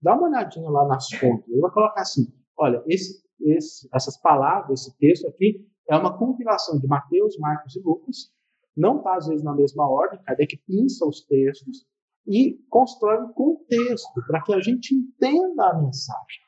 dá 0.00 0.14
uma 0.14 0.28
olhadinha 0.28 0.70
lá 0.70 0.86
nas 0.86 1.08
fontes. 1.08 1.48
Ele 1.48 1.60
vai 1.60 1.70
colocar 1.72 2.00
assim: 2.00 2.32
olha, 2.56 2.80
esse, 2.86 3.24
esse, 3.40 3.88
essas 3.92 4.16
palavras, 4.20 4.82
esse 4.82 4.96
texto 4.98 5.26
aqui, 5.26 5.68
é 5.90 5.96
uma 5.96 6.16
compilação 6.16 6.78
de 6.78 6.86
Mateus, 6.86 7.36
Marcos 7.40 7.74
e 7.74 7.80
Lucas. 7.80 8.32
Não 8.76 8.98
está, 8.98 9.16
às 9.16 9.26
vezes, 9.26 9.42
na 9.42 9.52
mesma 9.52 9.90
ordem. 9.90 10.22
Kardec 10.22 10.56
pinça 10.58 11.04
os 11.04 11.22
textos 11.22 11.84
e 12.24 12.56
constrói 12.70 13.24
um 13.24 13.32
contexto 13.32 14.22
para 14.28 14.40
que 14.44 14.54
a 14.54 14.60
gente 14.60 14.94
entenda 14.94 15.70
a 15.70 15.82
mensagem. 15.82 16.40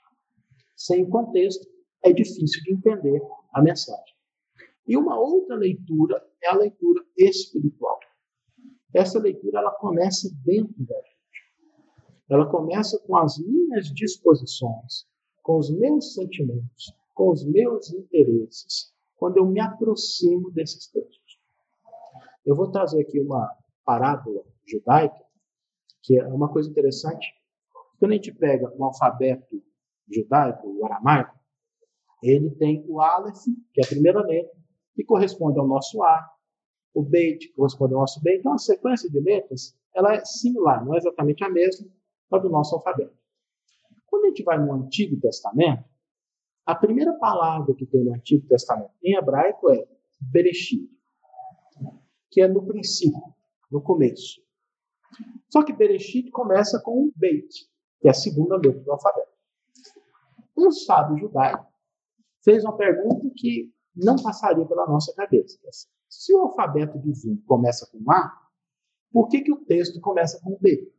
Sem 0.77 1.05
contexto, 1.11 1.67
é 2.05 2.13
difícil 2.13 2.63
de 2.63 2.75
entender 2.75 3.21
a 3.53 3.61
mensagem. 3.61 4.15
E 4.87 4.97
uma 4.97 5.19
outra 5.19 5.57
leitura 5.57 6.25
é 6.45 6.49
a 6.49 6.55
leitura 6.55 7.05
espiritual. 7.17 7.68
Essa 8.99 9.21
leitura 9.21 9.61
ela 9.61 9.71
começa 9.71 10.29
dentro 10.45 10.75
da 10.85 10.97
gente. 10.97 11.17
Ela 12.29 12.51
começa 12.51 12.99
com 13.07 13.17
as 13.17 13.39
minhas 13.39 13.87
disposições, 13.95 15.07
com 15.41 15.57
os 15.57 15.71
meus 15.71 16.15
sentimentos, 16.15 16.93
com 17.15 17.31
os 17.31 17.47
meus 17.47 17.93
interesses, 17.93 18.93
quando 19.17 19.37
eu 19.37 19.47
me 19.47 19.61
aproximo 19.61 20.51
desses 20.51 20.89
textos. 20.89 21.39
Eu 22.45 22.57
vou 22.57 22.73
trazer 22.73 23.03
aqui 23.03 23.21
uma 23.21 23.49
parábola 23.85 24.43
judaica, 24.67 25.25
que 26.03 26.19
é 26.19 26.27
uma 26.27 26.53
coisa 26.53 26.69
interessante. 26.69 27.33
Quando 28.01 28.11
a 28.11 28.15
gente 28.17 28.33
pega 28.33 28.69
o 28.77 28.85
alfabeto 28.85 29.63
judaico, 30.11 30.67
o 30.67 30.85
aramaico, 30.85 31.39
ele 32.21 32.51
tem 32.57 32.85
o 32.89 33.01
Aleph, 33.01 33.45
que 33.73 33.81
é 33.81 33.85
a 33.85 33.89
primeira 33.89 34.21
letra, 34.23 34.59
que 34.97 35.05
corresponde 35.05 35.57
ao 35.61 35.69
nosso 35.69 36.03
A, 36.03 36.38
o 36.95 37.05
que 37.05 37.53
corresponde 37.55 37.95
ao 37.95 38.01
nosso 38.01 38.21
B. 38.23 38.39
Então, 38.39 38.53
a 38.53 38.59
sequência 38.59 39.11
de 39.11 39.21
letras 39.21 39.77
ela 39.95 40.15
é 40.15 40.25
similar, 40.25 40.85
não 40.85 40.95
é 40.95 40.99
exatamente 40.99 41.43
a 41.45 41.51
mesma 41.51 41.87
a 42.31 42.39
do 42.39 42.51
nosso 42.51 42.75
alfabeto. 42.75 43.17
Quando 44.07 44.25
a 44.25 44.29
gente 44.29 44.43
vai 44.43 44.59
no 44.59 44.73
Antigo 44.73 45.19
Testamento, 45.21 45.85
a 46.67 46.75
primeira 46.75 47.13
palavra 47.15 47.75
que 47.75 47.87
tem 47.87 48.05
no 48.05 48.15
Antigo 48.15 48.47
Testamento 48.47 48.93
em 49.03 49.17
hebraico 49.17 49.71
é 49.73 49.89
Bereshit, 50.21 50.91
que 52.31 52.43
é 52.43 52.49
no 52.49 52.67
princípio, 52.67 53.23
no 53.71 53.81
começo. 53.81 54.43
Só 55.51 55.65
que 55.65 55.73
Bereshit 55.73 56.31
começa 56.31 56.81
com 56.83 57.05
um 57.05 57.13
Beit, 57.17 57.67
que 58.01 58.09
é 58.09 58.11
a 58.11 58.15
segunda 58.15 58.57
letra 58.57 58.81
do 58.81 58.93
alfabeto. 58.93 59.33
Um 60.57 60.71
sábio 60.71 61.17
judaico 61.17 61.67
fez 62.45 62.65
uma 62.65 62.77
pergunta 62.77 63.31
que 63.35 63.73
não 63.97 64.17
passaria 64.17 64.67
pela 64.67 64.87
nossa 64.87 65.15
cabeça. 65.15 65.59
Se 66.09 66.35
o 66.35 66.41
alfabeto 66.41 66.99
divino 66.99 67.41
começa 67.47 67.87
com 67.91 68.11
A, 68.11 68.49
por 69.13 69.29
que, 69.29 69.41
que 69.43 69.53
o 69.53 69.65
texto 69.65 70.01
começa 70.01 70.41
com 70.43 70.59
B? 70.61 70.93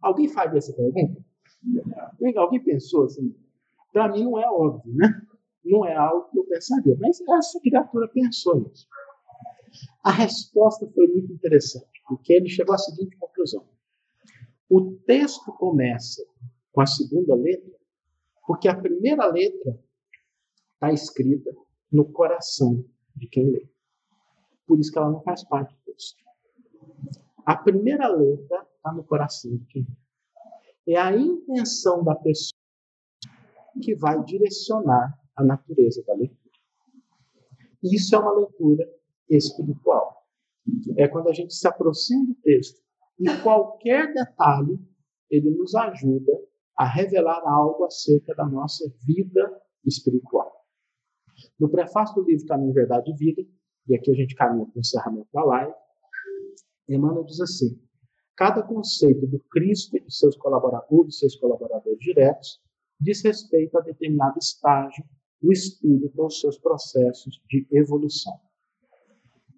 Alguém 0.00 0.28
faz 0.28 0.54
essa 0.54 0.72
pergunta? 0.72 1.22
Alguém 2.36 2.62
pensou 2.62 3.04
assim? 3.04 3.34
Para 3.92 4.08
mim 4.10 4.24
não 4.24 4.38
é 4.38 4.48
óbvio, 4.48 4.94
né? 4.94 5.22
Não 5.64 5.84
é 5.84 5.94
algo 5.94 6.30
que 6.30 6.38
eu 6.38 6.44
pensaria, 6.44 6.96
mas 6.98 7.20
essa 7.20 7.60
criatura 7.60 8.08
pensou 8.08 8.60
nisso. 8.60 8.86
A 10.02 10.10
resposta 10.10 10.90
foi 10.94 11.06
muito 11.08 11.32
interessante, 11.32 12.02
porque 12.08 12.32
ele 12.32 12.48
chegou 12.48 12.74
à 12.74 12.78
seguinte 12.78 13.16
conclusão: 13.16 13.68
o 14.68 14.92
texto 15.06 15.52
começa 15.52 16.24
com 16.72 16.80
a 16.80 16.86
segunda 16.86 17.34
letra, 17.34 17.72
porque 18.46 18.68
a 18.68 18.76
primeira 18.76 19.26
letra 19.26 19.78
está 20.74 20.92
escrita 20.92 21.54
no 21.92 22.10
coração 22.10 22.84
de 23.14 23.28
quem 23.28 23.50
lê. 23.50 23.69
Por 24.70 24.78
isso 24.78 24.92
que 24.92 24.98
ela 24.98 25.10
não 25.10 25.20
faz 25.22 25.42
parte 25.42 25.74
do 25.74 25.92
texto. 25.92 26.22
A 27.44 27.56
primeira 27.56 28.06
letra 28.06 28.64
está 28.76 28.92
no 28.92 29.02
coração 29.02 29.50
de 29.56 29.64
quem. 29.64 29.84
É 30.86 30.94
a 30.94 31.12
intenção 31.12 32.04
da 32.04 32.14
pessoa 32.14 32.56
que 33.82 33.96
vai 33.96 34.22
direcionar 34.22 35.18
a 35.34 35.42
natureza 35.42 36.04
da 36.06 36.14
leitura. 36.14 36.38
Isso 37.82 38.14
é 38.14 38.18
uma 38.20 38.32
leitura 38.32 38.88
espiritual. 39.28 40.24
É 40.96 41.08
quando 41.08 41.30
a 41.30 41.32
gente 41.32 41.52
se 41.52 41.66
aproxima 41.66 42.26
do 42.26 42.34
texto 42.36 42.80
e 43.18 43.26
qualquer 43.42 44.14
detalhe 44.14 44.78
ele 45.28 45.50
nos 45.50 45.74
ajuda 45.74 46.30
a 46.76 46.86
revelar 46.86 47.42
algo 47.44 47.86
acerca 47.86 48.36
da 48.36 48.46
nossa 48.46 48.88
vida 49.04 49.52
espiritual. 49.84 50.64
No 51.58 51.68
prefácio 51.68 52.14
do 52.14 52.22
livro 52.22 52.46
Caminho, 52.46 52.72
Verdade 52.72 53.10
e 53.10 53.16
Vida, 53.16 53.42
e 53.90 53.96
aqui 53.96 54.08
a 54.12 54.14
gente 54.14 54.36
caminha 54.36 54.64
para 54.64 54.76
o 54.76 54.80
encerramento 54.80 55.28
da 55.32 55.44
live, 55.44 55.74
Emmanuel 56.88 57.24
diz 57.24 57.40
assim: 57.40 57.76
cada 58.36 58.62
conceito 58.62 59.26
do 59.26 59.40
Cristo 59.50 59.96
e 59.96 60.00
de 60.00 60.14
seus 60.14 60.36
colaboradores, 60.36 61.18
seus 61.18 61.34
colaboradores 61.34 61.98
diretos, 61.98 62.60
diz 63.00 63.22
respeito 63.24 63.76
a 63.76 63.80
determinado 63.80 64.38
estágio 64.38 65.04
do 65.42 65.52
espírito 65.52 66.22
ou 66.22 66.30
seus 66.30 66.56
processos 66.56 67.42
de 67.48 67.66
evolução. 67.72 68.38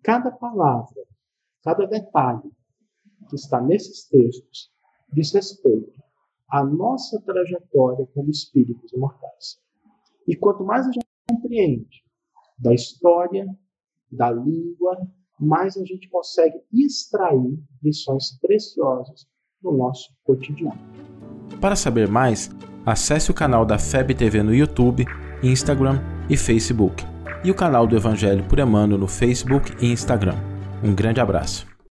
Cada 0.02 0.30
palavra, 0.30 1.04
cada 1.62 1.86
detalhe 1.86 2.50
que 3.28 3.36
está 3.36 3.60
nesses 3.60 4.08
textos 4.08 4.72
diz 5.12 5.30
respeito 5.32 6.02
à 6.48 6.64
nossa 6.64 7.20
trajetória 7.20 8.06
como 8.14 8.30
espíritos 8.30 8.92
imortais. 8.94 9.60
E 10.26 10.34
quanto 10.34 10.64
mais 10.64 10.86
a 10.86 10.92
gente 10.92 11.06
compreende 11.28 12.02
da 12.58 12.72
história, 12.72 13.46
da 14.12 14.30
língua, 14.30 14.96
mais 15.40 15.76
a 15.76 15.84
gente 15.84 16.08
consegue 16.08 16.56
extrair 16.72 17.58
lições 17.82 18.38
preciosas 18.40 19.26
no 19.62 19.76
nosso 19.76 20.10
cotidiano. 20.24 20.78
Para 21.60 21.74
saber 21.74 22.08
mais, 22.08 22.50
acesse 22.84 23.30
o 23.30 23.34
canal 23.34 23.64
da 23.64 23.78
FEB 23.78 24.14
TV 24.14 24.42
no 24.42 24.54
YouTube, 24.54 25.04
Instagram 25.42 26.00
e 26.28 26.36
Facebook, 26.36 27.04
e 27.44 27.50
o 27.50 27.54
canal 27.54 27.86
do 27.86 27.96
Evangelho 27.96 28.44
por 28.44 28.58
Emmanuel 28.58 28.98
no 28.98 29.08
Facebook 29.08 29.72
e 29.80 29.90
Instagram. 29.90 30.36
Um 30.82 30.94
grande 30.94 31.20
abraço. 31.20 31.71